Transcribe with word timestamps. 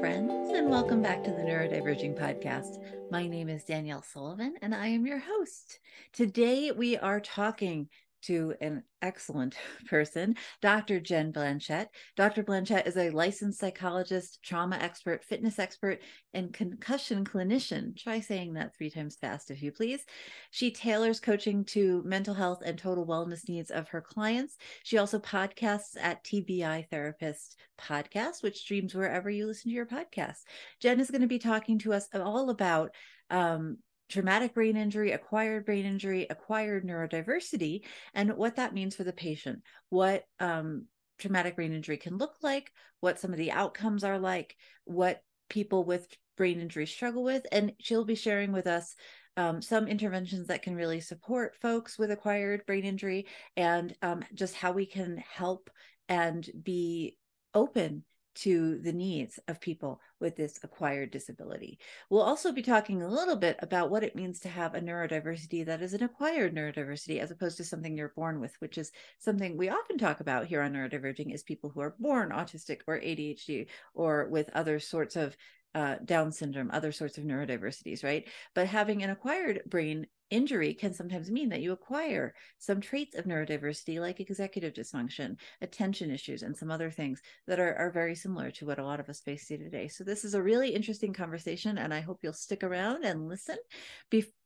friends, 0.00 0.50
and 0.54 0.70
welcome 0.70 1.02
back 1.02 1.22
to 1.22 1.30
the 1.30 1.42
Neurodiverging 1.42 2.18
Podcast. 2.18 2.78
My 3.10 3.26
name 3.26 3.50
is 3.50 3.64
Danielle 3.64 4.00
Sullivan, 4.00 4.54
and 4.62 4.74
I 4.74 4.86
am 4.86 5.04
your 5.04 5.18
host. 5.18 5.78
Today, 6.14 6.72
we 6.72 6.96
are 6.96 7.20
talking 7.20 7.86
to 8.22 8.54
an 8.60 8.82
excellent 9.02 9.56
person, 9.86 10.36
Dr. 10.60 11.00
Jen 11.00 11.32
Blanchette. 11.32 11.88
Dr. 12.16 12.42
Blanchette 12.42 12.86
is 12.86 12.96
a 12.96 13.10
licensed 13.10 13.58
psychologist, 13.58 14.40
trauma 14.42 14.76
expert, 14.76 15.24
fitness 15.24 15.58
expert, 15.58 16.00
and 16.34 16.52
concussion 16.52 17.24
clinician. 17.24 17.96
Try 17.96 18.20
saying 18.20 18.54
that 18.54 18.74
three 18.76 18.90
times 18.90 19.16
fast, 19.16 19.50
if 19.50 19.62
you 19.62 19.72
please. 19.72 20.04
She 20.50 20.70
tailors 20.70 21.20
coaching 21.20 21.64
to 21.66 22.02
mental 22.04 22.34
health 22.34 22.62
and 22.64 22.78
total 22.78 23.06
wellness 23.06 23.48
needs 23.48 23.70
of 23.70 23.88
her 23.88 24.00
clients. 24.00 24.56
She 24.82 24.98
also 24.98 25.18
podcasts 25.18 25.96
at 26.00 26.24
TBI 26.24 26.88
Therapist 26.88 27.56
Podcast, 27.80 28.42
which 28.42 28.58
streams 28.58 28.94
wherever 28.94 29.30
you 29.30 29.46
listen 29.46 29.70
to 29.70 29.74
your 29.74 29.86
podcast. 29.86 30.38
Jen 30.80 31.00
is 31.00 31.10
going 31.10 31.22
to 31.22 31.26
be 31.26 31.38
talking 31.38 31.78
to 31.80 31.92
us 31.92 32.08
all 32.14 32.50
about 32.50 32.94
um, 33.30 33.78
traumatic 34.10 34.54
brain 34.54 34.76
injury, 34.76 35.12
acquired 35.12 35.64
brain 35.64 35.86
injury, 35.86 36.26
acquired 36.28 36.84
neurodiversity, 36.84 37.82
and 38.14 38.36
what 38.36 38.56
that 38.56 38.74
means 38.74 38.94
for 38.94 39.04
the 39.04 39.12
patient, 39.12 39.62
what 39.88 40.24
um, 40.40 40.86
traumatic 41.18 41.56
brain 41.56 41.72
injury 41.72 41.96
can 41.96 42.18
look 42.18 42.34
like, 42.42 42.72
what 43.00 43.18
some 43.18 43.32
of 43.32 43.38
the 43.38 43.52
outcomes 43.52 44.04
are 44.04 44.18
like, 44.18 44.56
what 44.84 45.22
people 45.48 45.84
with 45.84 46.06
brain 46.36 46.60
injury 46.60 46.86
struggle 46.86 47.22
with. 47.22 47.46
And 47.52 47.72
she'll 47.78 48.04
be 48.04 48.14
sharing 48.14 48.52
with 48.52 48.66
us 48.66 48.94
um, 49.36 49.62
some 49.62 49.86
interventions 49.88 50.48
that 50.48 50.62
can 50.62 50.74
really 50.74 51.00
support 51.00 51.56
folks 51.60 51.98
with 51.98 52.10
acquired 52.10 52.66
brain 52.66 52.84
injury 52.84 53.26
and 53.56 53.94
um, 54.02 54.24
just 54.34 54.54
how 54.54 54.72
we 54.72 54.86
can 54.86 55.22
help 55.32 55.70
and 56.08 56.48
be 56.62 57.16
open 57.54 58.04
to 58.36 58.78
the 58.78 58.92
needs 58.92 59.38
of 59.48 59.60
people 59.60 60.00
with 60.20 60.36
this 60.36 60.58
acquired 60.62 61.10
disability. 61.10 61.78
We'll 62.08 62.22
also 62.22 62.52
be 62.52 62.62
talking 62.62 63.02
a 63.02 63.08
little 63.08 63.36
bit 63.36 63.56
about 63.60 63.90
what 63.90 64.04
it 64.04 64.16
means 64.16 64.40
to 64.40 64.48
have 64.48 64.74
a 64.74 64.80
neurodiversity 64.80 65.66
that 65.66 65.82
is 65.82 65.94
an 65.94 66.02
acquired 66.02 66.54
neurodiversity 66.54 67.20
as 67.20 67.30
opposed 67.30 67.56
to 67.58 67.64
something 67.64 67.96
you're 67.96 68.12
born 68.16 68.40
with, 68.40 68.54
which 68.60 68.78
is 68.78 68.92
something 69.18 69.56
we 69.56 69.68
often 69.68 69.98
talk 69.98 70.20
about 70.20 70.46
here 70.46 70.62
on 70.62 70.72
Neurodiverging 70.72 71.32
is 71.32 71.42
people 71.42 71.70
who 71.70 71.80
are 71.80 71.94
born 71.98 72.30
autistic 72.30 72.80
or 72.86 72.98
ADHD 72.98 73.66
or 73.94 74.28
with 74.28 74.50
other 74.54 74.78
sorts 74.78 75.16
of 75.16 75.36
uh, 75.74 75.96
Down 76.04 76.32
syndrome, 76.32 76.70
other 76.72 76.92
sorts 76.92 77.18
of 77.18 77.24
neurodiversities, 77.24 78.02
right? 78.02 78.26
But 78.54 78.66
having 78.66 79.02
an 79.02 79.10
acquired 79.10 79.62
brain 79.66 80.06
injury 80.30 80.74
can 80.74 80.92
sometimes 80.92 81.30
mean 81.30 81.48
that 81.48 81.60
you 81.60 81.72
acquire 81.72 82.34
some 82.58 82.80
traits 82.80 83.14
of 83.14 83.24
neurodiversity 83.24 84.00
like 84.00 84.20
executive 84.20 84.72
dysfunction 84.72 85.36
attention 85.60 86.10
issues 86.10 86.42
and 86.42 86.56
some 86.56 86.70
other 86.70 86.90
things 86.90 87.20
that 87.46 87.60
are, 87.60 87.74
are 87.76 87.90
very 87.90 88.14
similar 88.14 88.50
to 88.50 88.66
what 88.66 88.78
a 88.78 88.84
lot 88.84 89.00
of 89.00 89.08
us 89.08 89.20
face 89.20 89.46
day 89.46 89.56
to 89.56 89.68
day. 89.68 89.88
So 89.88 90.04
this 90.04 90.24
is 90.24 90.34
a 90.34 90.42
really 90.42 90.70
interesting 90.70 91.12
conversation 91.12 91.78
and 91.78 91.92
i 91.92 92.00
hope 92.00 92.20
you'll 92.22 92.32
stick 92.32 92.62
around 92.62 93.04
and 93.04 93.28
listen 93.28 93.56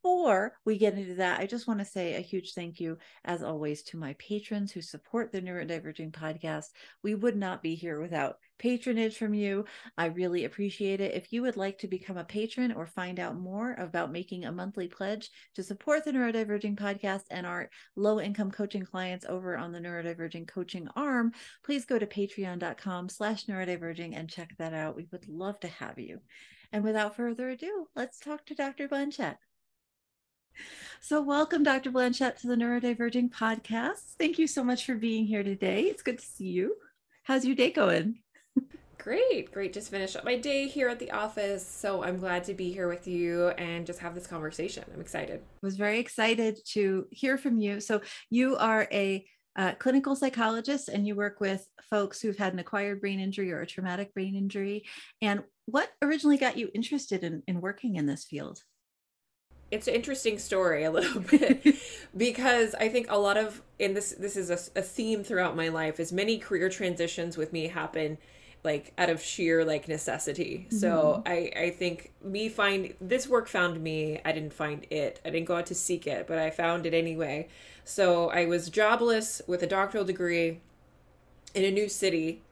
before 0.05 0.53
we 0.67 0.77
get 0.77 0.95
into 0.99 1.15
that 1.15 1.41
i 1.41 1.47
just 1.47 1.67
want 1.67 1.81
to 1.81 1.85
say 1.85 2.15
a 2.15 2.21
huge 2.21 2.53
thank 2.53 2.79
you 2.79 2.99
as 3.25 3.43
always 3.43 3.83
to 3.83 3.97
my 3.97 4.15
patrons 4.19 4.71
who 4.71 4.83
support 4.83 5.33
the 5.33 5.41
neurodiverging 5.41 6.13
podcast 6.13 6.67
we 7.03 7.15
would 7.15 7.37
not 7.37 7.63
be 7.63 7.75
here 7.75 7.99
without 8.01 8.37
patronage 8.59 9.17
from 9.17 9.35
you. 9.35 9.65
I 9.99 10.07
really 10.07 10.45
appreciate 10.45 11.01
it. 11.01 11.15
If 11.15 11.33
you 11.33 11.43
would 11.43 11.57
like 11.57 11.79
to 11.79 11.89
become 11.89 12.17
a 12.17 12.25
patron 12.25 12.73
or 12.73 12.87
find 12.87 13.19
out 13.19 13.39
more 13.39 13.75
about 13.79 14.13
making 14.13 14.45
a 14.45 14.53
monthly 14.53 14.89
pledge 14.89 15.31
to 15.55 15.63
support 15.63 16.05
the 16.05 16.13
Neurodiverging 16.13 16.77
podcast 16.77 17.23
and 17.31 17.47
our 17.47 17.71
low 17.97 18.21
income 18.21 18.51
coaching 18.51 18.85
clients 18.85 19.27
over 19.29 19.57
on 19.57 19.73
the 19.73 19.81
Neurodiverging 19.81 20.47
coaching 20.47 20.89
arm, 20.97 21.33
please 21.65 21.85
go 21.85 21.99
to 21.99 22.07
patreon.com 22.07 23.09
slash 23.09 23.47
neurodiverging 23.47 24.17
and 24.17 24.29
check 24.31 24.55
that 24.59 24.73
out. 24.73 24.97
We 24.97 25.09
would 25.11 25.29
love 25.29 25.59
to 25.61 25.69
have 25.69 25.99
you. 25.99 26.21
And 26.73 26.85
without 26.85 27.17
further 27.17 27.51
ado, 27.51 27.89
let's 27.95 28.19
talk 28.19 28.47
to 28.47 28.55
Dr. 28.55 28.89
Blanchette. 28.89 29.37
So, 31.01 31.21
welcome, 31.21 31.63
Dr. 31.63 31.91
Blanchette, 31.91 32.39
to 32.41 32.47
the 32.47 32.55
Neurodiverging 32.55 33.31
podcast. 33.31 34.15
Thank 34.19 34.39
you 34.39 34.47
so 34.47 34.65
much 34.65 34.87
for 34.87 34.95
being 34.95 35.27
here 35.27 35.43
today. 35.43 35.83
It's 35.83 36.03
good 36.03 36.19
to 36.19 36.25
see 36.25 36.49
you. 36.49 36.77
How's 37.25 37.45
your 37.45 37.57
day 37.57 37.71
going? 37.71 38.21
Great, 39.05 39.53
great. 39.53 39.75
Just 39.75 39.91
finished 39.91 40.17
up 40.17 40.25
my 40.25 40.37
day 40.37 40.67
here 40.67 40.89
at 40.89 40.99
the 40.99 41.11
office. 41.11 41.67
So 41.67 42.03
I'm 42.03 42.19
glad 42.19 42.43
to 42.45 42.55
be 42.55 42.73
here 42.73 42.89
with 42.89 43.07
you 43.07 43.49
and 43.49 43.85
just 43.85 43.99
have 43.99 44.15
this 44.15 44.27
conversation. 44.27 44.83
I'm 44.95 45.01
excited. 45.03 45.43
I 45.43 45.67
was 45.67 45.77
very 45.77 45.99
excited 45.99 46.59
to 46.69 47.07
hear 47.11 47.37
from 47.37 47.59
you. 47.59 47.81
So 47.81 48.01
you 48.31 48.57
are 48.57 48.89
a 48.91 49.27
uh, 49.57 49.73
clinical 49.79 50.17
psychologist 50.17 50.89
and 50.89 51.07
you 51.07 51.17
work 51.17 51.39
with 51.39 51.67
folks 51.91 52.23
who've 52.23 52.39
had 52.39 52.55
an 52.55 52.61
acquired 52.61 53.03
brain 53.03 53.21
injury 53.21 53.53
or 53.53 53.61
a 53.61 53.67
traumatic 53.67 54.15
brain 54.15 54.35
injury. 54.37 54.85
And 55.21 55.43
what 55.67 55.91
originally 56.01 56.39
got 56.39 56.57
you 56.57 56.71
interested 56.73 57.25
in, 57.25 57.43
in 57.47 57.61
working 57.61 57.97
in 57.97 58.07
this 58.07 58.25
field? 58.25 58.63
It's 59.75 59.89
an 59.89 59.95
interesting 59.95 60.39
story 60.39 60.85
a 60.85 60.91
little 60.99 61.21
bit 61.21 61.77
because 62.17 62.75
I 62.75 62.89
think 62.89 63.07
a 63.11 63.19
lot 63.19 63.37
of 63.37 63.63
and 63.81 63.97
this 63.97 64.13
this 64.19 64.37
is 64.37 64.51
a, 64.51 64.79
a, 64.79 64.83
theme 64.83 65.25
throughout 65.25 65.57
my 65.57 65.69
life 65.69 65.99
is 65.99 66.13
many 66.13 66.39
career 66.39 66.69
transitions 66.69 67.37
with 67.37 67.53
me 67.53 67.67
happen 67.67 68.19
like 68.63 68.93
out 68.97 69.11
of 69.11 69.21
sheer 69.21 69.65
like 69.65 69.89
necessity. 69.89 70.67
Mm-hmm. 70.69 70.77
So 70.79 71.23
I 71.27 71.51
I 71.57 71.71
think 71.71 72.13
me 72.23 72.49
find 72.49 72.95
this 73.01 73.29
work 73.29 73.49
found 73.49 73.83
me. 73.83 74.21
I 74.25 74.33
didn't 74.33 74.55
find 74.55 74.87
it. 74.91 75.21
I 75.25 75.31
didn't 75.31 75.47
go 75.47 75.57
out 75.57 75.67
to 75.67 75.75
seek 75.75 76.07
it, 76.07 76.27
but 76.27 76.39
I 76.39 76.51
found 76.51 76.87
it 76.87 76.95
anyway. 76.95 77.49
So 77.85 78.31
I 78.31 78.47
was 78.47 78.71
jobless 78.71 79.43
with 79.47 79.63
a 79.63 79.67
doctoral 79.67 80.05
degree 80.05 80.61
in 81.55 81.65
a 81.65 81.71
new 81.71 81.89
city 81.89 82.44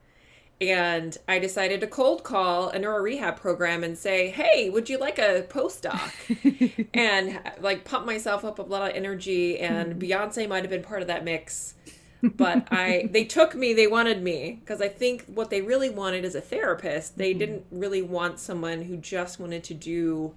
and 0.71 1.17
I 1.27 1.39
decided 1.39 1.81
to 1.81 1.87
cold 1.87 2.23
call 2.23 2.69
a 2.69 2.79
neuro 2.79 3.01
rehab 3.01 3.37
program 3.37 3.83
and 3.83 3.97
say, 3.97 4.29
"Hey, 4.29 4.69
would 4.69 4.89
you 4.89 4.97
like 4.97 5.19
a 5.19 5.45
postdoc?" 5.49 6.87
and 6.93 7.39
like 7.61 7.85
pump 7.85 8.05
myself 8.05 8.45
up 8.45 8.59
a 8.59 8.63
lot 8.63 8.89
of 8.89 8.95
energy. 8.95 9.59
And 9.59 9.95
mm-hmm. 9.95 9.99
Beyonce 9.99 10.47
might 10.47 10.63
have 10.63 10.69
been 10.69 10.83
part 10.83 11.01
of 11.01 11.07
that 11.07 11.23
mix, 11.23 11.75
but 12.21 12.67
I 12.71 13.09
they 13.11 13.25
took 13.25 13.55
me. 13.55 13.73
They 13.73 13.87
wanted 13.87 14.21
me 14.21 14.59
because 14.61 14.81
I 14.81 14.87
think 14.87 15.25
what 15.25 15.49
they 15.49 15.61
really 15.61 15.89
wanted 15.89 16.25
is 16.25 16.35
a 16.35 16.41
therapist, 16.41 17.17
they 17.17 17.31
mm-hmm. 17.31 17.39
didn't 17.39 17.65
really 17.71 18.01
want 18.01 18.39
someone 18.39 18.83
who 18.83 18.97
just 18.97 19.39
wanted 19.39 19.63
to 19.65 19.73
do 19.73 20.33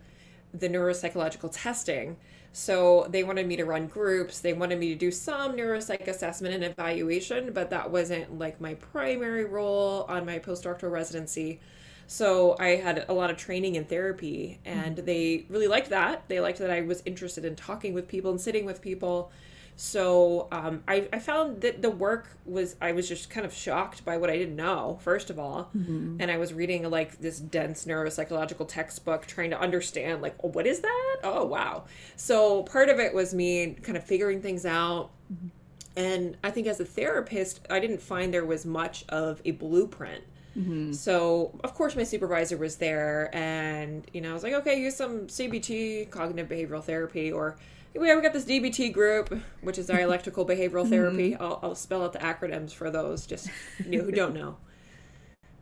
the 0.53 0.69
neuropsychological 0.69 1.51
testing. 1.53 2.17
So 2.53 3.07
they 3.11 3.23
wanted 3.23 3.47
me 3.47 3.57
to 3.57 3.65
run 3.67 3.87
groups. 3.87 4.41
They 4.41 4.55
wanted 4.55 4.79
me 4.79 4.89
to 4.89 4.95
do 4.95 5.11
some 5.11 5.57
neuropsych 5.57 6.09
assessment 6.09 6.55
and 6.55 6.65
evaluation, 6.65 7.53
but 7.53 7.69
that 7.71 7.91
wasn't 7.91 8.39
like 8.39 8.61
my 8.61 8.75
primary 8.75 9.45
role 9.45 10.07
on 10.09 10.25
my 10.25 10.39
postdoctoral 10.39 10.91
residency. 10.91 11.61
So 12.07 12.57
I 12.59 12.77
had 12.77 13.05
a 13.09 13.13
lot 13.13 13.31
of 13.31 13.37
training 13.37 13.75
in 13.75 13.85
therapy, 13.85 14.59
and 14.65 14.97
mm-hmm. 14.97 15.05
they 15.05 15.45
really 15.49 15.67
liked 15.67 15.91
that. 15.91 16.29
They 16.29 16.41
liked 16.41 16.59
that 16.61 16.71
I 16.71 16.81
was 16.83 17.03
interested 17.05 17.45
in 17.45 17.57
talking 17.57 17.93
with 17.93 18.09
people 18.09 18.31
and 18.31 18.41
sitting 18.41 18.65
with 18.65 18.81
people. 18.81 19.31
So 19.79 20.49
um, 20.51 20.83
I, 20.89 21.07
I 21.13 21.19
found 21.19 21.61
that 21.61 21.83
the 21.83 21.91
work 21.91 22.39
was, 22.47 22.77
I 22.81 22.93
was 22.93 23.07
just 23.07 23.29
kind 23.29 23.45
of 23.45 23.53
shocked 23.53 24.07
by 24.07 24.17
what 24.17 24.31
I 24.31 24.39
didn't 24.39 24.57
know, 24.57 24.99
first 25.03 25.29
of 25.29 25.39
all. 25.39 25.71
Mm-hmm. 25.77 26.17
And 26.19 26.31
I 26.31 26.39
was 26.39 26.55
reading 26.55 26.89
like 26.91 27.19
this 27.19 27.39
dense 27.39 27.85
neuropsychological 27.85 28.67
textbook 28.69 29.27
trying 29.27 29.51
to 29.51 29.61
understand, 29.61 30.23
like, 30.23 30.35
oh, 30.43 30.49
what 30.49 30.67
is 30.67 30.81
that? 30.81 31.17
Oh, 31.23 31.45
wow. 31.45 31.85
So 32.17 32.63
part 32.63 32.89
of 32.89 32.99
it 32.99 33.13
was 33.13 33.35
me 33.35 33.77
kind 33.83 33.99
of 33.99 34.05
figuring 34.05 34.41
things 34.41 34.65
out. 34.65 35.11
Mm-hmm. 35.31 35.49
And 35.97 36.37
I 36.43 36.51
think 36.51 36.67
as 36.67 36.81
a 36.81 36.85
therapist, 36.85 37.61
I 37.69 37.79
didn't 37.79 38.01
find 38.01 38.33
there 38.33 38.47
was 38.47 38.65
much 38.65 39.05
of 39.11 39.43
a 39.45 39.51
blueprint. 39.51 40.25
Mm-hmm. 40.57 40.93
So, 40.93 41.59
of 41.63 41.75
course, 41.75 41.97
my 41.97 42.03
supervisor 42.03 42.57
was 42.57 42.77
there, 42.77 43.29
and 43.35 44.07
you 44.15 44.23
know, 44.23 44.31
I 44.31 44.33
was 44.33 44.43
like, 44.43 44.55
okay, 44.55 44.81
use 44.81 44.97
some 44.97 45.27
CBT, 45.27 46.11
cognitive 46.11 46.49
behavioral 46.49 46.83
therapy, 46.83 47.31
or 47.31 47.59
we 47.99 48.09
have 48.09 48.23
got 48.23 48.33
this 48.33 48.45
DBT 48.45 48.93
group, 48.93 49.41
which 49.61 49.79
is 49.79 49.87
dialectical 49.87 50.47
behavioral 50.47 50.89
therapy. 50.89 51.33
Mm-hmm. 51.33 51.43
I'll, 51.43 51.61
I'll, 51.63 51.75
spell 51.75 52.03
out 52.03 52.13
the 52.13 52.19
acronyms 52.19 52.73
for 52.73 52.91
those, 52.91 53.27
just 53.27 53.49
you 53.85 53.99
know, 53.99 54.05
who 54.05 54.13
don't 54.13 54.35
know. 54.35 54.57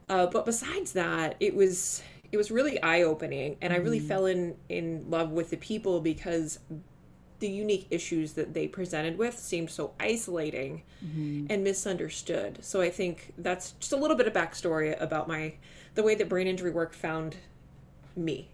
Uh, 0.09 0.27
but 0.27 0.45
besides 0.45 0.93
that, 0.93 1.37
it 1.41 1.55
was 1.55 2.03
it 2.33 2.37
was 2.37 2.51
really 2.51 2.83
eye 2.83 3.03
opening, 3.03 3.57
and 3.61 3.73
I 3.73 3.77
really 3.77 3.99
mm-hmm. 3.99 4.09
fell 4.09 4.27
in 4.27 4.57
in 4.69 5.07
love 5.09 5.31
with 5.31 5.51
the 5.51 5.57
people 5.57 6.01
because 6.01 6.59
the 7.41 7.49
unique 7.49 7.87
issues 7.91 8.33
that 8.35 8.55
they 8.55 8.67
presented 8.67 9.19
with 9.19 9.39
seemed 9.39 9.71
so 9.71 9.93
isolating 10.01 10.83
mm-hmm. 11.05 11.47
and 11.51 11.65
misunderstood. 11.65 12.59
So 12.65 12.81
I 12.81 12.91
think 12.91 13.35
that's 13.37 13.73
just 13.73 13.93
a 13.93 13.97
little 13.97 14.17
bit 14.17 14.27
of 14.27 14.33
backstory 14.33 15.01
about 15.01 15.29
my 15.29 15.55
the 15.95 16.03
way 16.03 16.15
that 16.15 16.29
brain 16.29 16.47
injury 16.47 16.71
work 16.71 16.95
found 16.95 17.37
me 18.17 18.49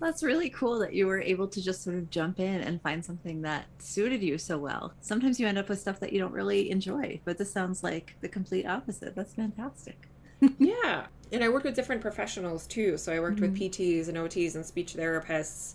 that's 0.00 0.22
really 0.22 0.50
cool 0.50 0.78
that 0.78 0.92
you 0.92 1.06
were 1.06 1.20
able 1.20 1.48
to 1.48 1.62
just 1.62 1.82
sort 1.82 1.96
of 1.96 2.10
jump 2.10 2.40
in 2.40 2.60
and 2.60 2.80
find 2.82 3.04
something 3.04 3.42
that 3.42 3.66
suited 3.78 4.22
you 4.22 4.38
so 4.38 4.58
well. 4.58 4.92
Sometimes 5.00 5.40
you 5.40 5.46
end 5.46 5.58
up 5.58 5.68
with 5.68 5.80
stuff 5.80 6.00
that 6.00 6.12
you 6.12 6.18
don't 6.18 6.32
really 6.32 6.70
enjoy, 6.70 7.20
but 7.24 7.38
this 7.38 7.52
sounds 7.52 7.82
like 7.82 8.14
the 8.20 8.28
complete 8.28 8.66
opposite. 8.66 9.14
That's 9.14 9.34
fantastic. 9.34 10.08
yeah. 10.58 11.06
And 11.32 11.42
I 11.42 11.48
worked 11.48 11.64
with 11.64 11.74
different 11.74 12.00
professionals 12.00 12.66
too. 12.66 12.96
So 12.96 13.12
I 13.12 13.20
worked 13.20 13.40
mm-hmm. 13.40 13.52
with 13.52 13.60
PTs 13.60 14.08
and 14.08 14.16
OTs 14.16 14.54
and 14.54 14.64
speech 14.64 14.94
therapists. 14.94 15.74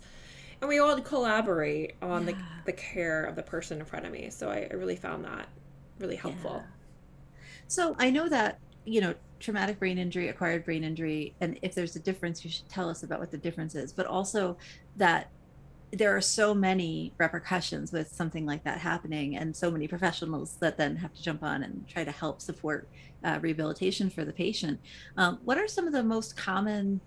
And 0.62 0.70
we 0.70 0.80
all 0.80 1.00
collaborate 1.02 1.96
on 2.02 2.26
yeah. 2.28 2.34
the, 2.34 2.38
the 2.66 2.74
care 2.74 3.26
of 3.26 3.36
the 3.36 3.44
person 3.44 3.80
in 3.80 3.86
front 3.86 4.06
of 4.06 4.12
me. 4.12 4.30
So 4.30 4.50
I, 4.50 4.68
I 4.72 4.74
really 4.76 4.96
found 4.96 5.26
that 5.26 5.48
really 6.00 6.16
helpful. 6.16 6.64
Yeah. 6.64 7.44
So 7.68 7.96
I 8.00 8.10
know 8.10 8.30
that, 8.30 8.60
you 8.86 9.02
know, 9.02 9.14
traumatic 9.44 9.78
brain 9.78 9.98
injury, 9.98 10.30
acquired 10.30 10.64
brain 10.64 10.84
injury, 10.84 11.36
and 11.42 11.60
if 11.62 11.76
there's 11.76 11.96
a 11.96 12.00
difference, 12.00 12.44
you 12.44 12.50
should 12.50 12.68
tell 12.70 12.90
us 12.90 13.04
about 13.04 13.20
what 13.20 13.30
the 13.30 13.38
difference 13.38 13.76
is. 13.76 13.92
But 13.92 14.08
also 14.08 14.58
that 14.96 15.30
there 15.92 16.16
are 16.16 16.22
so 16.22 16.56
many 16.56 17.14
repercussions 17.20 17.92
with 17.92 18.08
something 18.12 18.46
like 18.46 18.64
that 18.64 18.80
happening, 18.80 19.36
and 19.36 19.56
so 19.56 19.70
many 19.70 19.88
professionals 19.88 20.56
that 20.62 20.78
then 20.78 20.96
have 20.96 21.14
to 21.14 21.22
jump 21.22 21.44
on 21.44 21.62
and 21.64 21.86
try 21.88 22.04
to 22.04 22.12
help 22.12 22.42
support 22.42 22.88
uh, 23.24 23.38
rehabilitation 23.42 24.10
for 24.10 24.26
the 24.26 24.34
patient. 24.34 24.80
Um, 25.18 25.40
what 25.44 25.58
are 25.58 25.68
some 25.68 25.86
of 25.86 25.94
the 25.94 26.04
most 26.04 26.36
common 26.38 27.02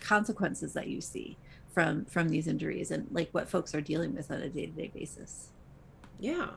consequences 0.00 0.72
that 0.72 0.88
you 0.88 1.00
see 1.00 1.36
from 1.72 2.04
from 2.06 2.28
these 2.30 2.48
injuries, 2.48 2.90
and 2.90 3.06
like 3.10 3.28
what 3.32 3.48
folks 3.48 3.74
are 3.74 3.80
dealing 3.80 4.14
with 4.14 4.30
on 4.30 4.40
a 4.40 4.48
day 4.48 4.66
to 4.66 4.72
day 4.72 4.90
basis? 4.92 5.50
Yeah. 6.18 6.48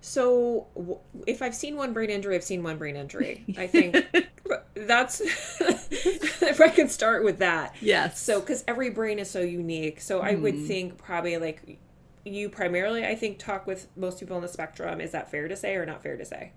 So 0.00 1.00
if 1.26 1.42
I've 1.42 1.54
seen 1.54 1.76
one 1.76 1.92
brain 1.92 2.10
injury, 2.10 2.36
I've 2.36 2.44
seen 2.44 2.62
one 2.62 2.78
brain 2.78 2.96
injury. 2.96 3.44
I 3.58 3.66
think 3.66 3.96
that's 4.74 5.20
if 5.60 6.60
I 6.60 6.68
can 6.68 6.88
start 6.88 7.24
with 7.24 7.38
that. 7.38 7.74
Yes. 7.80 8.20
So 8.20 8.40
because 8.40 8.64
every 8.68 8.90
brain 8.90 9.18
is 9.18 9.30
so 9.30 9.40
unique, 9.40 10.00
so 10.00 10.20
mm. 10.20 10.24
I 10.24 10.34
would 10.34 10.54
mm-hmm. 10.54 10.66
think 10.66 10.98
probably 10.98 11.36
like 11.36 11.78
you 12.24 12.48
primarily, 12.48 13.04
I 13.04 13.14
think, 13.14 13.38
talk 13.38 13.66
with 13.66 13.88
most 13.96 14.20
people 14.20 14.36
on 14.36 14.42
the 14.42 14.48
spectrum. 14.48 15.00
Is 15.00 15.12
that 15.12 15.30
fair 15.30 15.48
to 15.48 15.56
say 15.56 15.74
or 15.74 15.86
not 15.86 16.02
fair 16.02 16.16
to 16.16 16.24
say? 16.24 16.52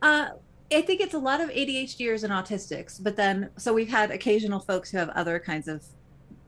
Uh, 0.00 0.30
I 0.72 0.82
think 0.82 1.00
it's 1.00 1.14
a 1.14 1.18
lot 1.18 1.40
of 1.40 1.50
ADHDers 1.50 2.24
and 2.24 2.32
autistics, 2.32 3.02
but 3.02 3.16
then 3.16 3.50
so 3.56 3.72
we've 3.72 3.90
had 3.90 4.10
occasional 4.10 4.60
folks 4.60 4.90
who 4.90 4.98
have 4.98 5.10
other 5.10 5.38
kinds 5.38 5.68
of 5.68 5.84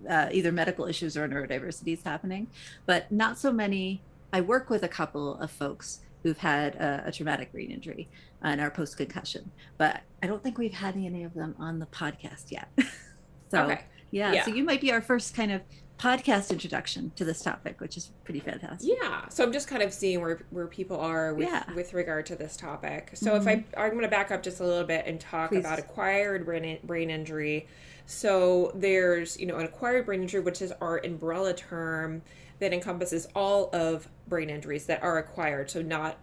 uh, 0.08 0.28
either 0.32 0.52
medical 0.52 0.86
issues 0.86 1.16
or 1.16 1.28
neurodiversities 1.28 2.02
happening, 2.04 2.48
but 2.86 3.10
not 3.10 3.38
so 3.38 3.52
many. 3.52 4.02
I 4.32 4.40
work 4.40 4.68
with 4.68 4.82
a 4.82 4.88
couple 4.88 5.38
of 5.38 5.50
folks 5.50 6.00
who've 6.24 6.38
had 6.38 6.74
a, 6.74 7.04
a 7.06 7.12
traumatic 7.12 7.52
brain 7.52 7.70
injury 7.70 8.08
and 8.42 8.60
are 8.60 8.70
post 8.70 8.96
concussion, 8.96 9.52
but 9.78 10.00
I 10.22 10.26
don't 10.26 10.42
think 10.42 10.58
we've 10.58 10.74
had 10.74 10.96
any 10.96 11.22
of 11.22 11.34
them 11.34 11.54
on 11.60 11.78
the 11.78 11.86
podcast 11.86 12.50
yet. 12.50 12.68
so 13.50 13.62
okay. 13.64 13.82
yeah, 14.10 14.32
yeah, 14.32 14.44
so 14.44 14.52
you 14.52 14.64
might 14.64 14.80
be 14.80 14.90
our 14.90 15.02
first 15.02 15.36
kind 15.36 15.52
of 15.52 15.60
podcast 15.98 16.50
introduction 16.50 17.12
to 17.16 17.24
this 17.24 17.42
topic, 17.42 17.80
which 17.80 17.96
is 17.96 18.10
pretty 18.24 18.40
fantastic. 18.40 18.90
Yeah. 19.00 19.28
So 19.28 19.44
I'm 19.44 19.52
just 19.52 19.68
kind 19.68 19.82
of 19.82 19.92
seeing 19.92 20.20
where 20.20 20.40
where 20.50 20.66
people 20.66 20.98
are 20.98 21.34
with 21.34 21.48
yeah. 21.48 21.70
with 21.74 21.92
regard 21.94 22.26
to 22.26 22.36
this 22.36 22.56
topic. 22.56 23.10
So 23.14 23.32
mm-hmm. 23.32 23.48
if 23.48 23.64
I. 23.76 23.84
I'm 23.84 23.90
going 23.90 24.02
to 24.02 24.08
back 24.08 24.30
up 24.30 24.42
just 24.42 24.60
a 24.60 24.64
little 24.64 24.86
bit 24.86 25.04
and 25.06 25.20
talk 25.20 25.50
Please. 25.50 25.60
about 25.60 25.78
acquired 25.78 26.44
brain 26.44 26.78
brain 26.84 27.10
injury. 27.10 27.68
So 28.06 28.72
there's 28.74 29.38
you 29.38 29.46
know 29.46 29.56
an 29.56 29.66
acquired 29.66 30.06
brain 30.06 30.22
injury, 30.22 30.40
which 30.40 30.62
is 30.62 30.72
our 30.80 30.98
umbrella 30.98 31.54
term 31.54 32.22
that 32.58 32.72
encompasses 32.72 33.26
all 33.34 33.70
of 33.72 34.08
brain 34.28 34.50
injuries 34.50 34.86
that 34.86 35.02
are 35.02 35.18
acquired. 35.18 35.70
So, 35.70 35.82
not 35.82 36.18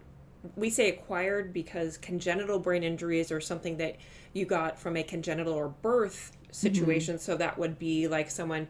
we 0.56 0.70
say 0.70 0.88
acquired 0.88 1.52
because 1.52 1.96
congenital 1.98 2.58
brain 2.58 2.82
injuries 2.82 3.30
are 3.30 3.40
something 3.40 3.76
that 3.76 3.96
you 4.32 4.44
got 4.44 4.78
from 4.78 4.96
a 4.96 5.02
congenital 5.02 5.52
or 5.52 5.68
birth 5.68 6.32
situation. 6.50 7.14
Mm-hmm. 7.16 7.22
So, 7.22 7.36
that 7.36 7.58
would 7.58 7.78
be 7.78 8.08
like 8.08 8.30
someone 8.30 8.68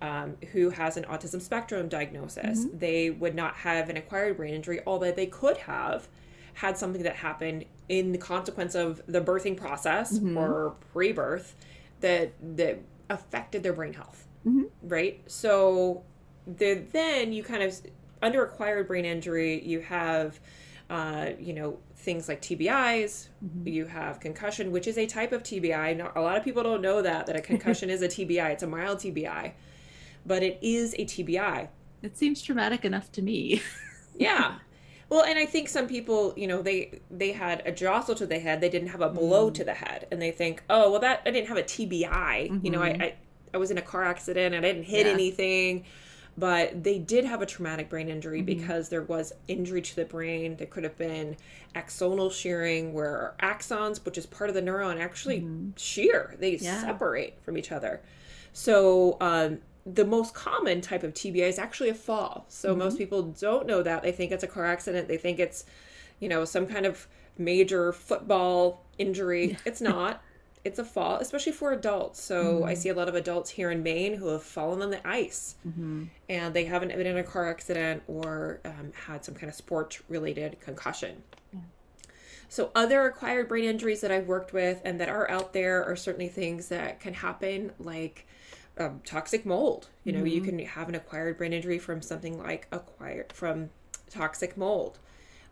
um, 0.00 0.36
who 0.52 0.70
has 0.70 0.96
an 0.96 1.04
autism 1.04 1.40
spectrum 1.40 1.88
diagnosis. 1.88 2.64
Mm-hmm. 2.64 2.78
They 2.78 3.10
would 3.10 3.34
not 3.34 3.56
have 3.56 3.88
an 3.88 3.96
acquired 3.96 4.36
brain 4.36 4.54
injury, 4.54 4.80
although 4.86 5.12
they 5.12 5.26
could 5.26 5.58
have 5.58 6.08
had 6.54 6.76
something 6.76 7.02
that 7.02 7.16
happened 7.16 7.64
in 7.88 8.12
the 8.12 8.18
consequence 8.18 8.74
of 8.74 9.02
the 9.06 9.20
birthing 9.20 9.56
process 9.56 10.18
mm-hmm. 10.18 10.36
or 10.36 10.74
pre-birth 10.92 11.54
that 12.00 12.32
that 12.56 12.80
affected 13.10 13.62
their 13.62 13.72
brain 13.72 13.92
health. 13.92 14.26
Mm-hmm. 14.46 14.64
Right? 14.82 15.22
So 15.26 16.04
the, 16.56 16.82
then 16.92 17.32
you 17.32 17.42
kind 17.42 17.62
of 17.62 17.78
under 18.22 18.44
acquired 18.44 18.88
brain 18.88 19.04
injury 19.04 19.62
you 19.64 19.80
have 19.80 20.40
uh, 20.90 21.30
you 21.38 21.52
know 21.52 21.78
things 21.96 22.28
like 22.28 22.40
TBIs. 22.40 23.28
Mm-hmm. 23.44 23.68
You 23.68 23.86
have 23.86 24.20
concussion, 24.20 24.70
which 24.70 24.86
is 24.86 24.96
a 24.96 25.06
type 25.06 25.32
of 25.32 25.42
TBI. 25.42 26.16
a 26.16 26.20
lot 26.20 26.36
of 26.36 26.44
people 26.44 26.62
don't 26.62 26.80
know 26.80 27.02
that 27.02 27.26
that 27.26 27.36
a 27.36 27.40
concussion 27.40 27.90
is 27.96 28.02
a 28.02 28.08
TBI. 28.08 28.50
It's 28.50 28.62
a 28.62 28.66
mild 28.66 28.98
TBI, 28.98 29.52
but 30.24 30.42
it 30.42 30.58
is 30.62 30.94
a 30.94 31.04
TBI. 31.04 31.68
It 32.02 32.16
seems 32.16 32.40
traumatic 32.40 32.84
enough 32.84 33.10
to 33.12 33.22
me. 33.22 33.60
yeah. 34.16 34.58
Well, 35.10 35.24
and 35.24 35.38
I 35.38 35.46
think 35.46 35.68
some 35.68 35.86
people, 35.86 36.34
you 36.36 36.46
know, 36.46 36.62
they 36.62 37.00
they 37.10 37.32
had 37.32 37.62
a 37.66 37.72
jostle 37.72 38.14
to 38.14 38.26
the 38.26 38.38
head. 38.38 38.60
They 38.60 38.68
didn't 38.68 38.88
have 38.88 39.00
a 39.00 39.08
blow 39.08 39.50
mm. 39.50 39.54
to 39.54 39.64
the 39.64 39.74
head, 39.74 40.06
and 40.10 40.20
they 40.20 40.30
think, 40.30 40.62
oh, 40.70 40.92
well, 40.92 41.00
that 41.00 41.22
I 41.26 41.30
didn't 41.30 41.48
have 41.48 41.56
a 41.56 41.62
TBI. 41.62 42.08
Mm-hmm. 42.08 42.64
You 42.64 42.70
know, 42.70 42.82
I, 42.82 42.90
mm-hmm. 42.90 43.02
I 43.02 43.14
I 43.54 43.56
was 43.56 43.70
in 43.70 43.78
a 43.78 43.82
car 43.82 44.04
accident. 44.04 44.54
I 44.54 44.60
didn't 44.60 44.84
hit 44.84 45.06
yeah. 45.06 45.12
anything 45.12 45.84
but 46.38 46.84
they 46.84 47.00
did 47.00 47.24
have 47.24 47.42
a 47.42 47.46
traumatic 47.46 47.88
brain 47.88 48.08
injury 48.08 48.38
mm-hmm. 48.38 48.60
because 48.60 48.88
there 48.88 49.02
was 49.02 49.32
injury 49.48 49.82
to 49.82 49.96
the 49.96 50.04
brain. 50.04 50.56
There 50.56 50.68
could 50.68 50.84
have 50.84 50.96
been 50.96 51.36
axonal 51.74 52.32
shearing 52.32 52.92
where 52.92 53.34
axons, 53.40 54.04
which 54.04 54.16
is 54.16 54.24
part 54.24 54.48
of 54.48 54.54
the 54.54 54.62
neuron, 54.62 55.00
actually 55.00 55.40
mm-hmm. 55.40 55.70
shear. 55.76 56.36
They 56.38 56.56
yeah. 56.56 56.80
separate 56.80 57.38
from 57.42 57.58
each 57.58 57.72
other. 57.72 58.00
So 58.52 59.16
um, 59.20 59.58
the 59.84 60.04
most 60.04 60.32
common 60.32 60.80
type 60.80 61.02
of 61.02 61.12
TBI 61.12 61.48
is 61.48 61.58
actually 61.58 61.88
a 61.88 61.94
fall. 61.94 62.46
So 62.48 62.70
mm-hmm. 62.70 62.78
most 62.78 62.98
people 62.98 63.22
don't 63.24 63.66
know 63.66 63.82
that. 63.82 64.04
They 64.04 64.12
think 64.12 64.30
it's 64.30 64.44
a 64.44 64.48
car 64.48 64.64
accident. 64.64 65.08
They 65.08 65.16
think 65.16 65.40
it's, 65.40 65.64
you 66.20 66.28
know, 66.28 66.44
some 66.44 66.68
kind 66.68 66.86
of 66.86 67.08
major 67.36 67.92
football 67.92 68.84
injury. 68.96 69.56
It's 69.64 69.80
not 69.80 70.22
it's 70.68 70.78
a 70.78 70.84
fall, 70.84 71.16
especially 71.16 71.52
for 71.52 71.72
adults. 71.72 72.22
So 72.22 72.56
mm-hmm. 72.56 72.64
I 72.64 72.74
see 72.74 72.90
a 72.90 72.94
lot 72.94 73.08
of 73.08 73.14
adults 73.14 73.50
here 73.50 73.70
in 73.70 73.82
Maine 73.82 74.14
who 74.14 74.28
have 74.28 74.42
fallen 74.42 74.82
on 74.82 74.90
the 74.90 75.06
ice 75.08 75.56
mm-hmm. 75.66 76.04
and 76.28 76.54
they 76.54 76.66
haven't 76.66 76.88
been 76.90 77.06
in 77.06 77.16
a 77.16 77.24
car 77.24 77.48
accident 77.48 78.02
or 78.06 78.60
um, 78.66 78.92
had 79.06 79.24
some 79.24 79.34
kind 79.34 79.48
of 79.48 79.54
sport 79.54 80.00
related 80.08 80.60
concussion. 80.60 81.22
Yeah. 81.52 81.60
So, 82.50 82.70
other 82.74 83.06
acquired 83.06 83.48
brain 83.48 83.64
injuries 83.64 84.02
that 84.02 84.12
I've 84.12 84.26
worked 84.26 84.52
with 84.52 84.80
and 84.84 85.00
that 85.00 85.08
are 85.08 85.28
out 85.30 85.54
there 85.54 85.84
are 85.84 85.96
certainly 85.96 86.28
things 86.28 86.68
that 86.68 87.00
can 87.00 87.14
happen, 87.14 87.72
like 87.78 88.26
um, 88.76 89.00
toxic 89.04 89.46
mold. 89.46 89.88
You 90.04 90.12
know, 90.12 90.18
mm-hmm. 90.18 90.28
you 90.28 90.40
can 90.42 90.58
have 90.60 90.88
an 90.88 90.94
acquired 90.94 91.38
brain 91.38 91.54
injury 91.54 91.78
from 91.78 92.02
something 92.02 92.38
like 92.38 92.66
acquired 92.72 93.32
from 93.32 93.70
toxic 94.10 94.56
mold, 94.58 94.98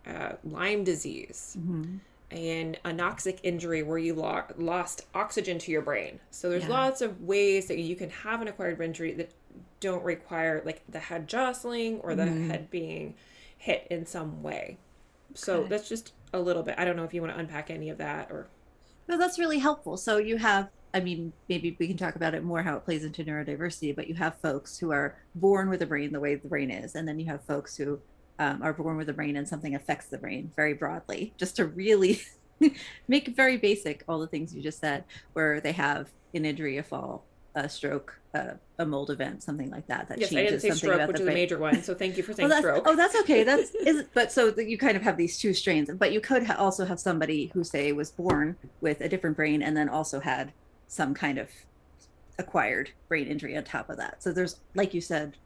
uh, 0.06 0.32
Lyme 0.44 0.84
disease. 0.84 1.56
Mm-hmm 1.58 1.96
and 2.30 2.78
anoxic 2.84 3.38
injury 3.42 3.82
where 3.82 3.98
you 3.98 4.14
lo- 4.14 4.44
lost 4.56 5.06
oxygen 5.14 5.58
to 5.60 5.70
your 5.70 5.82
brain. 5.82 6.18
So 6.30 6.50
there's 6.50 6.64
yeah. 6.64 6.70
lots 6.70 7.00
of 7.00 7.20
ways 7.22 7.66
that 7.68 7.78
you 7.78 7.96
can 7.96 8.10
have 8.10 8.42
an 8.42 8.48
acquired 8.48 8.78
brain 8.78 8.90
injury 8.90 9.12
that 9.14 9.32
don't 9.80 10.02
require 10.02 10.62
like 10.64 10.82
the 10.88 10.98
head 10.98 11.28
jostling 11.28 12.00
or 12.00 12.14
the 12.14 12.24
mm. 12.24 12.48
head 12.48 12.70
being 12.70 13.14
hit 13.58 13.86
in 13.90 14.06
some 14.06 14.42
way. 14.42 14.78
So 15.34 15.64
that's 15.64 15.88
just 15.88 16.12
a 16.32 16.40
little 16.40 16.62
bit. 16.62 16.76
I 16.78 16.84
don't 16.84 16.96
know 16.96 17.04
if 17.04 17.14
you 17.14 17.20
want 17.20 17.34
to 17.34 17.38
unpack 17.38 17.70
any 17.70 17.90
of 17.90 17.98
that 17.98 18.30
or 18.30 18.48
No, 19.06 19.18
that's 19.18 19.38
really 19.38 19.58
helpful. 19.58 19.96
So 19.96 20.18
you 20.18 20.38
have 20.38 20.70
I 20.94 21.00
mean, 21.00 21.34
maybe 21.46 21.76
we 21.78 21.88
can 21.88 21.98
talk 21.98 22.16
about 22.16 22.34
it 22.34 22.42
more 22.42 22.62
how 22.62 22.76
it 22.76 22.86
plays 22.86 23.04
into 23.04 23.22
neurodiversity, 23.22 23.94
but 23.94 24.08
you 24.08 24.14
have 24.14 24.40
folks 24.40 24.78
who 24.78 24.92
are 24.92 25.18
born 25.34 25.68
with 25.68 25.82
a 25.82 25.86
brain 25.86 26.10
the 26.10 26.20
way 26.20 26.36
the 26.36 26.48
brain 26.48 26.70
is, 26.70 26.94
and 26.94 27.06
then 27.06 27.18
you 27.18 27.26
have 27.26 27.44
folks 27.44 27.76
who 27.76 28.00
um, 28.38 28.62
are 28.62 28.72
born 28.72 28.96
with 28.96 29.08
a 29.08 29.12
brain 29.12 29.36
and 29.36 29.48
something 29.48 29.74
affects 29.74 30.06
the 30.06 30.18
brain 30.18 30.52
very 30.56 30.74
broadly, 30.74 31.32
just 31.36 31.56
to 31.56 31.66
really 31.66 32.20
make 33.08 33.28
very 33.28 33.56
basic, 33.56 34.04
all 34.08 34.18
the 34.18 34.26
things 34.26 34.54
you 34.54 34.62
just 34.62 34.80
said, 34.80 35.04
where 35.32 35.60
they 35.60 35.72
have 35.72 36.08
an 36.34 36.44
injury, 36.44 36.78
a 36.78 36.82
fall, 36.82 37.24
a 37.54 37.68
stroke, 37.68 38.18
uh, 38.34 38.52
a 38.78 38.84
mold 38.84 39.10
event, 39.10 39.42
something 39.42 39.70
like 39.70 39.86
that. 39.86 40.08
That 40.08 40.18
yes, 40.18 40.30
changes 40.30 40.38
I 40.38 40.50
didn't 40.50 40.60
say 40.60 40.68
something 40.68 40.96
stroke, 40.96 41.08
which 41.08 41.20
is 41.20 41.26
a 41.26 41.30
major 41.30 41.58
one. 41.58 41.82
So 41.82 41.94
thank 41.94 42.16
you 42.16 42.22
for 42.22 42.32
saying 42.34 42.52
oh, 42.52 42.58
stroke. 42.58 42.84
Oh, 42.86 42.94
that's 42.94 43.16
okay. 43.20 43.42
That's 43.42 43.74
is, 43.74 44.04
but 44.12 44.30
so 44.30 44.54
you 44.58 44.76
kind 44.76 44.96
of 44.96 45.02
have 45.02 45.16
these 45.16 45.38
two 45.38 45.54
strains, 45.54 45.90
but 45.98 46.12
you 46.12 46.20
could 46.20 46.44
ha- 46.44 46.56
also 46.58 46.84
have 46.84 47.00
somebody 47.00 47.50
who 47.54 47.64
say 47.64 47.92
was 47.92 48.10
born 48.10 48.56
with 48.80 49.00
a 49.00 49.08
different 49.08 49.36
brain 49.36 49.62
and 49.62 49.76
then 49.76 49.88
also 49.88 50.20
had 50.20 50.52
some 50.88 51.14
kind 51.14 51.38
of 51.38 51.48
acquired 52.38 52.90
brain 53.08 53.26
injury 53.26 53.56
on 53.56 53.64
top 53.64 53.88
of 53.88 53.96
that. 53.96 54.22
So 54.22 54.32
there's, 54.32 54.60
like 54.74 54.92
you 54.92 55.00
said, 55.00 55.36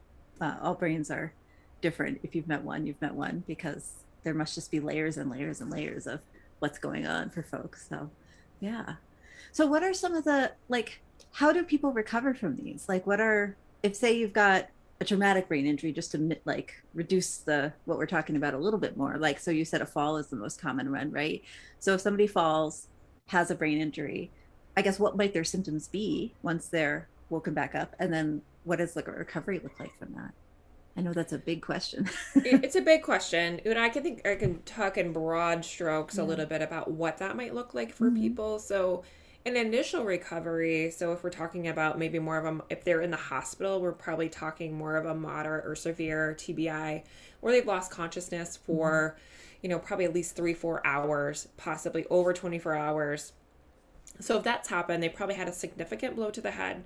uh, 0.41 0.57
all 0.61 0.75
brains 0.75 1.11
are 1.11 1.33
different. 1.81 2.21
If 2.23 2.35
you've 2.35 2.49
met 2.49 2.63
one, 2.63 2.87
you've 2.87 3.01
met 3.01 3.15
one 3.15 3.45
because 3.47 3.93
there 4.23 4.35
must 4.35 4.55
just 4.55 4.71
be 4.71 4.81
layers 4.81 5.17
and 5.17 5.31
layers 5.31 5.61
and 5.61 5.71
layers 5.71 6.07
of 6.07 6.21
what's 6.59 6.79
going 6.79 7.07
on 7.07 7.31
for 7.31 7.43
folks. 7.43 7.87
So, 7.89 8.11
yeah. 8.61 8.95
So, 9.53 9.67
what 9.67 9.83
are 9.83 9.95
some 9.95 10.15
of 10.15 10.25
the 10.25 10.53
like? 10.69 11.01
How 11.33 11.53
do 11.53 11.63
people 11.63 11.93
recover 11.93 12.35
from 12.35 12.57
these? 12.57 12.89
Like, 12.89 13.07
what 13.07 13.21
are 13.21 13.57
if 13.83 13.97
say 13.97 14.13
you've 14.13 14.33
got 14.33 14.69
a 15.01 15.05
traumatic 15.05 15.49
brain 15.49 15.67
injury, 15.67 15.93
just 15.93 16.13
to 16.13 16.37
like 16.45 16.75
reduce 16.93 17.39
the 17.39 17.73
what 17.87 17.97
we're 17.97 18.07
talking 18.07 18.37
about 18.37 18.55
a 18.55 18.59
little 18.59 18.79
bit 18.79 18.97
more. 18.97 19.17
Like, 19.17 19.39
so 19.39 19.51
you 19.51 19.65
said 19.65 19.81
a 19.81 19.87
fall 19.87 20.19
is 20.19 20.27
the 20.27 20.37
most 20.37 20.61
common 20.61 20.93
one, 20.93 21.11
right? 21.11 21.43
So, 21.79 21.95
if 21.95 22.01
somebody 22.01 22.27
falls, 22.27 22.89
has 23.27 23.51
a 23.51 23.55
brain 23.55 23.81
injury, 23.81 24.31
I 24.77 24.83
guess 24.83 24.99
what 25.01 25.17
might 25.17 25.33
their 25.33 25.45
symptoms 25.45 25.89
be 25.89 26.35
once 26.43 26.69
they're 26.69 27.09
woken 27.31 27.55
back 27.55 27.75
up, 27.75 27.97
and 27.99 28.13
then 28.13 28.43
what 28.65 28.77
does 28.77 28.93
the 28.93 29.03
recovery 29.03 29.59
look 29.63 29.81
like 29.81 29.97
from 29.99 30.13
that? 30.15 30.35
I 31.01 31.03
know 31.03 31.15
that's 31.15 31.33
a 31.33 31.39
big 31.39 31.63
question. 31.63 32.11
it's 32.35 32.77
a 32.77 32.83
big 32.83 33.03
question. 33.03 33.59
And 33.65 33.79
I 33.79 33.89
can 33.89 34.03
think 34.03 34.29
I 34.29 34.35
can 34.35 34.61
talk 34.65 34.99
in 34.99 35.15
broad 35.15 35.65
strokes 35.65 36.19
yeah. 36.19 36.25
a 36.25 36.27
little 36.27 36.45
bit 36.45 36.61
about 36.61 36.91
what 36.91 37.17
that 37.19 37.37
might 37.37 37.55
look 37.55 37.73
like 37.73 37.91
for 37.91 38.09
mm-hmm. 38.09 38.21
people. 38.21 38.59
So 38.59 39.03
an 39.47 39.57
initial 39.57 40.05
recovery, 40.05 40.91
so 40.91 41.15
if 41.15 41.25
we're 41.25 41.31
talking 41.31 41.69
about 41.69 41.99
maybe 41.99 42.19
more 42.19 42.37
of 42.37 42.45
a 42.45 42.63
if 42.69 42.85
they're 42.85 43.01
in 43.01 43.11
the 43.11 43.17
hospital, 43.17 43.81
we're 43.81 43.93
probably 43.93 44.29
talking 44.29 44.77
more 44.77 44.99
of 44.99 45.07
a 45.07 45.15
moderate 45.15 45.65
or 45.65 45.75
severe 45.75 46.37
TBI 46.39 47.03
where 47.41 47.53
they've 47.55 47.67
lost 47.67 47.91
consciousness 47.91 48.59
for, 48.59 49.17
mm-hmm. 49.17 49.59
you 49.63 49.71
know, 49.71 49.79
probably 49.79 50.05
at 50.05 50.13
least 50.13 50.37
3 50.37 50.53
4 50.53 50.87
hours, 50.87 51.49
possibly 51.57 52.05
over 52.11 52.35
24 52.35 52.75
hours. 52.75 53.33
So 54.19 54.37
if 54.37 54.45
that's 54.45 54.69
happened, 54.69 55.03
they 55.03 55.09
probably 55.09 55.37
had 55.37 55.49
a 55.49 55.53
significant 55.53 56.17
blow 56.17 56.31
to 56.31 56.43
the 56.43 56.51
head. 56.51 56.85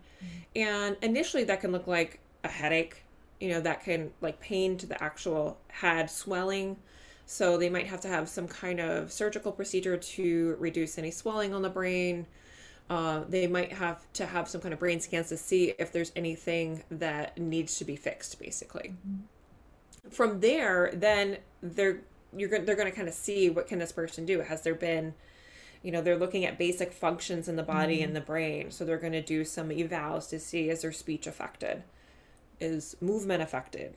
And 0.54 0.97
initially 1.02 1.42
that 1.42 1.61
can 1.61 1.73
look 1.73 1.88
like 1.88 2.21
a 2.44 2.49
headache, 2.49 3.03
you 3.40 3.48
know, 3.48 3.60
that 3.60 3.82
can 3.82 4.10
like 4.20 4.40
pain 4.40 4.76
to 4.78 4.86
the 4.86 5.02
actual 5.02 5.58
head, 5.68 6.10
swelling. 6.10 6.76
So 7.26 7.56
they 7.56 7.70
might 7.70 7.86
have 7.86 8.00
to 8.02 8.08
have 8.08 8.28
some 8.28 8.46
kind 8.46 8.80
of 8.80 9.10
surgical 9.12 9.50
procedure 9.52 9.96
to 9.96 10.56
reduce 10.58 10.98
any 10.98 11.10
swelling 11.10 11.54
on 11.54 11.62
the 11.62 11.70
brain. 11.70 12.26
Uh, 12.90 13.22
they 13.28 13.46
might 13.46 13.72
have 13.72 14.04
to 14.12 14.26
have 14.26 14.46
some 14.46 14.60
kind 14.60 14.74
of 14.74 14.80
brain 14.80 15.00
scans 15.00 15.30
to 15.30 15.36
see 15.36 15.74
if 15.78 15.90
there's 15.90 16.12
anything 16.14 16.82
that 16.90 17.38
needs 17.38 17.78
to 17.78 17.84
be 17.84 17.96
fixed, 17.96 18.38
basically. 18.38 18.94
From 20.10 20.40
there, 20.40 20.90
then 20.94 21.38
they're 21.62 22.02
you're 22.36 22.48
going 22.48 22.64
they're 22.64 22.76
going 22.76 22.90
to 22.90 22.94
kind 22.96 23.08
of 23.08 23.14
see 23.14 23.48
what 23.48 23.66
can 23.68 23.78
this 23.78 23.92
person 23.92 24.26
do. 24.26 24.40
Has 24.40 24.62
there 24.62 24.74
been 24.74 25.14
you 25.84 25.92
know 25.92 26.00
they're 26.00 26.18
looking 26.18 26.44
at 26.44 26.58
basic 26.58 26.92
functions 26.92 27.46
in 27.46 27.54
the 27.54 27.62
body 27.62 28.02
and 28.02 28.16
the 28.16 28.20
brain 28.20 28.70
so 28.70 28.84
they're 28.84 28.98
going 28.98 29.12
to 29.12 29.22
do 29.22 29.44
some 29.44 29.68
evals 29.68 30.28
to 30.30 30.40
see 30.40 30.70
is 30.70 30.82
their 30.82 30.90
speech 30.90 31.26
affected 31.28 31.84
is 32.61 32.96
movement 33.00 33.42
affected? 33.42 33.96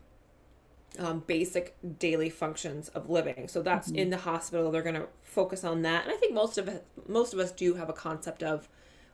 Um, 0.99 1.23
basic 1.27 1.75
daily 1.99 2.29
functions 2.29 2.89
of 2.89 3.09
living. 3.09 3.47
So 3.47 3.61
that's 3.61 3.91
in 3.91 4.09
the 4.09 4.17
hospital. 4.17 4.71
They're 4.71 4.81
going 4.81 4.95
to 4.95 5.07
focus 5.21 5.63
on 5.63 5.83
that. 5.83 6.05
And 6.05 6.13
i 6.13 6.15
think 6.15 6.33
most 6.33 6.57
of 6.57 6.69
most 7.07 7.33
of 7.33 7.39
us 7.39 7.51
do 7.51 7.75
have 7.75 7.89
a 7.89 7.93
concept 7.93 8.41
of 8.41 8.67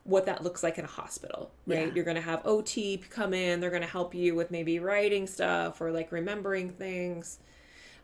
what 0.06 0.26
that 0.26 0.44
looks 0.44 0.64
like 0.64 0.78
in 0.78 0.84
a 0.84 0.88
hospital 0.88 1.52
right? 1.66 1.88
Yeah. 1.88 1.94
you're 1.96 2.04
going 2.04 2.16
to 2.16 2.22
have 2.22 2.46
ot 2.46 2.78
come 3.10 3.34
in. 3.34 3.60
They're 3.60 3.70
going 3.70 3.82
to 3.82 3.88
help 3.88 4.14
you 4.14 4.36
with 4.36 4.52
maybe 4.52 4.80
writing 4.80 5.28
stuff 5.28 5.82
or 5.82 5.92
like 5.92 6.12
remembering 6.12 6.70
things 6.70 7.40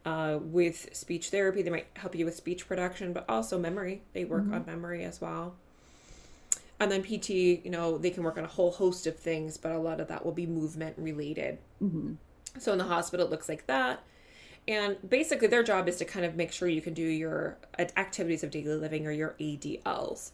uh, 0.06 0.40
with 0.42 0.96
speech 0.96 1.30
therapy. 1.30 1.62
They 1.62 1.70
might 1.70 1.88
help 1.96 2.16
you 2.16 2.26
with 2.26 2.36
speech 2.36 2.68
production 2.68 3.14
but 3.14 3.26
also 3.30 3.60
memory. 3.60 4.02
They 4.14 4.26
work 4.26 4.46
on 4.52 4.66
memory 4.66 5.04
as 5.04 5.22
well 5.22 5.56
and 6.80 6.92
then 6.92 7.04
pt 7.04 7.30
you 7.30 7.70
know 7.70 7.98
they 7.98 8.10
can 8.10 8.24
work 8.24 8.38
on 8.38 8.44
a 8.44 8.48
whole 8.48 8.72
host 8.72 9.08
of 9.08 9.18
things 9.18 9.58
but 9.58 9.72
a 9.72 9.78
lot 9.78 10.00
of 10.00 10.08
that 10.08 10.26
will 10.26 10.32
be 10.32 10.46
movement 10.46 10.96
related. 10.98 11.58
Mm-hmm. 11.82 12.14
so 12.58 12.72
in 12.72 12.78
the 12.78 12.86
hospital 12.86 13.26
it 13.26 13.30
looks 13.30 13.50
like 13.50 13.68
that. 13.68 14.04
And 14.68 14.98
basically 15.08 15.48
their 15.48 15.64
job 15.64 15.88
is 15.88 15.98
to 15.98 16.06
kind 16.06 16.26
of 16.26 16.36
make 16.36 16.52
sure 16.52 16.68
you 16.68 16.82
can 16.82 16.94
do 16.94 17.02
your 17.02 17.58
activities 17.80 18.44
of 18.44 18.52
daily 18.52 18.76
living 18.76 19.08
or 19.08 19.12
your 19.12 19.36
adls 19.40 20.32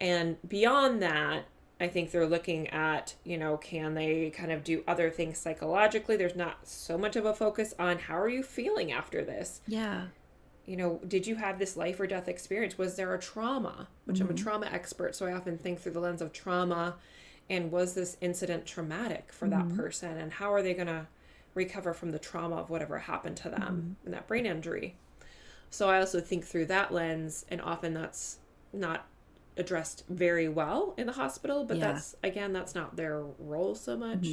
and 0.00 0.36
beyond 0.48 1.02
that 1.02 1.44
i 1.80 1.88
think 1.88 2.10
they're 2.10 2.26
looking 2.26 2.68
at 2.68 3.14
you 3.24 3.36
know 3.36 3.56
can 3.58 3.94
they 3.94 4.30
kind 4.30 4.52
of 4.52 4.64
do 4.64 4.82
other 4.86 5.10
things 5.10 5.38
psychologically? 5.38 6.16
There's 6.16 6.36
not 6.36 6.66
so 6.66 6.96
much 6.96 7.16
of 7.16 7.24
a 7.26 7.34
focus 7.34 7.74
on 7.78 7.98
how 7.98 8.18
are 8.18 8.28
you 8.28 8.42
feeling 8.42 8.92
after 8.92 9.24
this? 9.24 9.60
Yeah. 9.66 10.06
You 10.66 10.76
know, 10.76 11.00
did 11.06 11.26
you 11.26 11.36
have 11.36 11.58
this 11.58 11.76
life 11.76 12.00
or 12.00 12.06
death 12.06 12.28
experience? 12.28 12.78
Was 12.78 12.96
there 12.96 13.14
a 13.14 13.18
trauma? 13.18 13.88
Which 14.04 14.20
I'm 14.20 14.28
a 14.28 14.32
mm-hmm. 14.32 14.42
trauma 14.42 14.66
expert, 14.66 15.14
so 15.14 15.26
I 15.26 15.32
often 15.32 15.58
think 15.58 15.80
through 15.80 15.92
the 15.92 16.00
lens 16.00 16.22
of 16.22 16.32
trauma 16.32 16.96
and 17.50 17.70
was 17.70 17.94
this 17.94 18.16
incident 18.20 18.64
traumatic 18.66 19.32
for 19.32 19.48
that 19.48 19.66
mm-hmm. 19.66 19.76
person 19.76 20.16
and 20.16 20.32
how 20.32 20.52
are 20.52 20.62
they 20.62 20.74
going 20.74 20.86
to 20.86 21.06
recover 21.54 21.92
from 21.92 22.10
the 22.10 22.18
trauma 22.18 22.56
of 22.56 22.70
whatever 22.70 22.98
happened 22.98 23.36
to 23.38 23.50
them 23.50 23.60
mm-hmm. 23.60 24.06
and 24.06 24.14
that 24.14 24.26
brain 24.26 24.46
injury? 24.46 24.96
So 25.70 25.90
I 25.90 25.98
also 25.98 26.20
think 26.20 26.44
through 26.44 26.66
that 26.66 26.92
lens 26.92 27.44
and 27.48 27.60
often 27.60 27.94
that's 27.94 28.38
not 28.72 29.06
addressed 29.56 30.04
very 30.08 30.48
well 30.48 30.94
in 30.96 31.06
the 31.06 31.12
hospital, 31.12 31.64
but 31.64 31.76
Yeah. 31.76 31.92
that's 31.92 32.16
again 32.22 32.52
that's 32.52 32.74
not 32.74 32.96
their 32.96 33.22
role 33.38 33.74
so 33.74 33.96
much. 33.96 34.26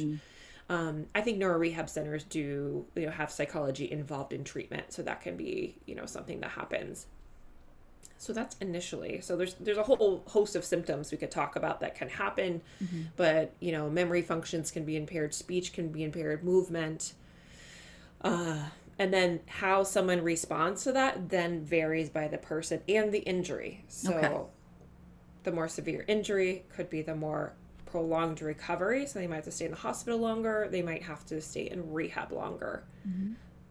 Mm-hmm. 0.68 0.88
Um, 0.88 1.06
I 1.14 1.20
think 1.20 1.38
neuro 1.38 1.58
rehab 1.58 1.88
centers 1.88 2.24
do, 2.24 2.86
you 2.94 3.06
know, 3.06 3.12
have 3.12 3.30
psychology 3.30 3.90
involved 3.90 4.32
in 4.32 4.44
treatment, 4.44 4.92
so 4.92 5.02
that 5.02 5.20
can 5.20 5.36
be, 5.36 5.76
you 5.86 5.94
know, 5.94 6.06
something 6.06 6.40
that 6.40 6.50
happens. 6.50 7.06
So 8.18 8.32
that's 8.32 8.56
initially. 8.60 9.20
So 9.20 9.36
there's 9.36 9.54
there's 9.54 9.78
a 9.78 9.82
whole 9.82 10.22
host 10.28 10.54
of 10.54 10.64
symptoms 10.64 11.10
we 11.10 11.18
could 11.18 11.32
talk 11.32 11.56
about 11.56 11.80
that 11.80 11.96
can 11.96 12.08
happen, 12.08 12.62
but 13.16 13.52
you 13.60 13.72
know, 13.72 13.90
memory 13.90 14.22
functions 14.22 14.70
can 14.70 14.84
be 14.84 14.96
impaired, 14.96 15.34
speech 15.34 15.72
can 15.72 15.88
be 15.88 16.04
impaired, 16.04 16.44
movement, 16.44 17.14
uh, 18.22 18.68
and 18.98 19.12
then 19.12 19.40
how 19.48 19.82
someone 19.82 20.22
responds 20.22 20.84
to 20.84 20.92
that 20.92 21.30
then 21.30 21.64
varies 21.64 22.10
by 22.10 22.28
the 22.28 22.38
person 22.38 22.80
and 22.88 23.10
the 23.12 23.18
injury. 23.20 23.84
So 23.88 24.12
Okay. 24.14 24.40
the 25.42 25.52
more 25.52 25.66
severe 25.66 26.04
injury 26.06 26.64
could 26.68 26.88
be 26.88 27.02
the 27.02 27.16
more 27.16 27.54
prolonged 27.92 28.40
recovery. 28.40 29.06
So 29.06 29.18
they 29.18 29.26
might 29.26 29.36
have 29.36 29.44
to 29.44 29.52
stay 29.52 29.66
in 29.66 29.70
the 29.70 29.76
hospital 29.76 30.18
longer. 30.18 30.66
They 30.70 30.82
might 30.82 31.02
have 31.02 31.24
to 31.26 31.40
stay 31.40 31.68
in 31.70 31.92
rehab 31.92 32.32
longer. 32.32 32.84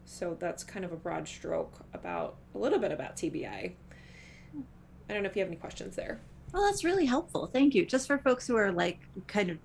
So 0.04 0.36
that's 0.38 0.62
kind 0.62 0.84
of 0.84 0.92
a 0.92 0.96
broad 0.96 1.26
stroke 1.26 1.74
about 1.92 2.36
a 2.54 2.58
little 2.58 2.78
bit 2.78 2.92
about 2.92 3.16
TBI. 3.16 3.72
I 5.08 5.12
don't 5.12 5.22
know 5.24 5.28
if 5.28 5.36
you 5.36 5.40
have 5.40 5.48
any 5.48 5.56
questions 5.56 5.96
there. 5.96 6.20
Well, 6.52 6.64
that's 6.64 6.84
really 6.84 7.04
helpful. 7.04 7.46
Thank 7.46 7.74
you. 7.74 7.84
Just 7.84 8.06
for 8.06 8.18
folks 8.18 8.46
who 8.46 8.56
are 8.56 8.70
like 8.70 9.00
kind 9.26 9.50
of 9.50 9.58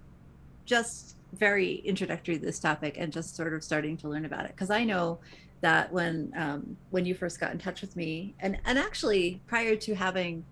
just 0.65 1.17
very 1.33 1.75
introductory 1.75 2.39
to 2.39 2.45
this 2.45 2.59
topic 2.59 2.97
and 2.97 3.13
just 3.13 3.35
sort 3.35 3.53
of 3.53 3.63
starting 3.63 3.95
to 3.97 4.09
learn 4.09 4.25
about 4.25 4.45
it. 4.45 4.51
Because 4.55 4.71
I 4.71 4.83
know 4.83 5.19
that 5.61 5.91
when 5.91 6.33
um, 6.35 6.77
when 6.89 7.05
you 7.05 7.13
first 7.13 7.39
got 7.39 7.51
in 7.51 7.59
touch 7.59 7.81
with 7.81 7.95
me, 7.95 8.33
and 8.39 8.57
and 8.65 8.79
actually 8.79 9.41
prior 9.47 9.75
to 9.75 9.95
having, 9.95 10.45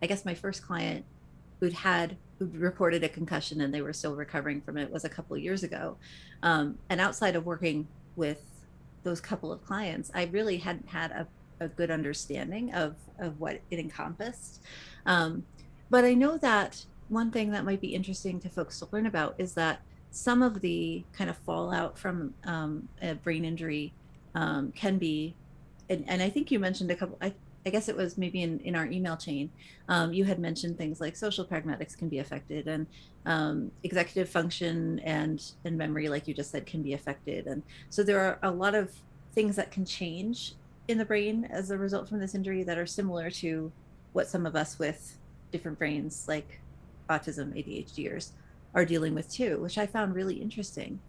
I 0.00 0.06
guess 0.06 0.24
my 0.24 0.34
first 0.34 0.62
client 0.62 1.04
who'd 1.58 1.72
had 1.72 2.16
who 2.40 2.50
reported 2.58 3.04
a 3.04 3.08
concussion 3.08 3.60
and 3.60 3.72
they 3.72 3.82
were 3.82 3.92
still 3.92 4.16
recovering 4.16 4.62
from 4.62 4.78
it 4.78 4.90
was 4.90 5.04
a 5.04 5.08
couple 5.08 5.36
of 5.36 5.42
years 5.42 5.62
ago, 5.62 5.96
um, 6.42 6.78
and 6.88 7.00
outside 7.00 7.36
of 7.36 7.46
working 7.46 7.86
with 8.16 8.42
those 9.02 9.20
couple 9.20 9.52
of 9.52 9.64
clients, 9.64 10.10
I 10.14 10.24
really 10.24 10.56
hadn't 10.56 10.88
had 10.88 11.10
a, 11.12 11.28
a 11.60 11.68
good 11.68 11.90
understanding 11.90 12.72
of 12.74 12.96
of 13.18 13.38
what 13.38 13.60
it 13.70 13.78
encompassed. 13.78 14.62
Um, 15.04 15.44
but 15.90 16.04
I 16.04 16.14
know 16.14 16.38
that 16.38 16.84
one 17.08 17.30
thing 17.30 17.50
that 17.50 17.64
might 17.64 17.80
be 17.80 17.94
interesting 17.94 18.40
to 18.40 18.48
folks 18.48 18.78
to 18.78 18.88
learn 18.90 19.06
about 19.06 19.34
is 19.36 19.52
that 19.54 19.82
some 20.10 20.42
of 20.42 20.60
the 20.60 21.04
kind 21.12 21.28
of 21.28 21.36
fallout 21.38 21.98
from 21.98 22.34
um, 22.44 22.88
a 23.02 23.14
brain 23.14 23.44
injury 23.44 23.92
um, 24.34 24.72
can 24.72 24.96
be, 24.98 25.34
and, 25.88 26.04
and 26.08 26.22
I 26.22 26.30
think 26.30 26.50
you 26.50 26.58
mentioned 26.58 26.90
a 26.90 26.94
couple, 26.94 27.18
I, 27.20 27.34
I 27.66 27.70
guess 27.70 27.88
it 27.88 27.96
was 27.96 28.16
maybe 28.16 28.42
in, 28.42 28.60
in 28.60 28.74
our 28.74 28.86
email 28.86 29.16
chain, 29.16 29.52
um, 29.88 30.12
you 30.12 30.24
had 30.24 30.38
mentioned 30.38 30.78
things 30.78 31.00
like 31.00 31.16
social 31.16 31.46
pragmatics 31.46 31.96
can 31.96 32.08
be 32.08 32.18
affected 32.18 32.66
and 32.68 32.86
um, 33.26 33.70
executive 33.82 34.30
function 34.30 34.98
and, 35.00 35.40
and 35.64 35.76
memory, 35.76 36.08
like 36.08 36.26
you 36.26 36.34
just 36.34 36.50
said, 36.50 36.66
can 36.66 36.82
be 36.82 36.94
affected. 36.94 37.46
And 37.46 37.62
so 37.90 38.02
there 38.02 38.20
are 38.20 38.38
a 38.42 38.50
lot 38.50 38.74
of 38.74 38.90
things 39.34 39.56
that 39.56 39.70
can 39.70 39.84
change 39.84 40.54
in 40.88 40.98
the 40.98 41.04
brain 41.04 41.46
as 41.50 41.70
a 41.70 41.78
result 41.78 42.08
from 42.08 42.18
this 42.20 42.34
injury 42.34 42.64
that 42.64 42.78
are 42.78 42.86
similar 42.86 43.30
to 43.30 43.72
what 44.12 44.28
some 44.28 44.46
of 44.46 44.56
us 44.56 44.78
with 44.78 45.00
different 45.52 45.78
brains 45.78 46.24
like 46.28 46.62
autism 47.10 47.52
adhders 47.56 48.30
are 48.74 48.84
dealing 48.84 49.14
with 49.14 49.30
too 49.32 49.60
which 49.60 49.78
i 49.78 49.86
found 49.86 50.14
really 50.14 50.36
interesting 50.36 51.00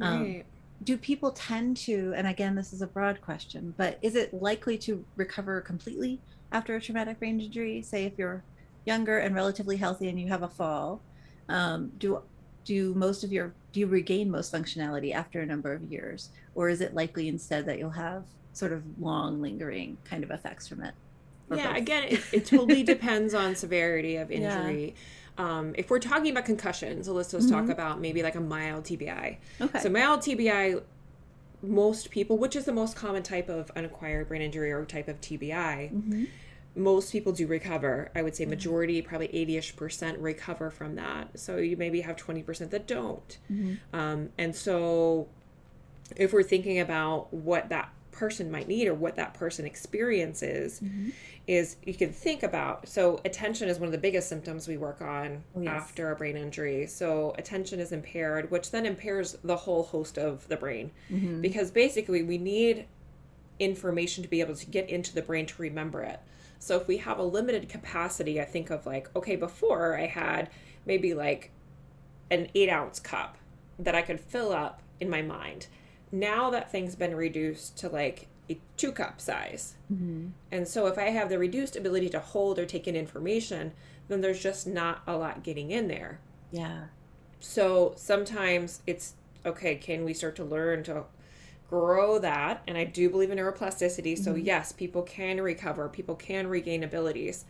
Um, 0.00 0.36
Right. 0.36 0.46
Do 0.84 0.96
people 0.96 1.30
tend 1.32 1.76
to 1.76 2.12
and 2.16 2.26
again 2.26 2.54
this 2.54 2.72
is 2.72 2.82
a 2.82 2.86
broad 2.86 3.20
question 3.20 3.74
but 3.76 3.98
is 4.02 4.14
it 4.14 4.32
likely 4.34 4.78
to 4.78 5.04
recover 5.16 5.60
completely 5.60 6.20
after 6.52 6.74
a 6.74 6.80
traumatic 6.80 7.18
brain 7.18 7.40
injury 7.40 7.82
say 7.82 8.04
if 8.04 8.12
you're 8.16 8.42
younger 8.86 9.18
and 9.18 9.34
relatively 9.34 9.76
healthy 9.76 10.08
and 10.08 10.18
you 10.18 10.28
have 10.28 10.42
a 10.42 10.48
fall 10.48 11.00
um, 11.48 11.90
do 11.98 12.22
do 12.64 12.94
most 12.94 13.24
of 13.24 13.32
your 13.32 13.52
do 13.72 13.80
you 13.80 13.86
regain 13.86 14.30
most 14.30 14.52
functionality 14.52 15.12
after 15.12 15.40
a 15.40 15.46
number 15.46 15.72
of 15.72 15.82
years 15.84 16.30
or 16.54 16.68
is 16.68 16.80
it 16.80 16.94
likely 16.94 17.28
instead 17.28 17.66
that 17.66 17.78
you'll 17.78 17.90
have 17.90 18.24
sort 18.52 18.72
of 18.72 18.82
long 18.98 19.40
lingering 19.40 19.96
kind 20.04 20.24
of 20.24 20.30
effects 20.30 20.66
from 20.66 20.82
it 20.82 20.94
yeah 21.50 21.68
both? 21.68 21.76
again 21.76 22.04
it, 22.04 22.20
it 22.32 22.46
totally 22.46 22.82
depends 22.82 23.34
on 23.34 23.54
severity 23.54 24.16
of 24.16 24.30
Yeah. 24.30 24.90
Um, 25.40 25.74
if 25.76 25.90
we're 25.90 25.98
talking 25.98 26.30
about 26.32 26.44
concussions 26.44 27.06
so 27.06 27.12
let's 27.12 27.30
just 27.30 27.48
talk 27.48 27.64
Mhm. 27.66 27.70
about 27.72 28.00
maybe 28.00 28.22
like 28.22 28.34
a 28.34 28.40
mild 28.40 28.84
tbi 28.84 29.36
okay 29.60 29.80
so 29.80 29.88
mild 29.88 30.20
tbi 30.20 30.82
most 31.62 32.10
people 32.10 32.36
which 32.38 32.54
is 32.56 32.64
the 32.64 32.72
most 32.72 32.96
common 32.96 33.22
type 33.22 33.48
of 33.48 33.70
unacquired 33.76 34.28
brain 34.28 34.42
injury 34.42 34.70
or 34.72 34.84
type 34.84 35.08
of 35.08 35.20
tbi 35.20 35.90
Mhm. 35.92 36.26
most 36.74 37.12
people 37.12 37.32
do 37.32 37.46
recover 37.46 38.10
i 38.14 38.22
would 38.22 38.34
say 38.36 38.44
majority 38.46 39.02
probably 39.02 39.28
80ish 39.28 39.76
percent 39.76 40.18
recover 40.18 40.70
from 40.70 40.94
that 40.96 41.38
so 41.38 41.56
you 41.56 41.76
maybe 41.76 42.00
have 42.02 42.16
20% 42.16 42.70
that 42.70 42.86
don't 42.86 43.38
Mhm. 43.52 43.78
um, 43.92 44.28
and 44.38 44.54
so 44.54 45.28
if 46.16 46.32
we're 46.32 46.42
thinking 46.42 46.78
about 46.80 47.32
what 47.32 47.68
that 47.68 47.90
person 48.10 48.50
might 48.50 48.68
need 48.68 48.86
or 48.88 48.94
what 48.94 49.16
that 49.16 49.32
person 49.34 49.64
experiences 49.64 50.80
Mhm. 50.82 51.12
Is 51.50 51.76
you 51.84 51.94
can 51.94 52.12
think 52.12 52.44
about 52.44 52.86
so 52.88 53.20
attention 53.24 53.68
is 53.68 53.80
one 53.80 53.86
of 53.86 53.92
the 53.92 53.98
biggest 53.98 54.28
symptoms 54.28 54.68
we 54.68 54.76
work 54.76 55.02
on 55.02 55.42
Oh, 55.56 55.60
yes. 55.62 55.72
after 55.72 56.12
a 56.12 56.14
brain 56.16 56.36
injury 56.36 56.86
so 56.86 57.34
attention 57.38 57.80
is 57.80 57.90
impaired 57.90 58.50
which 58.52 58.70
then 58.70 58.86
impairs 58.86 59.36
the 59.42 59.56
whole 59.56 59.82
host 59.82 60.16
of 60.16 60.46
the 60.46 60.56
brain 60.56 60.92
Mhm. 61.10 61.42
because 61.42 61.72
basically 61.72 62.22
we 62.22 62.38
need 62.38 62.86
information 63.58 64.22
to 64.22 64.28
be 64.30 64.40
able 64.40 64.54
to 64.54 64.66
get 64.66 64.88
into 64.88 65.12
the 65.12 65.22
brain 65.22 65.44
to 65.46 65.60
remember 65.60 66.02
it 66.02 66.20
so 66.60 66.76
if 66.76 66.86
we 66.86 66.98
have 66.98 67.18
a 67.18 67.22
limited 67.24 67.68
capacity 67.68 68.40
i 68.40 68.44
think 68.44 68.70
of 68.70 68.86
like 68.86 69.10
okay 69.16 69.34
before 69.34 69.98
i 69.98 70.06
had 70.06 70.48
maybe 70.86 71.14
like 71.14 71.50
an 72.30 72.48
eight 72.54 72.70
ounce 72.70 73.00
cup 73.00 73.36
that 73.78 73.94
i 73.96 74.02
could 74.02 74.20
fill 74.20 74.52
up 74.52 74.82
in 75.00 75.10
my 75.10 75.20
mind 75.20 75.66
now 76.12 76.48
that 76.50 76.70
thing's 76.70 76.94
been 76.94 77.14
reduced 77.16 77.76
to 77.76 77.88
like 77.88 78.28
a 78.50 78.58
two 78.76 78.92
cup 78.92 79.20
size. 79.20 79.76
Mm-hmm. 79.92 80.28
And 80.50 80.66
so 80.66 80.86
if 80.86 80.98
I 80.98 81.10
have 81.10 81.28
the 81.28 81.38
reduced 81.38 81.76
ability 81.76 82.10
to 82.10 82.20
hold 82.20 82.58
or 82.58 82.66
take 82.66 82.88
in 82.88 82.96
information, 82.96 83.72
then 84.08 84.20
there's 84.20 84.42
just 84.42 84.66
not 84.66 85.02
a 85.06 85.16
lot 85.16 85.42
getting 85.42 85.70
in 85.70 85.88
there. 85.88 86.20
Yeah. 86.50 86.84
So 87.38 87.94
sometimes 87.96 88.82
it's 88.86 89.14
okay, 89.46 89.76
can 89.76 90.04
we 90.04 90.12
start 90.12 90.36
to 90.36 90.44
learn 90.44 90.82
to 90.84 91.04
grow 91.68 92.18
that? 92.18 92.62
And 92.66 92.76
I 92.76 92.84
do 92.84 93.08
believe 93.08 93.30
in 93.30 93.38
neuroplasticity. 93.38 94.18
So, 94.18 94.34
Mhm. 94.34 94.44
yes, 94.44 94.72
people 94.72 95.02
can 95.02 95.40
recover, 95.40 95.88
people 95.88 96.16
can 96.16 96.48
regain 96.48 96.82
abilities, 96.82 97.44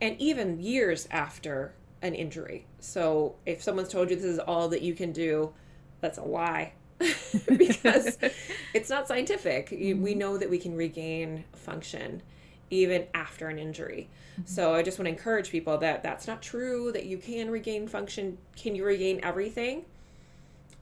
and 0.00 0.20
even 0.20 0.60
years 0.60 1.08
after 1.10 1.72
an 2.02 2.14
injury. 2.14 2.66
So, 2.78 3.36
if 3.46 3.62
someone's 3.62 3.88
told 3.88 4.10
you 4.10 4.16
this 4.16 4.24
is 4.24 4.38
all 4.38 4.68
that 4.68 4.82
you 4.82 4.94
can 4.94 5.10
do, 5.12 5.52
that's 6.00 6.18
a 6.18 6.22
lie. 6.22 6.74
because 7.56 8.18
it's 8.74 8.90
not 8.90 9.08
scientific. 9.08 9.70
We 9.70 9.92
mm-hmm. 9.94 10.18
know 10.18 10.38
that 10.38 10.50
we 10.50 10.58
can 10.58 10.76
regain 10.76 11.44
function 11.52 12.22
even 12.70 13.06
after 13.14 13.48
an 13.48 13.58
injury. 13.58 14.08
Mm-hmm. 14.34 14.42
So 14.46 14.74
I 14.74 14.82
just 14.82 14.98
want 14.98 15.06
to 15.06 15.10
encourage 15.10 15.50
people 15.50 15.78
that 15.78 16.02
that's 16.02 16.26
not 16.26 16.42
true 16.42 16.90
that 16.92 17.04
you 17.04 17.18
can 17.18 17.50
regain 17.50 17.86
function. 17.86 18.38
Can 18.56 18.74
you 18.74 18.84
regain 18.84 19.20
everything? 19.22 19.84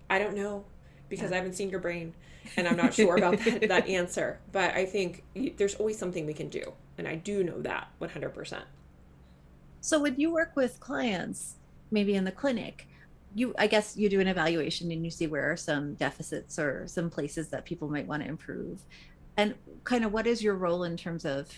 I 0.09 0.19
don't 0.19 0.37
know 0.37 0.65
because 1.09 1.31
Yeah. 1.31 1.37
I 1.37 1.39
haven't 1.39 1.55
seen 1.55 1.71
your 1.71 1.81
brain 1.81 2.15
and 2.57 2.67
I'm 2.67 2.77
not 2.77 2.95
sure 2.95 3.17
about 3.17 3.39
that, 3.39 3.69
that 3.69 3.89
answer. 4.01 4.39
But 4.53 4.75
I 4.75 4.87
think 4.87 5.25
there's 5.57 5.75
always 5.75 5.99
something 5.99 6.27
we 6.27 6.35
can 6.35 6.49
do. 6.49 6.73
And 6.99 7.09
I 7.09 7.17
do 7.17 7.43
know 7.43 7.61
that 7.63 7.89
100%. 8.01 8.63
So 9.81 10.01
when 10.01 10.17
you 10.19 10.31
work 10.33 10.55
with 10.55 10.79
clients, 10.81 11.55
maybe 11.91 12.15
in 12.15 12.25
the 12.25 12.33
clinic, 12.33 12.87
you 13.35 13.55
I 13.59 13.67
guess 13.67 13.97
you 13.97 14.09
do 14.09 14.21
an 14.21 14.29
evaluation 14.29 14.91
and 14.91 15.05
you 15.05 15.11
see 15.11 15.27
where 15.27 15.51
are 15.51 15.57
some 15.57 15.95
deficits 15.95 16.59
or 16.59 16.87
some 16.87 17.11
places 17.11 17.49
that 17.49 17.65
people 17.65 17.89
might 17.89 18.07
want 18.07 18.23
to 18.23 18.29
improve. 18.29 18.83
And 19.37 19.55
kind 19.85 20.05
of 20.05 20.13
what 20.13 20.27
is 20.27 20.43
your 20.43 20.55
role 20.55 20.85
in 20.85 20.97
terms 20.97 21.25
of 21.25 21.49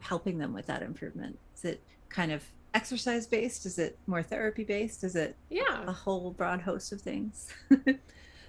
helping 0.00 0.38
them 0.38 0.52
with 0.52 0.66
that 0.66 0.82
improvement? 0.82 1.38
Is 1.56 1.64
it 1.64 1.82
kind 2.08 2.32
of 2.32 2.42
exercise 2.74 3.26
based? 3.26 3.66
Is 3.66 3.78
it 3.78 3.98
more 4.06 4.22
therapy 4.22 4.64
based? 4.64 5.04
Is 5.04 5.16
it 5.16 5.36
Yeah. 5.48 5.84
a 5.86 5.92
whole 5.92 6.32
broad 6.32 6.62
host 6.62 6.92
of 6.92 7.00
things? 7.00 7.52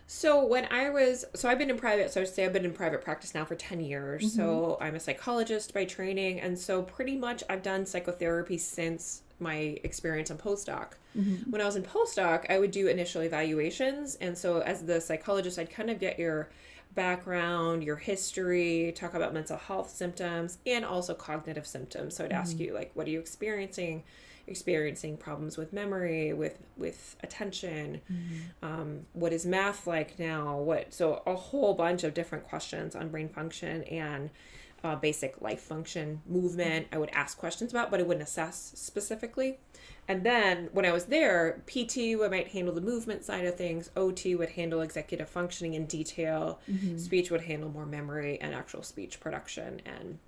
So 0.05 0.45
when 0.45 0.67
I 0.71 0.89
was, 0.89 1.25
so 1.33 1.49
I've 1.49 1.57
been 1.57 1.69
in 1.69 1.77
private, 1.77 2.11
so 2.11 2.21
I 2.21 2.23
say 2.25 2.45
I've 2.45 2.53
been 2.53 2.65
in 2.65 2.73
private 2.73 3.01
practice 3.01 3.33
now 3.33 3.45
for 3.45 3.55
10 3.55 3.79
years. 3.79 4.33
So 4.33 4.43
mm-hmm. 4.43 4.83
I'm 4.83 4.95
a 4.95 4.99
psychologist 4.99 5.73
by 5.73 5.85
training. 5.85 6.41
And 6.41 6.57
so 6.57 6.83
pretty 6.83 7.15
much 7.15 7.43
I've 7.49 7.63
done 7.63 7.85
psychotherapy 7.85 8.57
since 8.57 9.23
my 9.43 9.77
experience 9.83 10.31
in 10.31 10.37
postdoc. 10.37 10.93
Mm-hmm. 11.17 11.51
When 11.51 11.61
I 11.61 11.65
was 11.65 11.75
in 11.75 11.83
postdoc, 11.83 12.49
I 12.49 12.57
would 12.57 12.71
do 12.71 12.87
initial 12.87 13.21
evaluations. 13.21 14.15
And 14.15 14.37
so 14.37 14.61
as 14.61 14.83
the 14.83 14.99
psychologist, 14.99 15.59
I'd 15.59 15.69
kind 15.69 15.89
of 15.89 15.99
get 15.99 16.17
your 16.17 16.49
background, 16.95 17.83
your 17.83 17.97
history, 17.97 18.93
talk 18.95 19.13
about 19.13 19.33
mental 19.33 19.57
health 19.57 19.89
symptoms, 19.89 20.57
and 20.65 20.85
also 20.85 21.13
cognitive 21.13 21.67
symptoms. 21.67 22.15
So 22.15 22.25
I'd 22.25 22.31
ask 22.31 22.53
mm-hmm. 22.53 22.63
you, 22.63 22.73
like, 22.73 22.91
what 22.93 23.07
are 23.07 23.11
you 23.11 23.19
experiencing? 23.19 24.03
Experiencing 24.45 25.15
problems 25.15 25.57
with 25.57 25.71
memory, 25.71 26.33
with 26.33 26.59
with 26.75 27.15
attention, 27.23 28.01
mm-hmm. 28.11 28.65
um, 28.65 29.05
what 29.13 29.31
is 29.31 29.45
math 29.45 29.87
like 29.87 30.19
now 30.19 30.57
what 30.57 30.93
so 30.93 31.23
a 31.25 31.33
whole 31.33 31.73
bunch 31.73 32.03
of 32.03 32.13
different 32.13 32.43
questions 32.43 32.93
on 32.93 33.07
brain 33.07 33.29
function 33.29 33.83
and 33.83 34.29
uh, 34.83 34.95
basic 34.95 35.41
life 35.41 35.61
function 35.61 36.21
movement 36.27 36.87
i 36.91 36.97
would 36.97 37.09
ask 37.11 37.37
questions 37.37 37.71
about 37.71 37.89
but 37.89 37.99
i 37.99 38.03
wouldn't 38.03 38.27
assess 38.27 38.71
specifically. 38.75 39.59
And 40.07 40.25
then 40.25 40.69
when 40.73 40.85
i 40.85 40.91
was 40.91 41.05
there 41.05 41.61
pt 41.65 42.17
would 42.19 42.31
might 42.31 42.49
handle 42.49 42.73
the 42.73 42.81
movement 42.81 43.23
side 43.23 43.45
of 43.45 43.55
things 43.55 43.89
ot 43.95 44.37
would 44.37 44.49
handle 44.49 44.81
executive 44.81 45.29
functioning 45.29 45.73
in 45.75 45.85
detail 45.85 46.59
speech 46.97 47.31
would 47.31 47.41
handle 47.41 47.69
more 47.69 47.85
memory 47.85 48.37
and 48.41 48.53
actual 48.53 48.83
speech 48.83 49.19
production 49.19 49.81
and 49.85 50.19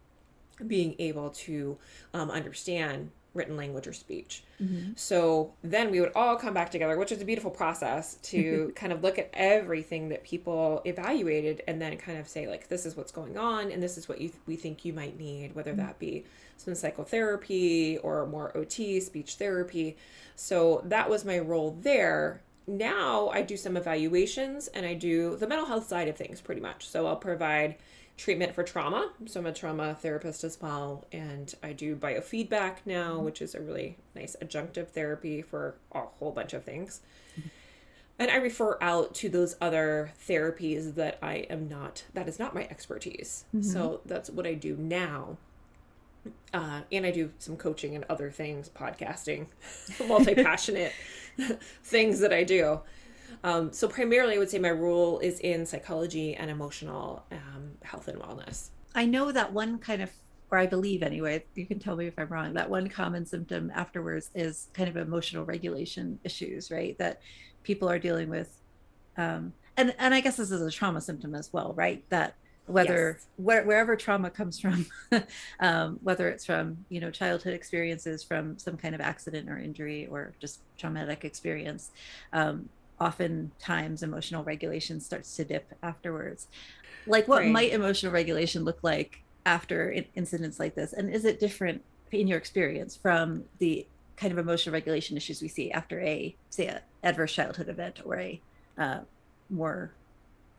being 0.67 0.95
able 0.99 1.29
to 1.29 1.77
um, 2.13 2.31
understand 2.31 3.11
written 3.35 3.57
language 3.57 3.85
or 3.85 3.93
speech. 3.93 4.43
Mm-hmm. 4.61 4.93
So 4.95 5.53
then 5.63 5.91
we 5.91 5.99
would 5.99 6.13
all 6.15 6.37
come 6.37 6.53
back 6.53 6.71
together, 6.71 6.97
which 6.97 7.11
is 7.11 7.21
a 7.21 7.25
beautiful 7.25 7.51
process 7.51 8.15
to 8.23 8.71
kind 8.75 8.91
of 8.91 9.03
look 9.03 9.19
at 9.19 9.29
everything 9.33 10.09
that 10.09 10.23
people 10.23 10.81
evaluated 10.85 11.61
and 11.67 11.81
then 11.81 11.95
kind 11.97 12.17
of 12.17 12.27
say, 12.27 12.47
like, 12.47 12.69
this 12.69 12.85
is 12.85 12.95
what's 12.95 13.11
going 13.11 13.37
on 13.37 13.71
and 13.71 13.83
this 13.83 13.97
is 13.97 14.07
what 14.09 14.21
you 14.21 14.31
we 14.47 14.55
think 14.55 14.85
you 14.85 14.93
might 14.93 15.19
need, 15.19 15.53
whether 15.53 15.71
mm-hmm. 15.71 15.81
that 15.81 15.99
be 15.99 16.25
some 16.57 16.73
psychotherapy 16.73 17.97
or 17.99 18.25
more 18.25 18.55
OT, 18.57 18.99
speech 18.99 19.35
therapy. 19.35 19.97
So 20.35 20.81
that 20.85 21.09
was 21.09 21.25
my 21.25 21.39
role 21.39 21.77
there. 21.81 22.41
Now 22.67 23.29
I 23.29 23.41
do 23.41 23.57
some 23.57 23.77
evaluations 23.77 24.67
and 24.69 24.85
I 24.85 24.93
do 24.93 25.35
the 25.35 25.47
mental 25.47 25.67
health 25.67 25.87
side 25.87 26.07
of 26.07 26.15
things 26.15 26.41
pretty 26.41 26.61
much. 26.61 26.87
So 26.87 27.05
I'll 27.05 27.15
provide 27.15 27.75
treatment 28.17 28.55
for 28.55 28.63
trauma. 28.63 29.11
So 29.25 29.39
I'm 29.39 29.45
a 29.45 29.53
trauma 29.53 29.95
therapist 29.95 30.43
as 30.43 30.59
well. 30.61 31.05
And 31.11 31.53
I 31.61 31.73
do 31.73 31.95
biofeedback 31.95 32.77
now, 32.85 33.15
mm-hmm. 33.15 33.25
which 33.25 33.41
is 33.41 33.55
a 33.55 33.61
really 33.61 33.97
nice 34.15 34.35
adjunctive 34.41 34.89
therapy 34.89 35.41
for 35.41 35.75
a 35.91 36.01
whole 36.01 36.31
bunch 36.31 36.53
of 36.53 36.63
things. 36.63 37.01
Mm-hmm. 37.37 37.49
And 38.17 38.31
I 38.31 38.35
refer 38.37 38.77
out 38.81 39.13
to 39.15 39.29
those 39.29 39.57
other 39.59 40.13
therapies 40.27 40.95
that 40.95 41.19
I 41.21 41.45
am 41.49 41.67
not, 41.67 42.05
that 42.13 42.29
is 42.29 42.39
not 42.39 42.55
my 42.55 42.63
expertise. 42.63 43.43
Mm-hmm. 43.53 43.69
So 43.69 43.99
that's 44.05 44.29
what 44.29 44.47
I 44.47 44.53
do 44.53 44.77
now. 44.77 45.37
Uh, 46.53 46.81
and 46.91 47.05
I 47.05 47.11
do 47.11 47.31
some 47.37 47.57
coaching 47.57 47.95
and 47.95 48.05
other 48.09 48.31
things, 48.31 48.69
podcasting, 48.69 49.47
multi 50.07 50.33
passionate 50.33 50.93
things 51.83 52.19
that 52.21 52.33
I 52.33 52.43
do. 52.43 52.79
Um, 53.43 53.71
so 53.71 53.87
primarily, 53.87 54.35
I 54.35 54.37
would 54.37 54.49
say 54.49 54.59
my 54.59 54.71
role 54.71 55.19
is 55.19 55.39
in 55.39 55.65
psychology 55.65 56.35
and 56.35 56.49
emotional 56.49 57.25
um, 57.31 57.71
health 57.83 58.07
and 58.07 58.19
wellness. 58.19 58.69
I 58.95 59.05
know 59.05 59.31
that 59.31 59.53
one 59.53 59.77
kind 59.79 60.01
of, 60.01 60.11
or 60.51 60.57
I 60.57 60.65
believe 60.67 61.03
anyway, 61.03 61.45
you 61.55 61.65
can 61.65 61.79
tell 61.79 61.95
me 61.95 62.07
if 62.07 62.13
I'm 62.17 62.27
wrong, 62.29 62.53
that 62.53 62.69
one 62.69 62.87
common 62.89 63.25
symptom 63.25 63.71
afterwards 63.75 64.31
is 64.35 64.69
kind 64.73 64.89
of 64.89 64.97
emotional 64.97 65.45
regulation 65.45 66.19
issues, 66.23 66.71
right? 66.71 66.97
That 66.97 67.21
people 67.63 67.89
are 67.89 67.99
dealing 67.99 68.29
with. 68.29 68.61
Um, 69.17 69.53
and, 69.77 69.93
and 69.99 70.13
I 70.13 70.21
guess 70.21 70.37
this 70.37 70.51
is 70.51 70.61
a 70.61 70.71
trauma 70.71 71.01
symptom 71.01 71.35
as 71.35 71.51
well, 71.51 71.73
right? 71.73 72.03
That 72.09 72.35
whether 72.67 73.13
Yes. 73.13 73.27
where, 73.35 73.63
wherever 73.63 73.95
trauma 73.95 74.29
comes 74.31 74.59
from, 74.59 74.87
um, 75.59 75.99
whether 76.01 76.29
it's 76.29 76.45
from, 76.45 76.85
you 76.89 76.99
know, 76.99 77.11
childhood 77.11 77.53
experiences 77.53 78.23
from 78.23 78.57
some 78.57 78.77
kind 78.77 78.95
of 78.95 79.01
accident 79.01 79.49
or 79.49 79.57
injury 79.59 80.07
or 80.07 80.35
just 80.39 80.61
traumatic 80.77 81.23
experience, 81.25 81.91
um, 82.33 82.69
oftentimes 82.99 84.03
emotional 84.03 84.43
regulation 84.43 84.99
starts 84.99 85.35
to 85.35 85.43
dip 85.45 85.73
afterwards 85.83 86.47
like 87.07 87.27
what 87.27 87.41
Right. 87.41 87.51
might 87.51 87.71
emotional 87.73 88.11
regulation 88.11 88.63
look 88.63 88.79
like 88.83 89.23
after 89.45 89.91
in- 89.91 90.05
incidents 90.15 90.59
like 90.59 90.75
this 90.75 90.93
and 90.93 91.13
is 91.13 91.25
it 91.25 91.39
different 91.39 91.83
in 92.11 92.27
your 92.27 92.37
experience 92.37 92.95
from 92.95 93.43
the 93.59 93.85
kind 94.17 94.31
of 94.31 94.37
emotional 94.39 94.73
regulation 94.73 95.17
issues 95.17 95.41
we 95.41 95.47
see 95.49 95.71
after 95.71 95.99
a 95.99 96.35
say 96.49 96.67
a 96.67 96.81
adverse 97.03 97.33
childhood 97.33 97.67
event 97.69 97.99
or 98.05 98.17
a 98.17 98.41
uh, 98.77 98.99
more 99.49 99.91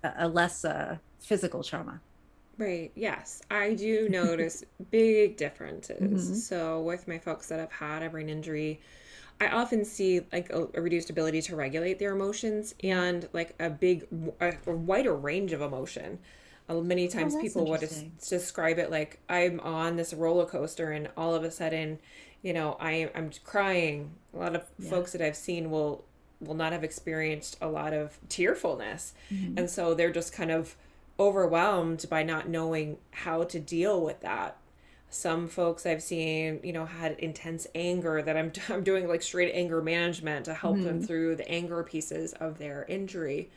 a 0.05 0.13
a 0.19 0.29
less 0.29 0.65
uh, 0.65 0.97
physical 1.21 1.63
trauma 1.63 2.01
Right. 2.59 2.91
Yes, 2.95 3.43
I 3.51 3.75
do 3.75 4.09
notice 4.23 4.65
big 4.91 5.37
differences. 5.37 6.31
Mhm. 6.31 6.37
So 6.37 6.81
with 6.81 7.07
my 7.07 7.19
folks 7.19 7.49
that 7.49 7.61
have 7.61 7.71
had 7.71 8.03
a 8.03 8.09
brain 8.09 8.31
injury, 8.31 8.81
I 9.41 9.49
often 9.49 9.85
see 9.85 10.21
like 10.33 10.51
a, 10.51 10.69
a 10.75 10.81
reduced 10.81 11.11
ability 11.11 11.43
to 11.43 11.57
regulate 11.57 11.99
their 11.99 12.13
emotions 12.13 12.75
and 12.83 13.29
like 13.33 13.55
a 13.61 13.69
big, 13.69 14.07
a, 14.41 14.55
a 14.67 14.73
wider 14.73 15.15
range 15.15 15.53
of 15.53 15.61
emotion. 15.61 16.19
Uh, 16.69 16.75
many 16.77 17.07
times 17.07 17.35
that's 17.35 17.43
people 17.43 17.67
would 17.67 17.81
des- 17.81 18.11
describe 18.29 18.79
it 18.79 18.91
like 18.91 19.21
I'm 19.29 19.61
on 19.61 19.97
this 19.97 20.13
roller 20.15 20.47
coaster 20.47 20.91
and 20.91 21.09
all 21.17 21.35
of 21.35 21.45
a 21.45 21.51
sudden, 21.51 21.99
you 22.43 22.53
know, 22.53 22.77
I 22.81 23.11
I'm 23.15 23.31
crying. 23.45 24.11
A 24.35 24.39
lot 24.39 24.57
of 24.57 24.65
Yeah. 24.79 24.91
folks 24.91 25.13
that 25.13 25.21
I've 25.21 25.37
seen 25.37 25.71
will 25.71 26.05
will 26.41 26.55
not 26.55 26.73
have 26.73 26.83
experienced 26.85 27.57
a 27.63 27.69
lot 27.69 27.93
of 27.95 28.19
tearfulness 28.29 29.15
Mhm. 29.33 29.59
and 29.59 29.71
so 29.71 29.95
they're 29.95 30.13
just 30.13 30.33
kind 30.35 30.51
of 30.51 30.77
overwhelmed 31.19 32.05
by 32.11 32.23
not 32.23 32.47
knowing 32.49 32.99
how 33.11 33.43
to 33.45 33.59
deal 33.59 34.01
with 34.05 34.21
that 34.21 34.57
some 35.09 35.47
folks 35.49 35.87
i've 35.87 36.03
seen 36.03 36.59
you 36.65 36.73
know 36.73 36.85
had 36.85 37.13
intense 37.21 37.67
anger 37.75 38.21
that 38.23 38.37
i'm, 38.37 38.53
I'm 38.69 38.83
doing 38.83 39.09
like 39.09 39.23
straight 39.23 39.53
anger 39.55 39.81
management 39.81 40.47
to 40.47 40.55
help 40.55 40.77
them 40.77 40.99
mm-hmm. 40.99 41.07
through 41.07 41.37
the 41.37 41.49
anger 41.49 41.83
pieces 41.83 42.33
of 42.35 42.59
their 42.59 42.85
injury. 42.89 43.51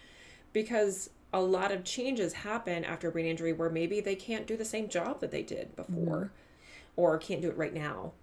Because 0.51 1.11
a 1.31 1.41
lot 1.41 1.71
of 1.71 1.83
changes 1.83 2.33
happen 2.33 2.83
after 2.83 3.09
a 3.09 3.11
brain 3.11 3.25
injury 3.25 3.53
where 3.53 3.69
maybe 3.69 3.99
they 4.01 4.15
can't 4.15 4.47
do 4.47 4.57
the 4.57 4.65
same 4.65 4.89
job 4.89 5.19
that 5.21 5.31
they 5.31 5.43
did 5.43 5.75
before 5.75 6.31
mm-hmm. 6.31 7.01
or 7.01 7.17
can't 7.17 7.41
do 7.41 7.49
it 7.49 7.57
right 7.57 7.73
now. 7.73 8.13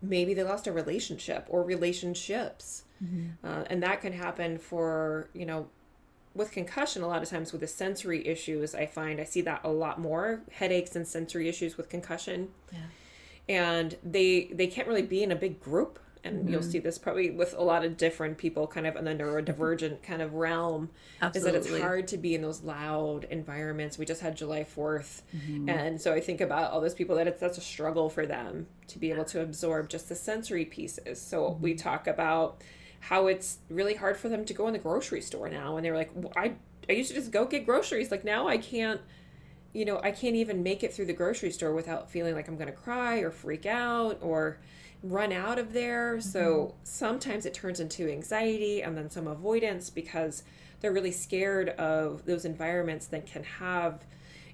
Maybe 0.00 0.32
they 0.32 0.42
lost 0.42 0.66
a 0.66 0.72
relationship 0.72 1.46
or 1.48 1.62
relationships. 1.62 2.84
Mm-hmm. 3.04 3.46
Uh, 3.46 3.64
and 3.68 3.82
that 3.82 4.00
can 4.00 4.12
happen 4.12 4.58
for 4.58 5.28
you 5.34 5.46
know 5.46 5.68
with 6.38 6.50
concussion 6.50 7.02
a 7.02 7.06
lot 7.06 7.22
of 7.22 7.28
times 7.28 7.52
with 7.52 7.60
the 7.60 7.66
sensory 7.66 8.26
issues 8.26 8.74
i 8.74 8.86
find 8.86 9.20
i 9.20 9.24
see 9.24 9.42
that 9.42 9.60
a 9.64 9.68
lot 9.68 10.00
more 10.00 10.40
headaches 10.52 10.96
and 10.96 11.06
sensory 11.06 11.48
issues 11.48 11.76
with 11.76 11.88
concussion 11.88 12.48
yeah 12.72 12.78
and 13.48 13.96
they 14.04 14.50
they 14.52 14.66
can't 14.66 14.86
really 14.86 15.02
be 15.02 15.22
in 15.22 15.32
a 15.32 15.36
big 15.36 15.60
group 15.60 15.98
and 16.24 16.40
mm-hmm. 16.40 16.48
you'll 16.48 16.62
see 16.62 16.80
this 16.80 16.98
probably 16.98 17.30
with 17.30 17.54
a 17.54 17.62
lot 17.62 17.84
of 17.84 17.96
different 17.96 18.36
people 18.36 18.66
kind 18.66 18.86
of 18.86 18.96
in 18.96 19.04
the 19.04 19.14
neurodivergent 19.14 20.02
kind 20.02 20.20
of 20.20 20.34
realm 20.34 20.90
Absolutely. 21.22 21.58
is 21.58 21.66
that 21.66 21.74
it's 21.74 21.82
hard 21.82 22.08
to 22.08 22.18
be 22.18 22.34
in 22.34 22.42
those 22.42 22.62
loud 22.62 23.24
environments 23.30 23.98
we 23.98 24.04
just 24.04 24.20
had 24.20 24.36
july 24.36 24.64
4th 24.64 25.22
mm-hmm. 25.34 25.68
and 25.68 26.00
so 26.00 26.12
i 26.12 26.20
think 26.20 26.40
about 26.40 26.70
all 26.70 26.80
those 26.80 26.94
people 26.94 27.16
that 27.16 27.26
it's 27.26 27.40
that's 27.40 27.58
a 27.58 27.62
struggle 27.62 28.10
for 28.10 28.26
them 28.26 28.66
to 28.88 28.98
be 28.98 29.10
able 29.10 29.24
to 29.24 29.40
absorb 29.40 29.88
just 29.88 30.08
the 30.08 30.14
sensory 30.14 30.64
pieces 30.64 31.20
so 31.20 31.50
mm-hmm. 31.50 31.62
we 31.62 31.74
talk 31.74 32.06
about 32.06 32.62
how 33.00 33.26
it's 33.26 33.58
really 33.70 33.94
hard 33.94 34.16
for 34.16 34.28
them 34.28 34.44
to 34.44 34.52
go 34.52 34.66
in 34.66 34.72
the 34.72 34.78
grocery 34.78 35.20
store 35.20 35.48
now 35.48 35.76
and 35.76 35.84
they're 35.84 35.96
like 35.96 36.10
well, 36.14 36.32
i 36.36 36.52
i 36.88 36.92
used 36.92 37.10
to 37.10 37.14
just 37.14 37.30
go 37.30 37.44
get 37.44 37.64
groceries 37.64 38.10
like 38.10 38.24
now 38.24 38.48
i 38.48 38.58
can't 38.58 39.00
you 39.72 39.84
know 39.84 40.00
i 40.02 40.10
can't 40.10 40.36
even 40.36 40.62
make 40.62 40.82
it 40.82 40.92
through 40.92 41.06
the 41.06 41.12
grocery 41.12 41.50
store 41.50 41.72
without 41.72 42.10
feeling 42.10 42.34
like 42.34 42.48
i'm 42.48 42.56
going 42.56 42.66
to 42.66 42.72
cry 42.72 43.18
or 43.18 43.30
freak 43.30 43.66
out 43.66 44.18
or 44.20 44.58
run 45.02 45.32
out 45.32 45.58
of 45.58 45.72
there. 45.72 46.16
Mm-hmm. 46.16 46.28
So 46.28 46.74
sometimes 46.84 47.46
it 47.46 47.54
turns 47.54 47.80
into 47.80 48.10
anxiety 48.10 48.82
and 48.82 48.96
then 48.96 49.10
some 49.10 49.26
avoidance 49.26 49.90
because 49.90 50.42
they're 50.80 50.92
really 50.92 51.12
scared 51.12 51.70
of 51.70 52.24
those 52.24 52.44
environments 52.44 53.06
that 53.08 53.26
can 53.26 53.44
have, 53.44 54.04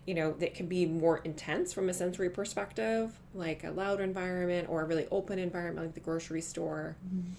you 0.06 0.14
know, 0.14 0.32
that 0.32 0.54
can 0.54 0.66
be 0.66 0.86
more 0.86 1.18
intense 1.18 1.72
from 1.72 1.88
a 1.88 1.94
sensory 1.94 2.30
perspective, 2.30 3.18
like 3.34 3.64
a 3.64 3.70
loud 3.70 4.00
environment 4.00 4.68
or 4.68 4.82
a 4.82 4.84
really 4.84 5.06
open 5.10 5.38
environment 5.38 5.86
like 5.86 5.94
the 5.94 6.00
grocery 6.00 6.40
store. 6.40 6.96
Mm-hmm. 7.06 7.32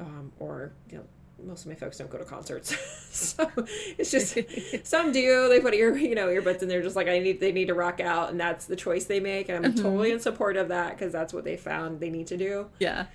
Um, 0.00 0.32
or 0.38 0.72
you 0.90 0.98
know 0.98 1.04
most 1.42 1.62
of 1.62 1.68
my 1.68 1.74
folks 1.74 1.98
don't 1.98 2.10
go 2.10 2.18
to 2.18 2.24
concerts. 2.24 2.74
So 3.14 3.48
it's 3.96 4.10
just 4.10 4.36
some 4.84 5.12
do 5.12 5.48
they 5.48 5.60
put 5.60 5.72
ear 5.72 5.96
you 5.96 6.16
know 6.16 6.26
earbuds 6.26 6.62
and 6.62 6.70
they're 6.70 6.82
just 6.82 6.96
like 6.96 7.06
i 7.06 7.20
need 7.20 7.38
they 7.38 7.52
need 7.52 7.66
to 7.66 7.74
rock 7.74 8.00
out 8.00 8.30
and 8.30 8.40
that's 8.40 8.66
the 8.66 8.74
choice 8.74 9.04
they 9.04 9.20
make 9.20 9.48
and 9.48 9.64
i'm 9.64 9.72
mm-hmm. 9.72 9.84
totally 9.84 10.10
in 10.10 10.18
support 10.18 10.56
of 10.56 10.66
that 10.66 10.98
because 10.98 11.12
that's 11.12 11.32
what 11.32 11.44
they 11.44 11.56
found 11.56 12.00
they 12.00 12.10
need 12.10 12.26
to 12.26 12.36
do. 12.36 12.66
Yeah. 12.80 13.06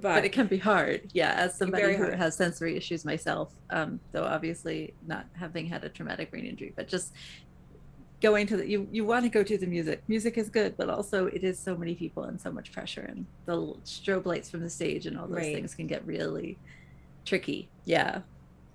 But, 0.00 0.14
but 0.14 0.24
it 0.24 0.32
can 0.32 0.48
be 0.48 0.58
hard. 0.58 1.12
Yeah 1.12 1.32
as 1.32 1.56
somebody 1.56 1.94
who 1.94 2.10
has 2.10 2.34
sensory 2.34 2.76
issues 2.76 3.04
myself 3.04 3.54
um, 3.70 4.00
though 4.10 4.24
obviously 4.24 4.94
not 5.06 5.26
having 5.34 5.66
had 5.66 5.84
a 5.84 5.88
traumatic 5.88 6.32
brain 6.32 6.44
injury 6.44 6.72
but 6.74 6.88
just 6.88 7.12
going 8.24 8.46
to 8.46 8.56
the 8.56 8.66
you 8.66 8.88
you 8.90 9.04
want 9.04 9.22
to 9.22 9.28
go 9.28 9.42
to 9.42 9.58
the 9.58 9.66
music 9.66 10.02
music 10.08 10.38
is 10.38 10.48
good 10.48 10.76
but 10.78 10.88
also 10.88 11.26
it 11.26 11.44
is 11.44 11.58
so 11.58 11.76
many 11.76 11.94
people 11.94 12.24
and 12.24 12.40
so 12.40 12.50
much 12.50 12.72
pressure 12.72 13.02
and 13.02 13.26
the 13.44 13.54
strobe 13.84 14.24
lights 14.24 14.48
from 14.48 14.60
the 14.60 14.70
stage 14.70 15.06
and 15.06 15.18
all 15.18 15.26
those 15.26 15.36
right. 15.36 15.54
things 15.54 15.74
can 15.74 15.86
get 15.86 16.04
really 16.06 16.58
tricky. 17.24 17.68
Yeah. 17.84 18.20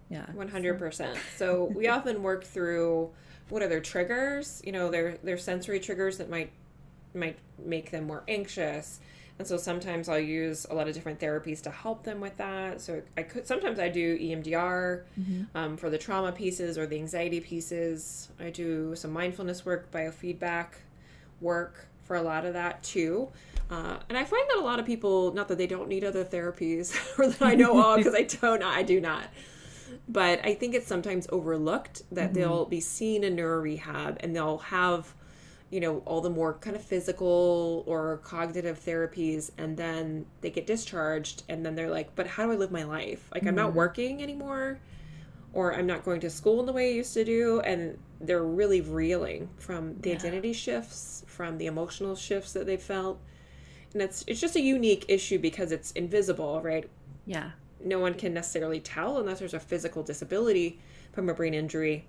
Yeah. 0.10 0.26
100%. 0.36 1.18
So 1.38 1.66
we 1.76 1.88
often 1.88 2.24
work 2.24 2.44
through 2.44 3.10
what 3.50 3.62
are 3.62 3.68
their 3.68 3.82
triggers? 3.82 4.62
You 4.66 4.72
know, 4.72 4.90
their 4.90 5.18
their 5.24 5.38
sensory 5.38 5.80
triggers 5.80 6.18
that 6.18 6.30
might 6.30 6.52
might 7.14 7.38
make 7.58 7.92
them 7.92 8.06
more 8.06 8.24
anxious. 8.28 9.00
And 9.40 9.48
so 9.48 9.56
sometimes 9.56 10.10
I'll 10.10 10.20
use 10.20 10.68
a 10.70 10.76
lot 10.76 10.90
of 10.90 10.94
different 10.94 11.20
therapies 11.20 11.62
to 11.64 11.72
help 11.72 12.04
them 12.04 12.20
with 12.20 12.36
that. 12.38 12.82
So 12.82 13.02
I 13.16 13.24
could 13.24 13.48
sometimes 13.48 13.80
I 13.80 13.88
do 13.88 14.20
EMDR 14.20 15.04
mm-hmm. 15.18 15.44
um, 15.56 15.78
for 15.78 15.90
the 15.90 15.98
trauma 15.98 16.34
pieces 16.34 16.78
or 16.78 16.86
the 16.86 16.98
anxiety 16.98 17.40
pieces. 17.40 18.30
I 18.40 18.50
do 18.50 18.96
some 18.96 19.12
mindfulness 19.12 19.66
work, 19.66 19.92
biofeedback 19.92 20.68
work 21.40 21.88
for 22.04 22.18
a 22.18 22.22
lot 22.22 22.46
of 22.46 22.54
that 22.54 22.84
too. 22.84 23.30
Uh, 23.70 23.98
and 24.10 24.18
I 24.18 24.26
find 24.26 24.44
that 24.50 24.58
a 24.58 24.66
lot 24.66 24.80
of 24.80 24.86
people, 24.86 25.32
not 25.34 25.48
that 25.48 25.58
they 25.58 25.68
don't 25.68 25.88
need 25.88 26.04
other 26.04 26.26
therapies 26.26 26.96
or 27.20 27.28
that 27.28 27.42
I 27.42 27.56
know 27.56 27.94
of, 27.94 27.98
because 27.98 28.16
I 28.16 28.24
don't, 28.24 28.64
I 28.64 28.84
do 28.84 29.00
not. 29.00 29.26
But 30.08 30.44
I 30.44 30.56
think 30.56 30.74
it's 30.74 30.88
sometimes 30.88 31.28
overlooked 31.32 32.02
that 32.12 32.32
mm-hmm. 32.32 32.34
they'll 32.34 32.66
be 32.66 32.80
seen 32.80 33.24
in 33.24 33.36
neuro 33.36 33.62
rehab 33.62 34.18
and 34.22 34.36
they'll 34.36 34.58
have, 34.58 35.14
you 35.70 35.80
know, 35.80 36.00
all 36.06 36.22
the 36.22 36.30
more 36.30 36.56
kind 36.56 36.76
of 36.76 36.84
physical 36.84 37.84
or 37.86 38.18
cognitive 38.24 38.80
therapies, 38.84 39.52
and 39.58 39.78
then 39.78 40.26
they 40.42 40.50
get 40.50 40.66
discharged, 40.66 41.44
and 41.50 41.66
then 41.66 41.76
they're 41.76 41.90
like, 41.90 42.16
but 42.16 42.28
how 42.28 42.46
do 42.46 42.52
I 42.52 42.56
live 42.56 42.72
my 42.72 42.84
life? 42.84 43.30
Like, 43.32 43.42
mm-hmm. 43.42 43.50
I'm 43.50 43.56
not 43.56 43.70
mm-hmm. 43.70 43.78
working 43.78 44.24
anymore, 44.24 44.80
or 45.54 45.76
I'm 45.76 45.86
not 45.86 46.04
going 46.04 46.22
to 46.22 46.30
school 46.30 46.60
in 46.60 46.66
the 46.66 46.74
way 46.74 46.90
I 46.90 46.94
used 46.94 47.14
to 47.14 47.24
do, 47.24 47.60
and 47.62 47.98
they're 48.20 48.44
really 48.44 48.82
reeling 48.82 49.50
from 49.58 50.00
the 50.00 50.10
yeah. 50.10 50.16
identity 50.16 50.54
shifts, 50.54 51.24
from 51.28 51.58
the 51.58 51.68
emotional 51.68 52.16
shifts 52.16 52.54
that 52.54 52.66
they 52.66 52.78
felt 52.78 53.20
and 53.94 54.02
it's 54.02 54.24
it's 54.28 54.40
just 54.40 54.56
a 54.56 54.62
unique 54.62 55.06
issue 55.08 55.40
because 55.40 55.72
it's 55.72 55.92
invisible, 55.92 56.62
right? 56.62 56.90
Yeah. 57.26 57.52
No 57.84 58.00
one 58.00 58.14
can 58.14 58.34
necessarily 58.34 58.80
tell 58.80 59.18
unless 59.18 59.40
there's 59.40 59.54
a 59.54 59.60
physical 59.60 60.04
disability 60.04 60.80
from 61.14 61.30
a 61.30 61.34
brain 61.34 61.54
injury 61.54 62.06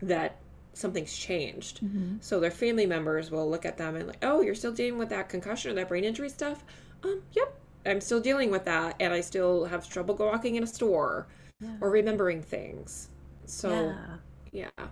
that 0.00 0.36
something's 0.74 1.16
changed. 1.16 1.82
Mm-hmm. 1.82 2.16
So 2.20 2.40
their 2.40 2.50
family 2.50 2.86
members 2.86 3.30
will 3.30 3.48
look 3.48 3.64
at 3.64 3.76
them 3.76 3.96
and 3.96 4.06
like, 4.06 4.22
"Oh, 4.22 4.42
you're 4.42 4.54
still 4.54 4.72
dealing 4.72 4.98
with 4.98 5.08
that 5.10 5.28
concussion 5.28 5.70
or 5.70 5.74
that 5.74 5.88
brain 5.88 6.04
injury 6.04 6.28
stuff?" 6.28 6.64
Um, 7.04 7.22
yep. 7.32 7.58
I'm 7.84 8.00
still 8.00 8.20
dealing 8.20 8.50
with 8.50 8.64
that 8.66 8.94
and 9.00 9.12
I 9.12 9.20
still 9.20 9.64
have 9.64 9.88
trouble 9.88 10.14
walking 10.14 10.54
in 10.54 10.62
a 10.62 10.66
store 10.68 11.26
yeah. 11.60 11.70
or 11.80 11.90
remembering 11.90 12.40
things. 12.40 13.08
So, 13.44 13.92
yeah. 14.52 14.68
yeah. 14.78 14.86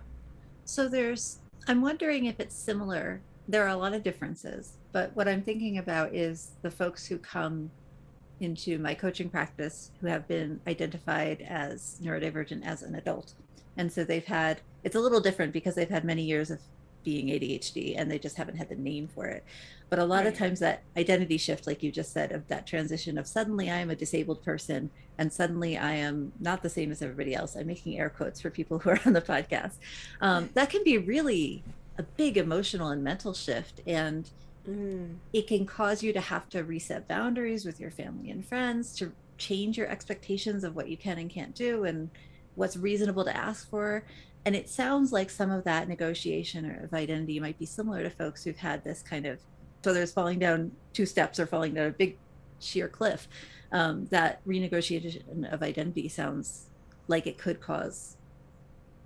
So 0.65 0.89
there's 0.89 1.39
I'm 1.67 1.81
wondering 1.81 2.25
if 2.25 2.39
it's 2.39 2.55
similar. 2.55 3.21
There 3.47 3.63
are 3.63 3.69
a 3.69 3.77
lot 3.77 3.93
of 3.93 4.03
differences 4.03 4.77
but 4.91 5.15
what 5.15 5.27
I'm 5.27 5.41
thinking 5.41 5.77
about 5.77 6.13
is 6.13 6.51
the 6.61 6.71
folks 6.71 7.05
who 7.05 7.17
come 7.17 7.71
into 8.39 8.79
my 8.79 8.93
coaching 8.93 9.29
practice 9.29 9.91
who 10.01 10.07
have 10.07 10.27
been 10.27 10.59
identified 10.67 11.41
as 11.41 11.99
neurodivergent 12.03 12.65
as 12.65 12.81
an 12.81 12.95
adult. 12.95 13.33
And 13.77 13.91
so 13.91 14.03
they've 14.03 14.25
had, 14.25 14.61
it's 14.83 14.95
a 14.95 14.99
little 14.99 15.19
different 15.19 15.53
because 15.53 15.75
they've 15.75 15.89
had 15.89 16.03
many 16.03 16.23
years 16.23 16.51
of 16.51 16.59
being 17.03 17.27
ADHD 17.27 17.95
and 17.97 18.11
they 18.11 18.19
just 18.19 18.37
haven't 18.37 18.57
had 18.57 18.69
the 18.69 18.75
name 18.75 19.07
for 19.07 19.25
it. 19.25 19.43
But 19.89 19.99
a 19.99 20.05
lot 20.05 20.19
right. 20.19 20.27
of 20.27 20.37
times 20.37 20.59
that 20.59 20.83
identity 20.95 21.37
shift, 21.37 21.67
like 21.67 21.81
you 21.81 21.91
just 21.91 22.13
said, 22.13 22.31
of 22.31 22.47
that 22.47 22.67
transition 22.67 23.17
of 23.17 23.27
suddenly 23.27 23.69
I 23.69 23.77
am 23.79 23.89
a 23.89 23.95
disabled 23.95 24.43
person 24.43 24.89
and 25.17 25.31
suddenly 25.31 25.77
I 25.77 25.93
am 25.93 26.31
not 26.39 26.61
the 26.61 26.69
same 26.69 26.91
as 26.91 27.01
everybody 27.01 27.33
else. 27.33 27.55
I'm 27.55 27.67
making 27.67 27.99
air 27.99 28.09
quotes 28.09 28.39
for 28.39 28.49
people 28.49 28.79
who 28.79 28.91
are 28.91 28.99
on 29.05 29.13
the 29.13 29.21
podcast. 29.21 29.73
Um, 30.21 30.49
that 30.53 30.69
can 30.69 30.83
be 30.83 30.97
really 30.97 31.63
a 31.97 32.03
big 32.03 32.37
emotional 32.37 32.89
and 32.89 33.03
mental 33.03 33.33
shift. 33.33 33.81
And 33.87 34.29
Mm. 34.67 35.15
It 35.33 35.47
can 35.47 35.65
cause 35.65 36.03
you 36.03 36.13
to 36.13 36.21
have 36.21 36.49
to 36.49 36.63
reset 36.63 37.07
boundaries 37.07 37.65
with 37.65 37.79
your 37.79 37.91
family 37.91 38.29
and 38.29 38.45
friends, 38.45 38.95
to 38.97 39.11
change 39.37 39.77
your 39.77 39.87
expectations 39.87 40.63
of 40.63 40.75
what 40.75 40.87
you 40.87 40.97
can 40.97 41.17
and 41.17 41.29
can't 41.29 41.55
do 41.55 41.83
and 41.85 42.09
what's 42.55 42.77
reasonable 42.77 43.23
to 43.25 43.35
ask 43.35 43.69
for. 43.69 44.05
And 44.45 44.55
it 44.55 44.69
sounds 44.69 45.11
like 45.11 45.29
some 45.29 45.51
of 45.51 45.63
that 45.65 45.87
negotiation 45.87 46.65
or 46.65 46.85
of 46.85 46.93
identity 46.93 47.39
might 47.39 47.59
be 47.59 47.65
similar 47.65 48.03
to 48.03 48.09
folks 48.09 48.43
who've 48.43 48.57
had 48.57 48.83
this 48.83 49.01
kind 49.01 49.25
of 49.25 49.39
so 49.83 49.93
there's 49.93 50.11
falling 50.11 50.37
down 50.37 50.71
two 50.93 51.07
steps 51.07 51.39
or 51.39 51.47
falling 51.47 51.73
down 51.73 51.87
a 51.87 51.91
big 51.91 52.17
sheer 52.59 52.87
cliff. 52.87 53.27
Um, 53.71 54.05
that 54.11 54.45
renegotiation 54.45 55.51
of 55.51 55.63
identity 55.63 56.07
sounds 56.07 56.67
like 57.07 57.25
it 57.25 57.37
could 57.37 57.59
cause 57.61 58.17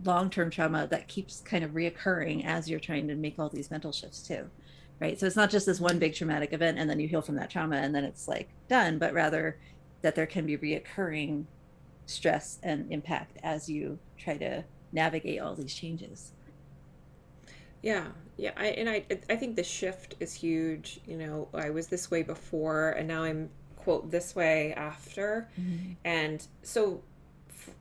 long-term 0.03 0.49
trauma 0.49 0.87
that 0.87 1.07
keeps 1.07 1.41
kind 1.41 1.63
of 1.63 1.71
reoccurring 1.71 2.45
as 2.45 2.69
you're 2.69 2.79
trying 2.79 3.07
to 3.07 3.15
make 3.15 3.39
all 3.39 3.49
these 3.49 3.71
mental 3.71 3.91
shifts 3.91 4.27
too 4.27 4.49
right 4.99 5.19
so 5.19 5.25
it's 5.25 5.35
not 5.35 5.49
just 5.49 5.65
this 5.65 5.79
one 5.79 5.99
big 5.99 6.13
traumatic 6.13 6.51
event 6.53 6.77
and 6.77 6.89
then 6.89 6.99
you 6.99 7.07
heal 7.07 7.21
from 7.21 7.35
that 7.35 7.49
trauma 7.49 7.77
and 7.77 7.95
then 7.95 8.03
it's 8.03 8.27
like 8.27 8.49
done 8.67 8.97
but 8.97 9.13
rather 9.13 9.57
that 10.01 10.15
there 10.15 10.25
can 10.25 10.45
be 10.45 10.57
reoccurring 10.57 11.45
stress 12.05 12.59
and 12.63 12.91
impact 12.91 13.37
as 13.43 13.69
you 13.69 13.97
try 14.17 14.37
to 14.37 14.63
navigate 14.91 15.39
all 15.39 15.55
these 15.55 15.73
changes 15.73 16.31
yeah 17.81 18.05
yeah 18.37 18.51
I, 18.55 18.67
and 18.67 18.89
i 18.89 19.05
i 19.29 19.35
think 19.35 19.55
the 19.55 19.63
shift 19.63 20.15
is 20.19 20.33
huge 20.33 20.99
you 21.05 21.17
know 21.17 21.47
i 21.53 21.69
was 21.69 21.87
this 21.87 22.09
way 22.09 22.23
before 22.23 22.91
and 22.91 23.07
now 23.07 23.23
i'm 23.23 23.49
quote 23.75 24.09
this 24.09 24.35
way 24.35 24.73
after 24.73 25.49
mm-hmm. 25.59 25.93
and 26.03 26.45
so 26.63 27.03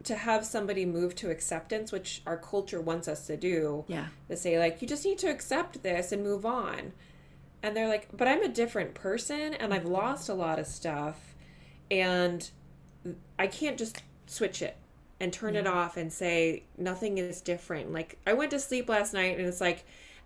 to 0.05 0.17
have 0.17 0.45
somebody 0.45 0.85
move 0.85 1.15
to 1.17 1.31
acceptance, 1.31 1.93
which 1.93 2.23
our 2.27 2.37
culture 2.37 2.81
wants 2.81 3.09
us 3.09 3.27
to 3.27 3.37
do. 3.37 3.85
Yeah. 3.89 4.07
To 4.29 4.37
say, 4.37 4.59
like, 4.59 4.81
you 4.83 4.89
just 4.89 5.05
need 5.05 5.19
to 5.19 5.29
accept 5.29 5.83
this 5.83 6.13
and 6.13 6.23
move 6.23 6.47
on. 6.47 6.93
And 7.63 7.77
they're 7.77 7.89
like, 7.89 8.09
but 8.15 8.29
I'm 8.29 8.43
a 8.43 8.49
different 8.49 8.95
person 8.95 9.55
and 9.55 9.73
I've 9.73 9.87
lost 9.87 10.29
a 10.29 10.35
lot 10.35 10.59
of 10.59 10.67
stuff. 10.67 11.35
And 11.91 12.49
I 13.39 13.47
can't 13.47 13.79
just 13.79 14.03
switch 14.27 14.63
it 14.63 14.77
and 15.21 15.33
turn 15.33 15.55
yeah. 15.55 15.61
it 15.61 15.67
off 15.67 15.97
and 15.97 16.13
say 16.13 16.65
nothing 16.77 17.19
is 17.19 17.41
different. 17.41 17.93
Like, 17.93 18.19
I 18.27 18.33
went 18.33 18.51
to 18.51 18.59
sleep 18.59 18.89
last 18.89 19.15
night 19.15 19.39
and 19.39 19.47
it's 19.47 19.61
like, 19.61 19.85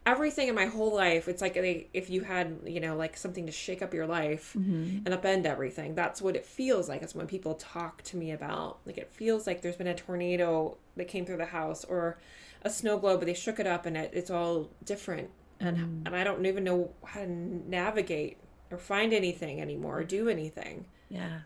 everything 0.08 0.48
in 0.48 0.54
my 0.54 0.64
whole 0.66 0.94
life 0.94 1.28
it's 1.28 1.42
like 1.42 1.54
if 1.92 2.08
you 2.08 2.22
had 2.22 2.58
you 2.64 2.80
know 2.80 2.96
like 2.96 3.14
something 3.16 3.44
to 3.44 3.52
shake 3.52 3.82
up 3.82 3.92
your 3.92 4.06
life 4.06 4.54
mm-hmm. 4.58 4.98
and 5.04 5.08
upend 5.08 5.44
everything 5.44 5.94
that's 5.94 6.22
what 6.22 6.34
it 6.34 6.46
feels 6.46 6.88
like 6.88 7.02
it's 7.02 7.14
when 7.14 7.26
people 7.26 7.54
talk 7.54 8.02
to 8.02 8.16
me 8.16 8.30
about 8.30 8.78
like 8.86 8.96
it 8.96 9.10
feels 9.12 9.46
like 9.46 9.60
there's 9.60 9.76
been 9.76 9.86
a 9.86 9.94
tornado 9.94 10.76
that 10.96 11.08
came 11.08 11.26
through 11.26 11.36
the 11.36 11.44
house 11.44 11.84
or 11.84 12.18
a 12.62 12.70
snow 12.70 12.96
globe 12.98 13.20
but 13.20 13.26
they 13.26 13.34
shook 13.34 13.60
it 13.60 13.66
up 13.66 13.84
and 13.84 13.96
it, 13.96 14.10
it's 14.14 14.30
all 14.30 14.70
different 14.84 15.28
and 15.60 15.76
mm. 15.76 16.06
and 16.06 16.16
i 16.16 16.24
don't 16.24 16.46
even 16.46 16.64
know 16.64 16.90
how 17.04 17.20
to 17.20 17.28
navigate 17.28 18.38
or 18.70 18.78
find 18.78 19.12
anything 19.12 19.60
anymore 19.60 19.98
or 19.98 20.04
do 20.04 20.28
anything 20.28 20.86
yeah 21.10 21.40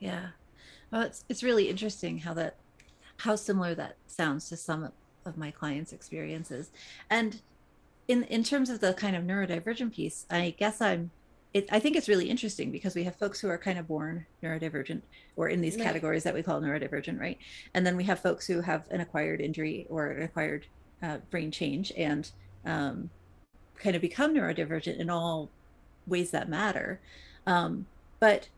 yeah 0.00 0.28
well 0.92 1.02
it's 1.02 1.24
it's 1.28 1.42
really 1.42 1.68
interesting 1.68 2.18
how 2.18 2.34
that 2.34 2.54
how 3.18 3.36
similar 3.36 3.74
that 3.74 3.96
sounds 4.06 4.48
to 4.48 4.56
some 4.56 4.90
of 5.26 5.36
my 5.36 5.50
clients 5.50 5.92
experiences 5.92 6.70
and 7.10 7.42
in 8.08 8.24
in 8.24 8.44
terms 8.44 8.70
of 8.70 8.80
the 8.80 8.94
kind 8.94 9.16
of 9.16 9.24
neurodivergent 9.24 9.94
piece, 9.94 10.26
I 10.30 10.54
guess 10.58 10.80
I'm 10.80 11.12
it, 11.54 11.66
I 11.70 11.80
think 11.80 11.96
it's 11.96 12.08
really 12.08 12.30
interesting 12.30 12.72
because 12.72 12.94
we 12.94 13.04
have 13.04 13.18
folks 13.18 13.40
who 13.40 13.48
are 13.48 13.58
kind 13.58 13.78
of 13.78 13.86
born 13.86 14.26
neurodivergent 14.44 15.02
or 15.36 15.48
in 15.48 15.60
these 15.60 15.76
Right. 15.76 15.84
categories 15.84 16.24
that 16.24 16.34
we 16.34 16.42
call 16.42 16.60
neurodivergent, 16.62 17.18
right? 17.20 17.38
And 17.74 17.86
then 17.86 17.96
we 17.96 18.04
have 18.04 18.20
folks 18.20 18.46
who 18.46 18.62
have 18.62 18.84
an 18.90 19.00
acquired 19.02 19.40
injury 19.42 19.86
or 19.90 20.08
an 20.12 20.22
acquired 20.22 20.66
uh, 21.02 21.18
brain 21.30 21.50
change 21.52 21.92
and 21.96 22.30
um, 22.64 23.10
kind 23.78 23.96
of 23.96 24.02
become 24.02 24.34
neurodivergent 24.34 24.98
in 24.98 25.10
all 25.10 25.52
ways 26.06 26.30
that 26.32 26.48
matter. 26.48 27.02
Um, 27.46 27.88
but 28.20 28.48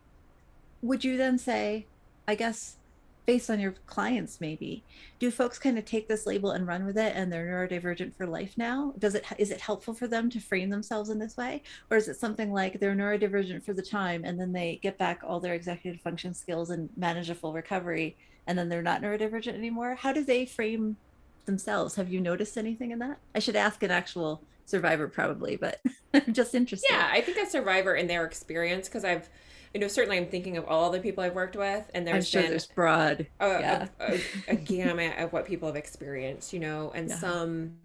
would 0.81 1.03
you 1.03 1.17
then 1.17 1.37
say, 1.37 1.89
I 2.27 2.35
guess, 2.35 2.77
based 3.25 3.49
on 3.49 3.59
your 3.59 3.73
clients, 3.85 4.39
maybe, 4.39 4.83
do 5.19 5.31
folks 5.31 5.57
kind 5.57 5.77
of 5.77 5.85
take 5.85 6.07
this 6.07 6.25
label 6.25 6.51
and 6.51 6.67
run 6.67 6.85
with 6.85 6.97
it 6.97 7.13
and 7.15 7.31
they're 7.31 7.47
neurodivergent 7.47 8.15
for 8.15 8.27
life 8.27 8.53
now? 8.57 8.93
Does 8.99 9.15
it 9.15 9.25
is 9.37 9.51
it 9.51 9.61
helpful 9.61 9.93
for 9.93 10.07
them 10.07 10.29
to 10.29 10.39
frame 10.39 10.69
themselves 10.69 11.09
in 11.09 11.19
this 11.19 11.37
way? 11.37 11.63
Or 11.89 11.97
is 11.97 12.07
it 12.07 12.17
something 12.17 12.51
like 12.51 12.79
they're 12.79 12.95
neurodivergent 12.95 13.63
for 13.63 13.73
the 13.73 13.81
time 13.81 14.23
and 14.25 14.39
then 14.39 14.51
they 14.51 14.79
get 14.81 14.97
back 14.97 15.21
all 15.23 15.39
their 15.39 15.53
executive 15.53 16.01
function 16.01 16.33
skills 16.33 16.69
and 16.69 16.89
manage 16.97 17.29
a 17.29 17.35
full 17.35 17.53
recovery 17.53 18.17
and 18.47 18.57
then 18.57 18.69
they're 18.69 18.81
not 18.81 19.01
neurodivergent 19.01 19.55
anymore? 19.55 19.95
How 19.95 20.11
do 20.11 20.23
they 20.23 20.45
frame 20.45 20.97
themselves? 21.45 21.95
Have 21.95 22.11
you 22.11 22.19
noticed 22.19 22.57
anything 22.57 22.91
in 22.91 22.99
that? 22.99 23.19
I 23.33 23.39
should 23.39 23.55
ask 23.55 23.81
an 23.83 23.91
actual 23.91 24.41
survivor 24.65 25.07
probably, 25.07 25.55
but 25.55 25.79
I'm 26.13 26.33
just 26.33 26.55
interested. 26.55 26.87
Yeah, 26.89 27.09
I 27.11 27.21
think 27.21 27.37
a 27.37 27.49
survivor 27.49 27.95
in 27.95 28.07
their 28.07 28.25
experience 28.25 28.87
because 28.87 29.05
I've, 29.05 29.29
you 29.75 29.81
know, 29.81 29.89
certainly 29.89 30.17
I'm 30.17 30.27
thinking 30.29 30.57
of 30.57 30.65
all 30.67 30.91
the 30.91 31.01
people 31.01 31.23
I've 31.23 31.35
worked 31.35 31.57
with, 31.57 31.91
and 31.95 32.07
there's 32.07 32.29
sure 32.29 32.43
been 32.43 32.47
there's 32.47 32.67
broad. 32.67 33.27
a, 33.41 33.47
yeah. 33.55 33.89
a, 33.99 34.05
a, 34.15 34.25
a 34.49 34.55
gamut 34.57 35.17
of 35.19 35.33
what 35.33 35.45
people 35.47 35.69
have 35.69 35.77
experienced, 35.77 36.53
you 36.53 36.59
know, 36.61 36.91
and 36.95 37.09
Yeah. 37.09 37.19
some 37.19 37.77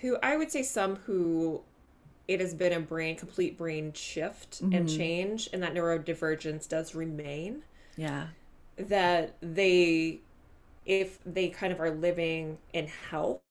who 0.00 0.16
I 0.22 0.36
would 0.36 0.50
say 0.52 0.62
some 0.62 0.96
who 0.96 1.62
it 2.28 2.40
has 2.40 2.54
been 2.54 2.72
a 2.72 2.80
brain 2.80 3.16
complete 3.16 3.58
brain 3.58 3.92
shift 3.94 4.64
and 4.72 4.88
Mhm. 4.88 4.88
change, 4.88 5.48
and 5.52 5.62
that 5.62 5.74
neurodivergence 5.74 6.68
does 6.68 6.94
remain. 6.94 7.64
Yeah. 7.96 8.28
That 8.78 9.36
they, 9.40 10.20
if 10.86 11.18
they 11.24 11.48
kind 11.50 11.72
of 11.72 11.80
are 11.80 11.90
living 11.90 12.58
in 12.72 12.88
health, 12.88 13.42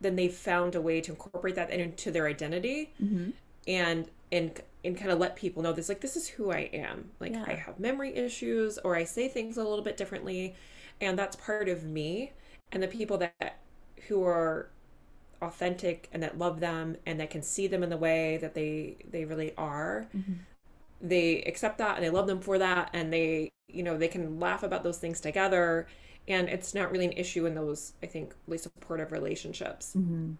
then 0.00 0.16
they've 0.16 0.34
found 0.34 0.74
a 0.74 0.80
way 0.82 1.00
to 1.02 1.12
incorporate 1.12 1.56
that 1.56 1.70
into 1.70 2.10
their 2.10 2.26
identity 2.26 2.92
hmm 3.00 3.30
and 3.68 4.10
and 4.32 4.60
and 4.84 4.96
kind 4.96 5.10
of 5.10 5.18
let 5.18 5.36
people 5.36 5.62
know 5.62 5.72
this 5.72 5.88
like 5.88 6.00
this 6.00 6.16
is 6.16 6.28
who 6.28 6.50
I 6.50 6.70
am. 6.72 7.10
Like 7.20 7.34
Yeah. 7.34 7.44
I 7.46 7.54
have 7.54 7.78
memory 7.80 8.14
issues 8.16 8.78
or 8.78 8.96
I 8.96 9.04
say 9.04 9.28
things 9.28 9.56
a 9.56 9.64
little 9.64 9.84
bit 9.84 9.96
differently 9.96 10.54
and 11.00 11.18
that's 11.18 11.36
part 11.36 11.68
of 11.68 11.84
me 11.84 12.32
and 12.72 12.82
the 12.82 12.88
people 12.88 13.18
that 13.18 13.58
who 14.08 14.24
are 14.24 14.70
authentic 15.42 16.08
and 16.12 16.22
that 16.22 16.38
love 16.38 16.60
them 16.60 16.96
and 17.06 17.20
that 17.20 17.30
can 17.30 17.42
see 17.42 17.66
them 17.66 17.82
in 17.82 17.90
the 17.90 17.96
way 17.96 18.38
that 18.38 18.54
they 18.54 18.96
they 19.10 19.24
really 19.24 19.54
are 19.56 20.08
hmm 20.12 20.46
they 21.00 21.42
accept 21.42 21.78
that 21.78 21.96
and 21.96 22.04
they 22.04 22.10
love 22.10 22.26
them 22.26 22.40
for 22.40 22.58
that 22.58 22.90
and 22.92 23.12
they 23.12 23.50
you 23.68 23.82
know 23.82 23.96
they 23.96 24.08
can 24.08 24.38
laugh 24.40 24.62
about 24.62 24.82
those 24.84 24.98
things 24.98 25.20
together 25.20 25.86
and 26.28 26.48
it's 26.48 26.74
not 26.74 26.90
really 26.90 27.06
an 27.06 27.12
issue 27.12 27.46
in 27.46 27.54
those 27.54 27.92
i 28.02 28.06
think 28.06 28.34
really 28.46 28.58
supportive 28.58 29.12
relationships 29.12 29.96
hmm 29.96 30.38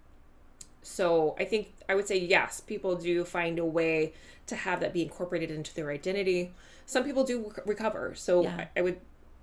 so 0.82 1.36
I 1.38 1.44
think 1.44 1.72
I 1.88 1.94
would 1.94 2.06
say 2.08 2.18
yes, 2.18 2.60
people 2.60 2.96
do 2.96 3.24
find 3.24 3.58
a 3.58 3.64
way 3.64 4.14
to 4.46 4.56
have 4.56 4.80
that 4.80 4.92
be 4.92 5.02
incorporated 5.02 5.50
into 5.50 5.74
their 5.74 5.90
identity. 5.90 6.52
Some 6.86 7.04
people 7.04 7.24
do 7.24 7.44
rec- 7.56 7.66
recover. 7.66 8.14
So 8.14 8.42
Yeah. 8.42 8.56
I, 8.58 8.68
I 8.76 8.82
would, 8.82 9.00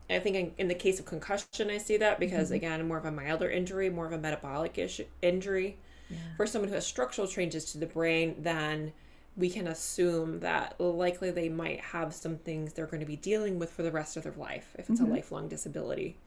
I 0.10 0.20
think 0.20 0.36
in, 0.36 0.54
in 0.58 0.68
the 0.68 0.76
case 0.76 1.00
of 1.00 1.06
concussion, 1.06 1.70
I 1.70 1.78
see 1.78 1.98
that 1.98 2.20
because 2.20 2.50
Mhm. 2.50 2.56
again, 2.56 2.88
more 2.88 2.98
of 2.98 3.06
a 3.06 3.12
milder 3.12 3.50
injury, 3.50 3.90
more 3.90 4.06
of 4.06 4.14
a 4.14 4.18
metabolic 4.18 4.78
issue, 4.78 5.06
injury. 5.22 5.78
Yeah. 6.10 6.18
For 6.38 6.48
someone 6.48 6.70
who 6.70 6.76
has 6.76 6.86
structural 6.88 7.28
changes 7.28 7.72
to 7.72 7.78
the 7.78 7.86
brain, 7.86 8.36
then 8.40 8.94
we 9.36 9.50
can 9.50 9.68
assume 9.68 10.40
that 10.40 10.80
likely 10.80 11.32
they 11.32 11.50
might 11.50 11.80
have 11.82 12.14
some 12.14 12.38
things 12.38 12.74
they're 12.74 12.88
going 12.88 13.02
to 13.02 13.06
be 13.06 13.16
dealing 13.18 13.60
with 13.60 13.70
for 13.72 13.84
the 13.84 13.92
rest 13.92 14.18
of 14.18 14.24
their 14.24 14.34
life 14.34 14.76
if 14.80 14.90
it's 14.90 15.00
Mhm. 15.00 15.06
a 15.06 15.06
lifelong 15.06 15.48
disability. 15.48 16.18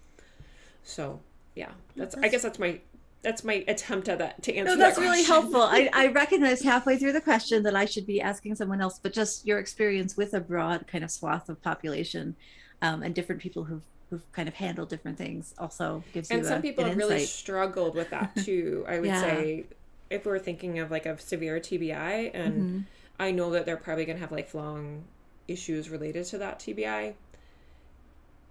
So 0.84 1.20
yeah, 1.54 1.72
that's 1.96 2.14
I 2.22 2.28
guess 2.28 2.42
that's 2.42 2.58
my 2.58 2.80
that's 3.22 3.44
my 3.44 3.64
attempt 3.68 4.08
at 4.08 4.18
that 4.18 4.42
to 4.44 4.54
answer. 4.54 4.70
No, 4.72 4.76
that 4.76 4.84
that's 4.96 4.98
really 4.98 5.22
helpful. 5.24 5.62
I, 5.62 5.90
I 5.92 6.06
recognized 6.22 6.64
halfway 6.64 6.96
through 6.96 7.12
the 7.12 7.20
question 7.20 7.62
that 7.64 7.76
I 7.76 7.84
should 7.84 8.06
be 8.06 8.20
asking 8.20 8.54
someone 8.54 8.80
else, 8.80 8.98
but 9.02 9.12
just 9.12 9.46
your 9.46 9.58
experience 9.58 10.16
with 10.16 10.32
a 10.34 10.40
broad 10.40 10.86
kind 10.86 11.04
of 11.04 11.10
swath 11.10 11.48
of 11.48 11.60
population 11.62 12.36
um, 12.82 13.02
and 13.02 13.14
different 13.14 13.40
people 13.42 13.64
who've 13.64 13.84
who've 14.08 14.32
kind 14.32 14.48
of 14.48 14.54
handled 14.54 14.88
different 14.88 15.16
things 15.16 15.54
also 15.56 16.02
gives 16.12 16.30
and 16.32 16.40
you 16.40 16.44
some 16.48 16.58
a, 16.58 16.62
people 16.62 16.84
have 16.84 16.96
really 16.96 17.24
struggled 17.24 17.94
with 17.94 18.10
that 18.10 18.34
too 18.44 18.84
i 18.88 18.98
would 18.98 19.06
Yeah. 19.06 19.20
say 19.20 19.66
if 20.10 20.26
we're 20.26 20.40
thinking 20.40 20.80
of 20.80 20.90
like 20.90 21.06
a 21.06 21.16
severe 21.20 21.60
tbi 21.60 22.30
and 22.34 22.54
Mhm. 22.54 22.84
i 23.20 23.30
know 23.30 23.50
that 23.50 23.66
they're 23.66 23.76
probably 23.76 24.04
going 24.06 24.16
to 24.16 24.20
have 24.20 24.32
lifelong 24.32 25.04
issues 25.46 25.88
related 25.90 26.24
to 26.26 26.38
that 26.38 26.58
tbi 26.58 27.14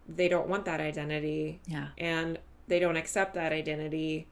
they 0.08 0.30
don't 0.30 0.48
want 0.48 0.64
that 0.64 0.80
identity 0.80 1.60
Yeah. 1.68 1.90
and 1.98 2.40
they 2.70 2.80
don't 2.80 2.96
accept 2.96 3.34
that 3.34 3.52
identity 3.52 4.28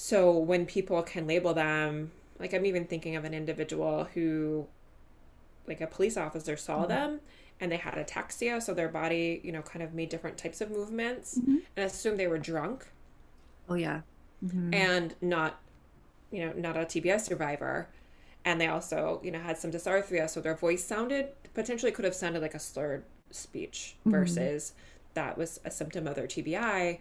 so 0.00 0.30
when 0.30 0.64
people 0.64 1.02
can 1.02 1.26
label 1.26 1.52
them 1.52 2.12
like 2.38 2.54
i'm 2.54 2.64
even 2.64 2.84
thinking 2.84 3.16
of 3.16 3.24
an 3.24 3.34
individual 3.34 4.04
who 4.14 4.64
like 5.66 5.80
a 5.80 5.86
police 5.88 6.16
officer 6.16 6.56
saw 6.56 6.84
Mhm. 6.84 6.88
them 6.88 7.20
and 7.60 7.72
they 7.72 7.76
had 7.78 7.94
ataxia 7.94 8.62
so 8.62 8.72
their 8.72 8.88
body 8.88 9.40
you 9.42 9.50
know 9.50 9.60
kind 9.60 9.82
of 9.82 9.92
made 9.94 10.08
different 10.08 10.38
types 10.38 10.60
of 10.60 10.70
movements 10.70 11.38
Mhm. 11.38 11.62
and 11.76 11.84
assumed 11.84 12.16
they 12.18 12.28
were 12.28 12.38
drunk 12.38 12.86
Oh 13.68 13.74
yeah. 13.74 14.02
Mhm. 14.42 14.72
and 14.72 15.14
not 15.20 15.60
you 16.30 16.46
know 16.46 16.52
not 16.52 16.76
a 16.76 16.84
TBI 16.86 17.18
survivor 17.18 17.88
and 18.44 18.60
they 18.60 18.68
also 18.68 19.20
you 19.24 19.32
know 19.32 19.40
had 19.40 19.58
some 19.58 19.72
dysarthria 19.72 20.30
so 20.30 20.40
their 20.40 20.54
voice 20.54 20.84
sounded 20.84 21.30
potentially 21.54 21.90
could 21.90 22.04
have 22.04 22.14
sounded 22.14 22.40
like 22.40 22.54
a 22.54 22.60
slurred 22.60 23.02
speech 23.32 23.96
Mhm. 24.06 24.12
versus 24.12 24.74
that 25.14 25.36
was 25.36 25.58
a 25.64 25.72
symptom 25.72 26.06
of 26.06 26.14
their 26.14 26.28
TBI 26.28 27.00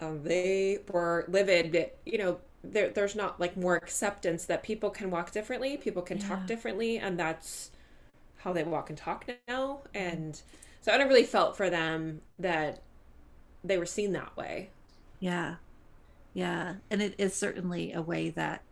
um, 0.00 0.22
they 0.24 0.78
were 0.90 1.24
livid 1.28 1.72
but, 1.72 1.96
you 2.06 2.18
know 2.18 2.38
there, 2.62 2.90
there's 2.90 3.16
not 3.16 3.40
like 3.40 3.56
more 3.56 3.76
acceptance 3.76 4.44
that 4.46 4.62
people 4.62 4.90
can 4.90 5.10
walk 5.10 5.32
differently 5.32 5.76
people 5.76 6.02
can 6.02 6.18
Yeah. 6.18 6.28
talk 6.28 6.46
differently 6.46 6.98
and 6.98 7.18
that's 7.18 7.70
how 8.38 8.52
they 8.52 8.64
walk 8.64 8.88
and 8.90 8.98
talk 8.98 9.26
now 9.48 9.80
and 9.94 10.40
so 10.82 10.92
i 10.92 10.98
don't 10.98 11.08
really 11.08 11.24
felt 11.24 11.56
for 11.56 11.70
them 11.70 12.20
that 12.38 12.82
they 13.64 13.78
were 13.78 13.86
seen 13.86 14.12
that 14.12 14.36
way 14.36 14.70
Yeah. 15.20 15.56
Yeah. 16.32 16.76
And 16.90 17.02
it 17.02 17.14
is 17.18 17.34
certainly 17.34 17.92
a 17.92 18.02
way 18.02 18.30
that 18.30 18.62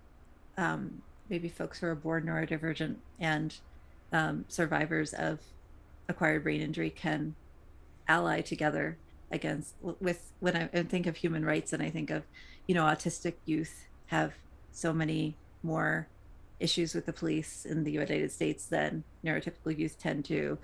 um, 0.56 1.02
maybe 1.28 1.48
folks 1.48 1.80
who 1.80 1.86
are 1.86 1.94
born 1.94 2.24
neurodivergent 2.26 2.96
and 3.18 3.54
um, 4.12 4.44
survivors 4.48 5.12
of 5.12 5.40
acquired 6.08 6.42
brain 6.44 6.60
injury 6.62 6.90
can 6.90 7.34
ally 8.08 8.40
together 8.40 8.98
against 9.30 9.74
with 9.80 10.32
when 10.40 10.56
I, 10.56 10.82
think 10.84 11.06
of 11.06 11.16
human 11.16 11.44
rights 11.44 11.72
and 11.72 11.82
I 11.82 11.90
think 11.90 12.10
of 12.10 12.24
you 12.66 12.74
know 12.74 12.84
autistic 12.84 13.36
youth 13.44 13.74
have 14.06 14.34
so 14.72 14.92
many 14.92 15.38
more 15.62 16.10
issues 16.60 16.94
with 16.94 17.06
the 17.06 17.12
police 17.12 17.64
in 17.64 17.84
the 17.84 17.92
United 17.92 18.32
States 18.32 18.66
than 18.68 19.04
neurotypical 19.24 19.76
youth 19.76 19.98
tend 19.98 20.24
to 20.26 20.58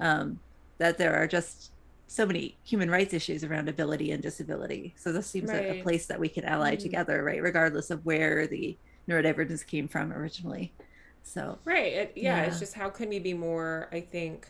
um, 0.00 0.40
that 0.78 0.98
there 0.98 1.14
are 1.16 1.26
just 1.26 1.72
so 2.06 2.26
many 2.26 2.58
human 2.64 2.90
rights 2.90 3.14
issues 3.14 3.44
around 3.44 3.68
ability 3.68 4.10
and 4.10 4.22
disability 4.22 4.94
so 4.98 5.12
this 5.12 5.30
seems 5.30 5.52
like 5.52 5.68
a 5.68 5.74
place 5.74 6.06
that 6.06 6.18
we 6.20 6.28
can 6.28 6.44
ally 6.44 6.76
Mhm. 6.76 6.80
together 6.80 7.22
right 7.24 7.42
regardless 7.42 7.90
of 7.90 8.04
where 8.04 8.46
the 8.46 8.78
neurodivergence 9.08 9.66
came 9.66 9.88
from 9.88 10.12
originally 10.12 10.74
so 11.22 11.58
Right. 11.64 11.92
It, 11.92 12.12
yeah, 12.16 12.42
It's 12.42 12.58
just 12.58 12.74
how 12.74 12.90
can 12.90 13.08
we 13.08 13.18
be 13.18 13.34
more, 13.34 13.88
I 13.92 14.00
think, 14.00 14.48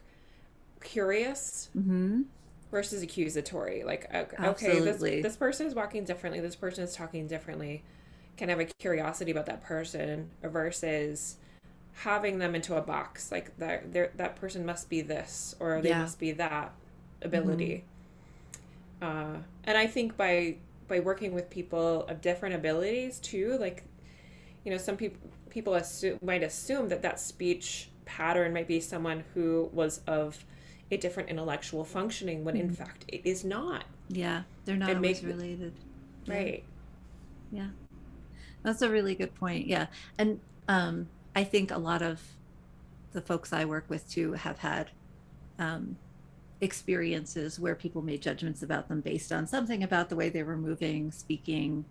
curious 0.81 1.71
mhm. 1.75 2.25
Versus 2.71 3.03
accusatory? 3.03 3.83
Like, 3.85 4.13
okay, 4.15 4.81
Absolutely. 4.81 5.11
this, 5.11 5.23
this 5.23 5.37
person 5.37 5.67
is 5.67 5.75
walking 5.75 6.05
differently. 6.05 6.41
This 6.41 6.57
person 6.57 6.85
is 6.85 6.95
talking 6.95 7.27
differently. 7.27 7.83
Can 8.37 8.49
have 8.49 8.61
a 8.61 8.65
curiosity 8.65 9.31
about 9.31 9.47
that 9.47 9.63
person 9.63 10.31
versus 10.43 11.37
having 11.95 12.39
them 12.39 12.55
into 12.55 12.77
a 12.77 12.83
box? 12.83 13.31
Like 13.33 13.57
that, 13.59 13.93
that 14.17 14.37
person 14.37 14.65
must 14.67 14.89
be 14.89 15.03
this 15.03 15.55
or 15.61 15.83
they 15.83 15.91
Yeah. 15.91 16.01
must 16.01 16.19
be 16.19 16.33
that 16.33 16.73
ability. 17.23 17.85
Uh, 19.01 19.37
and 19.65 19.79
I 19.79 19.87
think 19.87 20.17
by 20.17 20.57
by 20.89 21.01
working 21.01 21.33
with 21.33 21.49
people 21.51 22.05
of 22.07 22.21
different 22.21 22.55
abilities 22.55 23.19
too, 23.21 23.57
like 23.59 23.85
you 24.65 24.71
know, 24.73 24.79
some 24.79 24.97
people 24.97 25.19
people 25.51 25.75
assume, 25.75 26.19
might 26.23 26.43
assume 26.43 26.89
that 26.91 27.03
that 27.03 27.21
speech 27.21 27.91
pattern 28.05 28.53
might 28.53 28.69
be 28.69 28.81
someone 28.81 29.25
who 29.35 29.71
was 29.73 30.01
of 30.07 30.45
a 30.91 30.97
different 30.97 31.29
intellectual 31.29 31.85
functioning 31.85 32.45
when 32.45 32.57
in 32.57 32.71
Mhm. 32.71 32.77
fact 32.77 33.05
it 33.09 33.21
is 33.25 33.45
not 33.45 33.85
yeah 34.09 34.43
they're 34.65 34.77
not 34.77 34.89
always 34.91 35.01
makes 35.03 35.23
me- 35.23 35.33
related 35.33 35.73
Yeah. 36.27 36.35
right 36.35 36.65
Yeah. 37.53 37.69
That's 38.63 38.83
a 38.83 38.89
really 38.91 39.15
good 39.17 39.35
point. 39.35 39.67
Yeah. 39.67 39.87
And 40.19 40.39
um, 40.69 41.09
I 41.35 41.43
think 41.45 41.71
a 41.73 41.79
lot 41.79 42.01
of 42.03 42.21
the 43.13 43.21
folks 43.21 43.53
I 43.53 43.65
work 43.65 43.87
with 43.89 44.09
too 44.09 44.35
have 44.35 44.59
had 44.59 44.91
um, 45.59 45.97
experiences 46.61 47.59
where 47.59 47.75
people 47.75 48.03
made 48.03 48.23
judgments 48.23 48.63
about 48.63 48.87
them 48.89 49.01
based 49.01 49.33
on 49.33 49.47
something 49.47 49.83
about 49.83 50.09
the 50.11 50.17
way 50.17 50.29
they 50.29 50.43
were 50.45 50.57
moving, 50.57 51.11
speaking, 51.11 51.85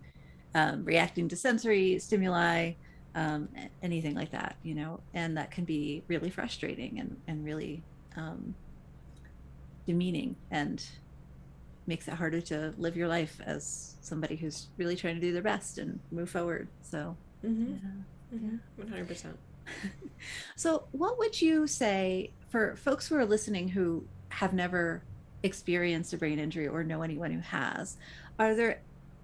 um, 0.54 0.84
reacting 0.84 1.28
to 1.28 1.36
sensory 1.36 1.98
stimuli, 1.98 2.72
um, 3.14 3.48
anything 3.82 4.14
like 4.14 4.30
that, 4.30 4.56
you 4.62 4.74
know, 4.74 5.00
and 5.12 5.36
that 5.36 5.50
can 5.50 5.64
be 5.64 6.02
really 6.08 6.30
frustrating 6.30 7.00
and, 7.00 7.16
and 7.26 7.44
really 7.44 7.82
um, 8.16 8.54
demeaning 9.90 10.36
and 10.52 10.84
makes 11.88 12.06
it 12.06 12.14
harder 12.14 12.40
to 12.40 12.72
live 12.78 12.96
your 12.96 13.08
life 13.08 13.40
as 13.44 13.96
somebody 14.00 14.36
who's 14.36 14.68
really 14.76 14.94
trying 14.94 15.16
to 15.16 15.20
do 15.20 15.32
their 15.32 15.42
best 15.42 15.78
and 15.78 15.98
move 16.12 16.30
forward. 16.30 16.68
So, 16.82 17.16
mm-hmm. 17.44 17.72
yeah. 18.32 18.38
Mm-hmm. 18.38 18.94
100%. 18.94 19.26
so, 20.56 20.84
what 20.92 21.18
would 21.18 21.42
you 21.42 21.66
say 21.66 22.30
for 22.50 22.76
folks 22.76 23.08
who 23.08 23.16
are 23.16 23.24
listening 23.26 23.68
who 23.68 24.04
have 24.28 24.52
never 24.52 25.02
experienced 25.42 26.12
a 26.12 26.16
brain 26.16 26.38
injury 26.38 26.68
or 26.68 26.84
know 26.84 27.02
anyone 27.02 27.32
who 27.32 27.40
has? 27.40 27.96
Are 28.38 28.54
there 28.54 28.80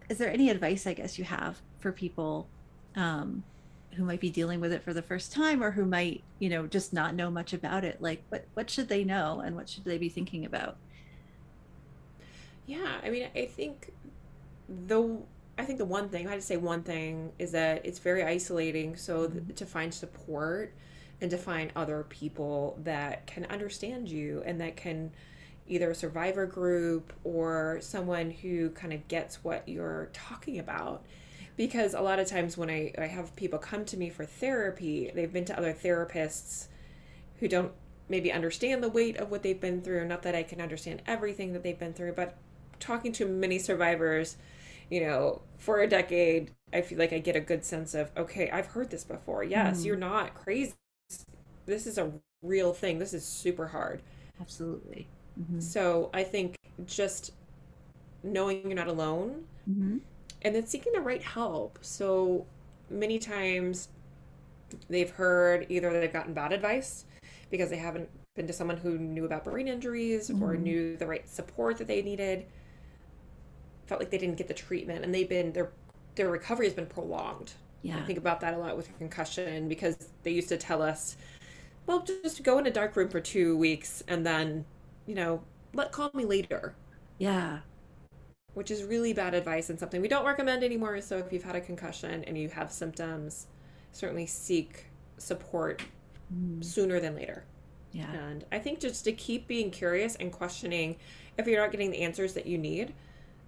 is 0.09 0.19
there 0.19 0.33
any 0.33 0.51
advice 0.51 0.87
I 0.87 0.95
guess 0.95 1.19
you 1.19 1.25
have 1.25 1.61
for 1.79 1.93
people 1.93 2.49
um, 2.97 3.45
who 3.97 4.05
might 4.05 4.21
be 4.21 4.31
dealing 4.31 4.61
with 4.61 4.73
it 4.73 4.83
for 4.83 4.93
the 4.93 5.03
first 5.03 5.33
time 5.33 5.63
or 5.63 5.73
who 5.73 5.85
might 5.85 6.23
you 6.39 6.49
know 6.49 6.67
just 6.67 6.93
not 6.93 7.15
know 7.15 7.31
much 7.31 7.53
about 7.53 7.85
it 7.85 8.01
like 8.01 8.23
what 8.29 8.45
what 8.55 8.71
should 8.71 8.89
they 8.89 9.05
know 9.05 9.41
and 9.41 9.57
what 9.57 9.69
should 9.69 9.85
they 9.85 9.99
be 9.99 10.09
thinking 10.09 10.45
about 10.45 10.77
yeah 12.67 13.01
i 13.03 13.11
mean 13.11 13.29
i 13.35 13.45
think 13.45 13.93
the 14.87 15.19
i 15.59 15.65
think 15.65 15.79
the 15.79 15.85
one 15.85 16.09
thing 16.09 16.27
i 16.27 16.31
had 16.31 16.41
to 16.41 16.47
say 16.47 16.57
one 16.57 16.83
thing 16.83 17.33
is 17.39 17.53
that 17.53 17.85
it's 17.85 17.99
very 17.99 18.23
isolating 18.23 18.97
so 18.97 19.29
mm-hmm. 19.29 19.53
to 19.55 19.67
find 19.67 19.93
support 19.93 20.73
and 21.21 21.31
to 21.31 21.39
find 21.39 21.73
other 21.75 22.05
people 22.09 22.79
that 22.85 23.27
can 23.27 23.47
understand 23.47 24.09
you 24.09 24.43
and 24.45 24.61
that 24.61 24.77
can 24.77 25.11
either 25.69 25.91
a 25.91 25.95
survivor 25.95 26.47
group 26.47 27.13
or 27.25 27.79
someone 27.81 28.31
who 28.31 28.71
kind 28.71 28.93
of 28.93 29.09
gets 29.09 29.43
what 29.43 29.69
you're 29.69 30.11
talking 30.13 30.59
about 30.59 31.05
because 31.57 31.95
a 31.95 32.01
lot 32.01 32.19
of 32.19 32.27
times 32.27 32.57
when 32.57 32.71
I, 32.71 32.93
I 32.99 33.07
have 33.07 33.35
people 33.35 33.59
come 33.59 33.85
to 33.87 33.97
me 33.97 34.11
for 34.11 34.25
therapy, 34.25 35.11
they've 35.15 35.33
been 35.33 35.45
to 35.47 35.59
other 35.59 35.73
therapists 35.73 36.67
who 37.41 37.49
don't 37.49 37.73
maybe 38.09 38.31
understand 38.31 38.83
the 38.83 38.89
weight 38.89 39.17
of 39.17 39.31
what 39.31 39.43
they've 39.43 39.61
been 39.61 39.81
through. 39.81 40.07
Not 40.07 40.23
that 40.23 40.35
I 40.35 40.43
can 40.43 40.61
understand 40.61 41.03
everything 41.07 41.53
that 41.55 41.63
they've 41.63 41.79
been 41.79 41.95
through, 41.95 42.13
but 42.13 42.37
talking 42.79 43.11
to 43.13 43.27
many 43.27 43.59
survivors, 43.59 44.37
you 44.91 45.01
know, 45.01 45.41
for 45.57 45.81
a 45.81 45.89
decade, 45.89 46.53
I 46.73 46.83
feel 46.83 46.99
like 46.99 47.13
I 47.13 47.19
get 47.19 47.37
a 47.37 47.41
good 47.41 47.65
sense 47.65 47.95
of, 47.95 48.11
okay, 48.17 48.51
I've 48.51 48.67
heard 48.67 48.91
this 48.91 49.05
before. 49.05 49.43
Yes, 49.43 49.79
mm-hmm. 49.79 49.87
you're 49.87 49.97
not 49.97 50.35
crazy. 50.35 50.75
This 51.65 51.87
is 51.87 51.99
a 51.99 52.13
real 52.43 52.73
thing. 52.75 52.99
This 52.99 53.15
is 53.15 53.25
super 53.25 53.69
hard. 53.69 54.03
Absolutely. 54.41 55.09
Mm-hmm. 55.41 55.61
So 55.61 56.11
I 56.13 56.23
think 56.23 56.57
just 56.87 57.33
knowing 58.23 58.63
you're 58.67 58.75
not 58.75 58.89
alone. 58.89 59.45
Mm-hmm 59.69 59.99
and 60.43 60.55
then 60.55 60.67
seeking 60.67 60.93
the 60.93 61.01
right 61.01 61.23
help. 61.23 61.79
So 61.83 62.47
many 62.91 63.19
times 63.19 63.89
they've 64.89 65.11
heard 65.11 65.67
either 65.69 65.93
they've 65.93 66.13
gotten 66.13 66.35
bad 66.35 66.53
advice 66.53 67.05
because 67.51 67.71
they 67.71 67.77
haven't 67.77 68.09
been 68.35 68.47
to 68.47 68.53
someone 68.53 68.77
who 68.77 68.99
knew 68.99 69.25
about 69.25 69.45
brain 69.45 69.69
injuries 69.69 70.29
mm-hmm. 70.31 70.43
or 70.43 70.57
knew 70.57 70.97
the 70.97 71.07
right 71.07 71.29
support 71.29 71.79
that 71.79 71.87
they 71.87 72.03
needed 72.03 72.47
felt 73.87 74.01
like 74.01 74.11
they 74.11 74.19
didn't 74.19 74.37
get 74.37 74.49
the 74.49 74.55
treatment 74.55 75.05
and 75.05 75.15
they've 75.15 75.29
been 75.29 75.53
their 75.53 75.71
their 76.17 76.29
recovery 76.29 76.67
has 76.67 76.75
been 76.75 76.87
prolonged 76.87 77.53
yeah 77.83 77.97
i 77.97 78.03
think 78.03 78.19
about 78.19 78.41
that 78.41 78.53
a 78.53 78.59
lot 78.59 78.77
with 78.77 78.97
concussion 78.99 79.69
because 79.69 80.09
they 80.23 80.31
used 80.31 80.49
to 80.49 80.57
tell 80.57 80.83
us 80.83 81.17
well 81.87 82.05
just 82.23 82.43
go 82.43 82.59
in 82.59 82.67
a 82.67 82.71
dark 82.71 82.97
room 82.97 83.09
for 83.09 83.21
two 83.21 83.57
weeks 83.57 84.03
and 84.09 84.27
then 84.27 84.65
you 85.07 85.15
know 85.15 85.41
let 85.73 85.93
call 85.93 86.11
me 86.15 86.25
later 86.25 86.75
yeah 87.19 87.61
which 88.57 88.71
is 88.71 88.83
really 88.85 89.13
bad 89.13 89.35
advice 89.35 89.69
and 89.69 89.79
something 89.79 90.01
we 90.01 90.09
don't 90.09 90.25
recommend 90.25 90.65
anymore. 90.65 90.99
So 91.03 91.19
if 91.19 91.31
you've 91.31 91.45
had 91.45 91.57
a 91.57 91.61
concussion 91.61 92.25
and 92.25 92.39
you 92.39 92.49
have 92.49 92.73
symptoms, 92.73 93.49
certainly 93.93 94.25
seek 94.25 94.87
support 95.19 95.83
mm. 96.35 96.65
sooner 96.65 96.99
than 96.99 97.15
later. 97.15 97.45
Yeah. 97.93 98.11
And 98.11 98.47
I 98.51 98.59
think 98.59 98.81
just 98.81 99.05
to 99.05 99.13
keep 99.13 99.47
being 99.47 99.71
curious 99.71 100.17
and 100.17 100.33
questioning 100.33 100.97
if 101.37 101.47
you're 101.47 101.61
not 101.61 101.71
getting 101.71 101.91
the 101.91 102.01
answers 102.01 102.33
that 102.33 102.47
you 102.47 102.57
need, 102.57 102.95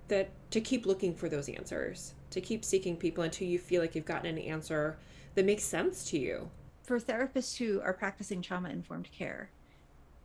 that 0.08 0.28
to 0.50 0.60
keep 0.60 0.84
looking 0.84 1.14
for 1.14 1.30
those 1.30 1.48
answers, 1.48 2.12
to 2.28 2.42
keep 2.42 2.62
seeking 2.62 2.94
people 2.94 3.24
until 3.24 3.48
you 3.48 3.58
feel 3.58 3.80
like 3.80 3.94
you've 3.94 4.04
gotten 4.04 4.26
an 4.26 4.38
answer 4.38 4.98
that 5.36 5.46
makes 5.46 5.64
sense 5.64 6.04
to 6.10 6.18
you. 6.18 6.50
For 6.82 7.00
therapists 7.00 7.56
who 7.56 7.80
are 7.80 7.94
practicing 7.94 8.42
trauma 8.42 8.68
informed 8.68 9.10
care, 9.10 9.48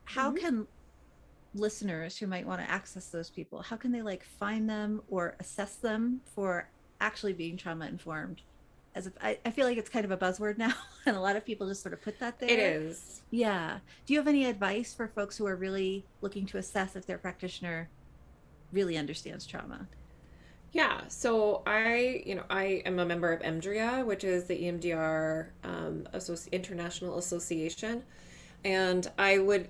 how 0.03 0.31
mm-hmm. 0.31 0.45
can 0.45 0.67
listeners 1.55 2.17
who 2.17 2.27
might 2.27 2.45
want 2.47 2.59
to 2.59 2.69
access 2.69 3.07
those 3.09 3.29
people 3.29 3.61
how 3.61 3.75
can 3.75 3.91
they 3.91 4.01
like 4.01 4.23
find 4.23 4.67
them 4.69 5.01
or 5.09 5.35
assess 5.39 5.75
them 5.75 6.19
for 6.25 6.67
actually 7.03 7.33
being 7.33 7.57
trauma 7.57 7.85
informed? 7.85 8.41
As 8.95 9.07
if 9.07 9.13
I, 9.21 9.39
I 9.45 9.51
feel 9.51 9.65
like 9.65 9.77
it's 9.77 9.89
kind 9.89 10.05
of 10.05 10.11
a 10.11 10.17
buzzword 10.17 10.57
now 10.57 10.73
and 11.05 11.15
a 11.15 11.19
lot 11.19 11.35
of 11.35 11.45
people 11.45 11.67
just 11.67 11.81
sort 11.81 11.93
of 11.93 12.01
put 12.01 12.19
that 12.19 12.39
there. 12.39 12.49
it 12.49 12.59
is. 12.59 13.21
Yeah. 13.29 13.79
Do 14.05 14.13
you 14.13 14.19
have 14.19 14.27
any 14.27 14.45
advice 14.45 14.93
for 14.93 15.07
folks 15.07 15.37
who 15.37 15.45
are 15.45 15.55
really 15.55 16.05
looking 16.21 16.45
to 16.47 16.57
assess 16.57 16.95
if 16.95 17.05
their 17.05 17.17
practitioner 17.17 17.89
really 18.71 18.97
understands 18.97 19.45
trauma? 19.45 19.87
Yeah 20.71 21.01
so 21.07 21.61
i 21.67 22.23
you 22.25 22.33
know 22.33 22.45
i 22.49 22.81
am 22.87 22.97
a 22.97 23.05
member 23.05 23.31
of 23.31 23.43
EMDRIA 23.43 24.03
which 24.03 24.23
is 24.23 24.45
the 24.45 24.63
emdr 24.63 25.49
um, 25.63 26.07
Associ- 26.15 26.51
international 26.51 27.19
association 27.19 28.01
and 28.65 29.11
i 29.19 29.37
would 29.37 29.67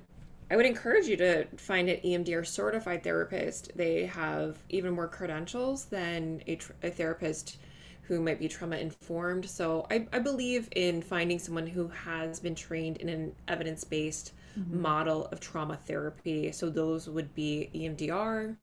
I 0.54 0.56
would 0.56 0.68
encourage 0.68 1.08
you 1.08 1.18
to 1.18 1.48
find 1.58 1.90
an 1.90 2.00
EMDR 2.06 2.46
certified 2.46 3.04
therapist. 3.04 3.72
They 3.76 4.06
have 4.06 4.60
even 4.70 4.94
more 4.94 5.08
credentials 5.08 5.86
than 5.86 6.44
a, 6.48 6.60
a 6.84 6.92
therapist 6.92 7.58
who 8.04 8.22
might 8.22 8.38
be 8.38 8.48
trauma 8.48 8.76
informed. 8.76 9.50
So 9.50 9.88
I, 9.90 10.08
I, 10.14 10.20
believe 10.20 10.70
in 10.76 11.02
finding 11.02 11.40
someone 11.40 11.66
who 11.66 11.88
has 11.88 12.40
been 12.40 12.54
trained 12.54 12.98
in 12.98 13.10
an 13.10 13.34
evidence 13.48 13.84
based 13.84 14.34
mm-hmm. 14.56 14.80
model 14.80 15.26
of 15.32 15.40
trauma 15.40 15.76
therapy. 15.76 16.52
So 16.52 16.70
those 16.70 17.10
would 17.10 17.34
be 17.34 17.72
EMDR, 17.74 18.56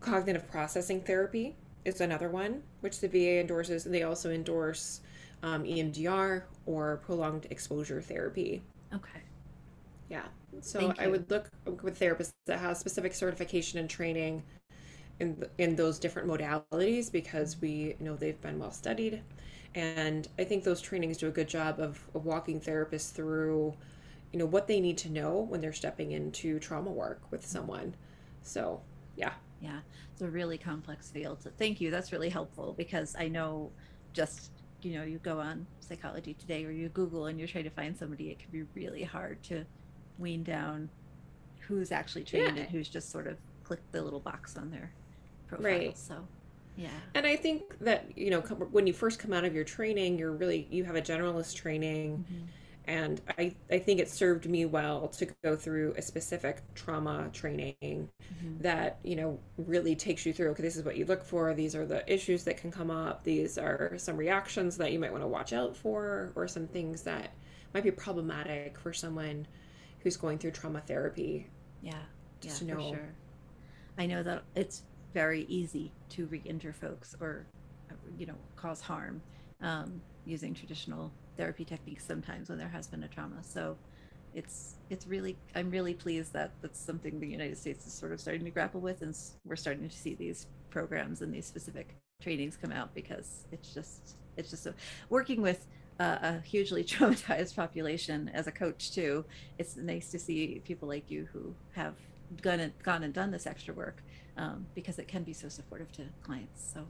cognitive 0.00 0.50
processing 0.50 1.02
therapy 1.02 1.56
is 1.84 2.00
another 2.00 2.30
one, 2.30 2.62
which 2.80 3.00
the 3.00 3.08
VA 3.08 3.38
endorses. 3.38 3.84
They 3.84 4.04
also 4.04 4.30
endorse 4.30 5.02
um, 5.42 5.64
EMDR 5.64 6.44
or 6.64 7.02
prolonged 7.04 7.48
exposure 7.50 8.00
therapy. 8.00 8.62
Okay. 8.94 9.20
Yeah. 10.08 10.24
So 10.60 10.94
I 10.98 11.06
would 11.08 11.30
look 11.30 11.50
with 11.82 11.98
therapists 11.98 12.32
that 12.46 12.58
have 12.58 12.76
specific 12.76 13.14
certification 13.14 13.78
and 13.78 13.88
training 13.88 14.42
in 15.20 15.44
in 15.58 15.76
those 15.76 15.98
different 15.98 16.28
modalities 16.28 17.10
because 17.10 17.60
we 17.60 17.96
know 18.00 18.16
they've 18.16 18.40
been 18.40 18.58
well 18.58 18.72
studied, 18.72 19.22
and 19.74 20.28
I 20.38 20.44
think 20.44 20.64
those 20.64 20.80
trainings 20.80 21.18
do 21.18 21.28
a 21.28 21.30
good 21.30 21.48
job 21.48 21.80
of, 21.80 22.00
of 22.14 22.24
walking 22.24 22.60
therapists 22.60 23.12
through, 23.12 23.74
you 24.32 24.38
know, 24.38 24.46
what 24.46 24.66
they 24.66 24.80
need 24.80 24.98
to 24.98 25.10
know 25.10 25.40
when 25.40 25.60
they're 25.60 25.72
stepping 25.72 26.12
into 26.12 26.58
trauma 26.58 26.90
work 26.90 27.20
with 27.30 27.46
someone. 27.46 27.94
So 28.42 28.80
yeah. 29.16 29.34
Yeah, 29.60 29.80
it's 30.12 30.22
a 30.22 30.28
really 30.28 30.58
complex 30.58 31.10
field. 31.10 31.42
So 31.42 31.50
thank 31.56 31.80
you. 31.80 31.90
That's 31.90 32.12
really 32.12 32.28
helpful 32.28 32.74
because 32.76 33.14
I 33.18 33.28
know 33.28 33.70
just 34.12 34.50
you 34.82 34.98
know 34.98 35.04
you 35.04 35.18
go 35.18 35.40
on 35.40 35.66
psychology 35.80 36.34
today 36.34 36.64
or 36.64 36.70
you 36.70 36.88
google 36.90 37.26
and 37.26 37.38
you're 37.38 37.48
trying 37.48 37.64
to 37.64 37.70
find 37.70 37.96
somebody 37.96 38.30
it 38.30 38.38
can 38.38 38.50
be 38.50 38.62
really 38.74 39.02
hard 39.02 39.42
to 39.42 39.64
wean 40.18 40.42
down 40.42 40.88
who's 41.66 41.92
actually 41.92 42.24
trained 42.24 42.56
yeah. 42.56 42.62
and 42.62 42.70
who's 42.70 42.88
just 42.88 43.10
sort 43.10 43.26
of 43.26 43.38
clicked 43.62 43.90
the 43.92 44.02
little 44.02 44.20
box 44.20 44.56
on 44.56 44.70
their 44.70 44.92
profile. 45.46 45.72
Right. 45.72 45.98
So, 45.98 46.16
yeah. 46.76 46.88
And 47.14 47.26
I 47.26 47.36
think 47.36 47.78
that, 47.80 48.06
you 48.16 48.30
know, 48.30 48.40
when 48.40 48.86
you 48.86 48.92
first 48.92 49.18
come 49.18 49.32
out 49.32 49.44
of 49.44 49.54
your 49.54 49.64
training, 49.64 50.18
you're 50.18 50.32
really, 50.32 50.66
you 50.70 50.84
have 50.84 50.96
a 50.96 51.02
generalist 51.02 51.54
training. 51.54 52.24
Mm-hmm. 52.28 52.44
And 52.86 53.22
I, 53.38 53.54
I 53.70 53.78
think 53.78 53.98
it 53.98 54.10
served 54.10 54.46
me 54.46 54.66
well 54.66 55.08
to 55.08 55.26
go 55.42 55.56
through 55.56 55.94
a 55.96 56.02
specific 56.02 56.60
trauma 56.74 57.30
training 57.32 57.72
mm-hmm. 57.80 58.60
that, 58.60 58.98
you 59.02 59.16
know, 59.16 59.38
really 59.56 59.96
takes 59.96 60.26
you 60.26 60.34
through 60.34 60.50
okay, 60.50 60.62
this 60.62 60.76
is 60.76 60.84
what 60.84 60.96
you 60.96 61.06
look 61.06 61.24
for. 61.24 61.54
These 61.54 61.74
are 61.74 61.86
the 61.86 62.12
issues 62.12 62.44
that 62.44 62.58
can 62.58 62.70
come 62.70 62.90
up. 62.90 63.24
These 63.24 63.56
are 63.56 63.94
some 63.96 64.18
reactions 64.18 64.76
that 64.76 64.92
you 64.92 64.98
might 64.98 65.12
want 65.12 65.24
to 65.24 65.28
watch 65.28 65.54
out 65.54 65.74
for, 65.74 66.32
or 66.34 66.46
some 66.46 66.66
things 66.66 67.00
that 67.02 67.32
might 67.72 67.84
be 67.84 67.90
problematic 67.90 68.78
for 68.78 68.92
someone 68.92 69.46
who's 70.04 70.16
going 70.16 70.38
through 70.38 70.52
trauma 70.52 70.80
therapy. 70.82 71.48
Yeah, 71.82 71.94
yeah, 72.42 72.52
for 72.52 72.80
sure. 72.80 73.14
I 73.98 74.06
know 74.06 74.22
that 74.22 74.44
it's 74.54 74.82
very 75.12 75.46
easy 75.48 75.92
to 76.10 76.26
re-injure 76.26 76.72
folks 76.72 77.16
or, 77.20 77.46
you 78.18 78.26
know, 78.26 78.34
cause 78.54 78.80
harm 78.80 79.22
um, 79.60 80.00
using 80.26 80.54
traditional 80.54 81.10
therapy 81.36 81.64
techniques 81.64 82.04
sometimes 82.04 82.48
when 82.48 82.58
there 82.58 82.68
has 82.68 82.86
been 82.86 83.02
a 83.02 83.08
trauma. 83.08 83.42
So 83.42 83.76
it's 84.34 84.74
it's 84.90 85.06
really 85.06 85.36
I'm 85.54 85.70
really 85.70 85.94
pleased 85.94 86.32
that 86.32 86.50
that's 86.60 86.78
something 86.78 87.20
the 87.20 87.26
United 87.26 87.56
States 87.56 87.86
is 87.86 87.92
sort 87.92 88.12
of 88.12 88.20
starting 88.20 88.44
to 88.44 88.50
grapple 88.50 88.80
with, 88.80 89.02
and 89.02 89.16
we're 89.44 89.56
starting 89.56 89.88
to 89.88 89.96
see 89.96 90.14
these 90.14 90.46
programs 90.70 91.22
and 91.22 91.32
these 91.32 91.46
specific 91.46 91.96
trainings 92.20 92.56
come 92.56 92.72
out 92.72 92.92
because 92.94 93.46
it's 93.52 93.72
just 93.72 94.16
it's 94.36 94.50
just 94.50 94.64
so 94.64 94.74
working 95.08 95.40
with 95.40 95.66
uh, 96.00 96.18
a 96.22 96.40
hugely 96.40 96.82
traumatized 96.92 97.54
population 97.54 98.30
as 98.34 98.46
a 98.46 98.52
coach 98.52 98.92
too 98.92 99.24
it's 99.58 99.76
nice 99.76 100.10
to 100.10 100.18
see 100.18 100.60
people 100.64 100.88
like 100.88 101.10
you 101.10 101.28
who 101.32 101.54
have 101.72 101.94
gone 102.42 102.60
and 102.60 102.72
gone 102.82 103.02
and 103.04 103.14
done 103.14 103.30
this 103.30 103.46
extra 103.46 103.72
work 103.74 104.02
um, 104.36 104.66
because 104.74 104.98
it 104.98 105.06
can 105.06 105.22
be 105.22 105.32
so 105.32 105.48
supportive 105.48 105.90
to 105.92 106.02
clients 106.22 106.72
so 106.74 106.84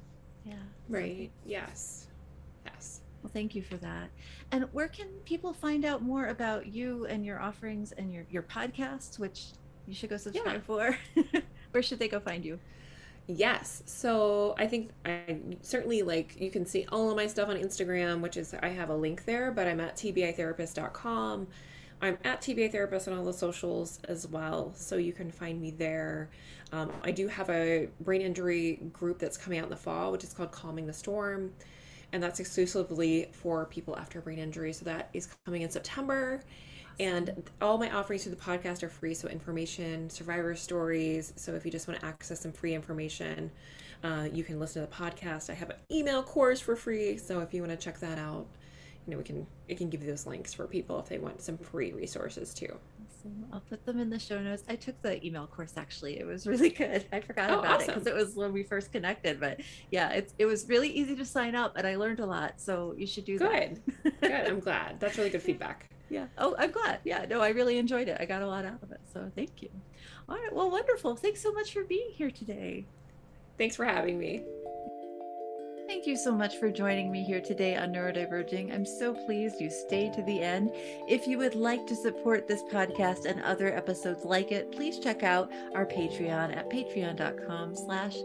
yeah 0.44 0.55
right 0.88 1.30
yes 1.44 2.07
yes 2.64 3.00
Well, 3.24 3.30
thank 3.32 3.55
you 3.55 3.62
for 3.62 3.78
that. 3.78 4.11
And 4.52 4.64
where 4.74 4.86
can 4.86 5.07
people 5.24 5.55
find 5.55 5.86
out 5.86 6.02
more 6.02 6.26
about 6.26 6.66
you 6.66 7.07
and 7.07 7.24
your 7.24 7.40
offerings 7.40 7.92
and 7.92 8.12
your, 8.12 8.26
your 8.30 8.42
podcasts, 8.42 9.18
which 9.18 9.46
you 9.86 9.94
should 9.94 10.11
go 10.11 10.18
subscribe 10.18 10.57
yeah. 10.57 10.66
for? 10.66 10.98
where 11.70 11.82
should 11.82 11.98
they 11.98 12.09
go 12.09 12.20
find 12.20 12.44
you? 12.44 12.59
Yes. 13.27 13.83
So 13.87 14.55
I 14.59 14.66
think 14.66 14.91
I 15.07 15.39
certainly 15.62 16.03
like 16.03 16.39
you 16.39 16.51
can 16.51 16.66
see 16.66 16.87
all 16.93 17.11
of 17.11 17.16
my 17.16 17.27
stuff 17.27 17.49
on 17.49 17.57
Instagram, 17.57 18.20
which 18.20 18.37
is 18.37 18.55
I 18.62 18.68
have 18.68 18.91
a 18.91 18.97
link 18.97 19.25
there, 19.25 19.51
but 19.51 19.66
I'm 19.66 19.81
at 19.81 19.97
tbitherapist.com. 19.97 21.47
I'm 22.03 22.18
at 22.22 22.43
TBI 22.43 22.70
Therapist 22.70 23.09
on 23.09 23.16
all 23.16 23.25
the 23.25 23.33
socials 23.33 23.99
as 24.09 24.27
well, 24.27 24.75
so 24.77 24.97
you 24.97 25.14
can 25.14 25.31
find 25.31 25.59
me 25.59 25.70
there. 25.70 26.29
Um, 26.70 26.93
I 27.03 27.12
do 27.12 27.29
have 27.29 27.49
a 27.49 27.89
brain 28.01 28.20
injury 28.20 28.81
group 28.93 29.18
that's 29.18 29.39
coming 29.39 29.59
out 29.59 29.64
in 29.64 29.70
the 29.70 29.77
fall, 29.77 30.12
which 30.12 30.22
is 30.22 30.35
called 30.35 30.53
Calming 30.53 30.87
the 30.87 30.93
Storm, 30.93 31.51
and 32.12 32.22
that's 32.22 32.41
exclusively 32.41 33.31
for 33.33 33.64
people 33.66 33.97
after 33.97 34.20
brain 34.20 34.39
injury. 34.39 34.72
So 34.75 34.85
that 34.85 35.09
is 35.14 35.29
coming 35.47 35.62
in 35.62 35.70
September. 35.70 36.43
And 37.01 37.42
all 37.61 37.78
my 37.78 37.90
offerings 37.90 38.22
through 38.22 38.34
the 38.34 38.40
podcast 38.40 38.82
are 38.82 38.88
free. 38.88 39.14
So, 39.14 39.28
information, 39.28 40.09
survivor 40.11 40.55
stories. 40.55 41.32
So, 41.36 41.55
if 41.55 41.64
you 41.64 41.70
just 41.70 41.88
want 41.88 42.01
to 42.01 42.07
access 42.07 42.40
some 42.40 42.53
free 42.53 42.74
information, 42.74 43.51
uh, 44.03 44.28
you 44.32 44.45
can 44.45 44.61
listen 44.61 44.82
to 44.82 44.88
the 44.88 44.95
podcast. 44.95 45.51
I 45.51 45.55
have 45.55 45.70
an 45.70 45.76
email 45.90 46.22
course 46.22 46.61
for 46.61 46.76
free. 46.76 47.16
So, 47.16 47.40
if 47.40 47.53
you 47.53 47.62
want 47.62 47.72
to 47.72 47.82
check 47.82 47.99
that 48.01 48.18
out, 48.18 48.47
you 49.07 49.11
know, 49.11 49.18
we 49.18 49.24
can 49.24 49.47
it 49.68 49.76
can 49.76 49.90
give 49.90 50.03
you 50.03 50.09
those 50.09 50.26
links 50.26 50.53
for 50.53 50.66
people 50.66 50.99
if 50.99 51.09
they 51.09 51.18
want 51.18 51.42
some 51.42 51.59
free 51.59 51.92
resources 51.92 52.55
too. 52.55 52.78
Awesome. 53.07 53.45
I'll 53.53 53.61
put 53.61 53.84
them 53.84 53.99
in 53.99 54.09
the 54.09 54.18
show 54.18 54.40
notes. 54.40 54.62
I 54.68 54.76
took 54.76 55.01
the 55.03 55.24
email 55.24 55.47
course 55.47 55.74
actually. 55.76 56.18
It 56.18 56.26
was 56.26 56.47
really 56.47 56.70
good. 56.70 57.05
I 57.12 57.20
forgot 57.20 57.51
oh, 57.51 57.61
about 57.61 57.76
awesome. 57.76 57.90
it 57.90 57.95
because 57.95 58.07
it 58.07 58.14
was 58.14 58.34
when 58.34 58.53
we 58.53 58.62
first 58.62 58.92
connected. 58.92 59.40
But 59.40 59.61
yeah, 59.90 60.11
it's 60.11 60.34
it 60.38 60.47
was 60.47 60.68
really 60.68 60.88
easy 60.88 61.16
to 61.16 61.24
sign 61.24 61.55
up 61.55 61.76
and 61.76 61.86
I 61.86 61.97
learned 61.97 62.20
a 62.20 62.26
lot. 62.26 62.61
So 62.61 62.95
you 62.97 63.07
should 63.07 63.24
do 63.24 63.38
good. 63.38 63.80
that. 64.05 64.20
good. 64.20 64.32
I'm 64.49 64.61
glad. 64.61 65.01
That's 65.01 65.18
really 65.18 65.30
good 65.30 65.42
feedback. 65.42 65.90
Yeah. 66.11 66.26
Oh, 66.38 66.55
I'm 66.59 66.70
glad. 66.70 67.00
Yeah. 67.05 67.24
No, 67.28 67.40
I 67.40 67.48
really 67.50 67.78
enjoyed 67.78 68.09
it. 68.09 68.16
I 68.20 68.24
got 68.24 68.42
a 68.42 68.46
lot 68.46 68.64
out 68.64 68.82
of 68.82 68.92
it. 68.92 69.00
So 69.12 69.30
thank 69.34 69.62
you. 69.62 69.70
All 70.28 70.36
right. 70.36 70.55
Well, 70.55 70.70
wonderful. 70.70 71.16
Thanks 71.16 71.40
so 71.42 71.52
much 71.52 71.72
for 71.72 71.84
being 71.84 72.11
here 72.12 72.30
today. 72.30 72.86
Thanks 73.59 73.76
for 73.76 73.84
having 73.84 74.18
me. 74.18 74.42
Thank 75.86 76.07
you 76.07 76.16
so 76.16 76.32
much 76.32 76.57
for 76.57 76.70
joining 76.70 77.12
me 77.12 77.22
here 77.24 77.42
today 77.42 77.76
on 77.76 77.92
Neurodiverging. 77.92 78.74
I'm 78.74 78.86
so 78.86 79.12
pleased 79.12 79.61
you 79.61 79.70
stayed 79.70 80.14
to 80.14 80.22
the 80.22 80.40
end. 80.40 80.70
If 81.09 81.26
you 81.26 81.36
would 81.38 81.55
like 81.55 81.86
to 81.86 81.94
support 81.94 82.48
this 82.48 82.62
podcast 82.62 83.26
and 83.26 83.42
other 83.42 83.74
episodes 83.74 84.24
like 84.24 84.50
it, 84.50 84.72
please 84.72 84.98
check 84.98 85.22
out 85.22 85.52
our 85.74 85.84
Patreon 85.84 86.57
at 86.57 86.70
patreon.com 86.70 87.76
slash 87.76 88.16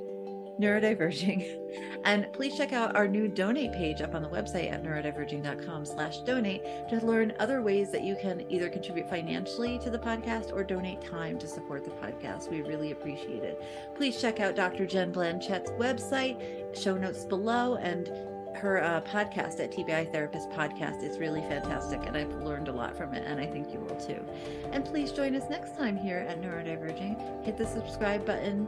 neurodiverging. 0.59 1.57
And 2.05 2.31
please 2.31 2.55
check 2.55 2.71
out 2.71 2.95
our 2.95 3.07
new 3.07 3.27
donate 3.27 3.73
page 3.73 4.01
up 4.01 4.15
on 4.15 4.21
the 4.21 4.29
website 4.29 4.71
at 4.71 4.83
neurodiverging.com 4.83 5.85
slash 5.85 6.19
donate 6.19 6.63
to 6.89 7.05
learn 7.05 7.33
other 7.39 7.61
ways 7.61 7.91
that 7.91 8.03
you 8.03 8.15
can 8.15 8.49
either 8.49 8.69
contribute 8.69 9.09
financially 9.09 9.79
to 9.79 9.89
the 9.89 9.99
podcast 9.99 10.53
or 10.53 10.63
donate 10.63 11.01
time 11.01 11.37
to 11.39 11.47
support 11.47 11.83
the 11.83 11.91
podcast. 11.91 12.49
We 12.49 12.61
really 12.61 12.91
appreciate 12.91 13.43
it. 13.43 13.61
Please 13.95 14.19
check 14.19 14.39
out 14.39 14.55
Dr. 14.55 14.85
Jen 14.85 15.11
Blanchett's 15.11 15.71
website, 15.71 16.73
show 16.73 16.97
notes 16.97 17.25
below, 17.25 17.75
and 17.75 18.09
her 18.55 18.83
uh, 18.83 19.01
podcast 19.01 19.59
at 19.59 19.71
TBI 19.71 20.11
Therapist 20.11 20.49
Podcast 20.49 21.03
is 21.03 21.17
really 21.17 21.41
fantastic, 21.41 22.01
and 22.05 22.17
I've 22.17 22.33
learned 22.43 22.67
a 22.67 22.71
lot 22.71 22.95
from 22.95 23.13
it, 23.13 23.23
and 23.25 23.39
I 23.39 23.45
think 23.45 23.71
you 23.71 23.79
will 23.79 23.95
too. 23.95 24.23
And 24.71 24.83
please 24.83 25.11
join 25.11 25.35
us 25.35 25.49
next 25.49 25.77
time 25.77 25.95
here 25.95 26.25
at 26.27 26.41
Neurodiverging. 26.41 27.45
Hit 27.45 27.57
the 27.57 27.65
subscribe 27.65 28.25
button, 28.25 28.67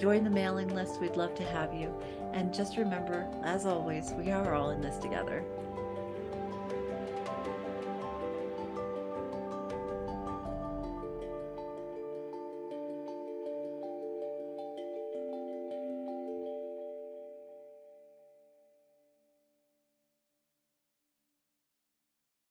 Join 0.00 0.24
the 0.24 0.30
mailing 0.30 0.74
list. 0.74 0.98
We'd 0.98 1.18
love 1.18 1.34
to 1.34 1.44
have 1.44 1.74
you. 1.74 1.94
And 2.32 2.54
just 2.54 2.78
remember, 2.78 3.28
as 3.42 3.66
always, 3.66 4.14
we 4.14 4.30
are 4.30 4.54
all 4.54 4.70
in 4.70 4.80
this 4.80 4.96
together. 4.96 5.44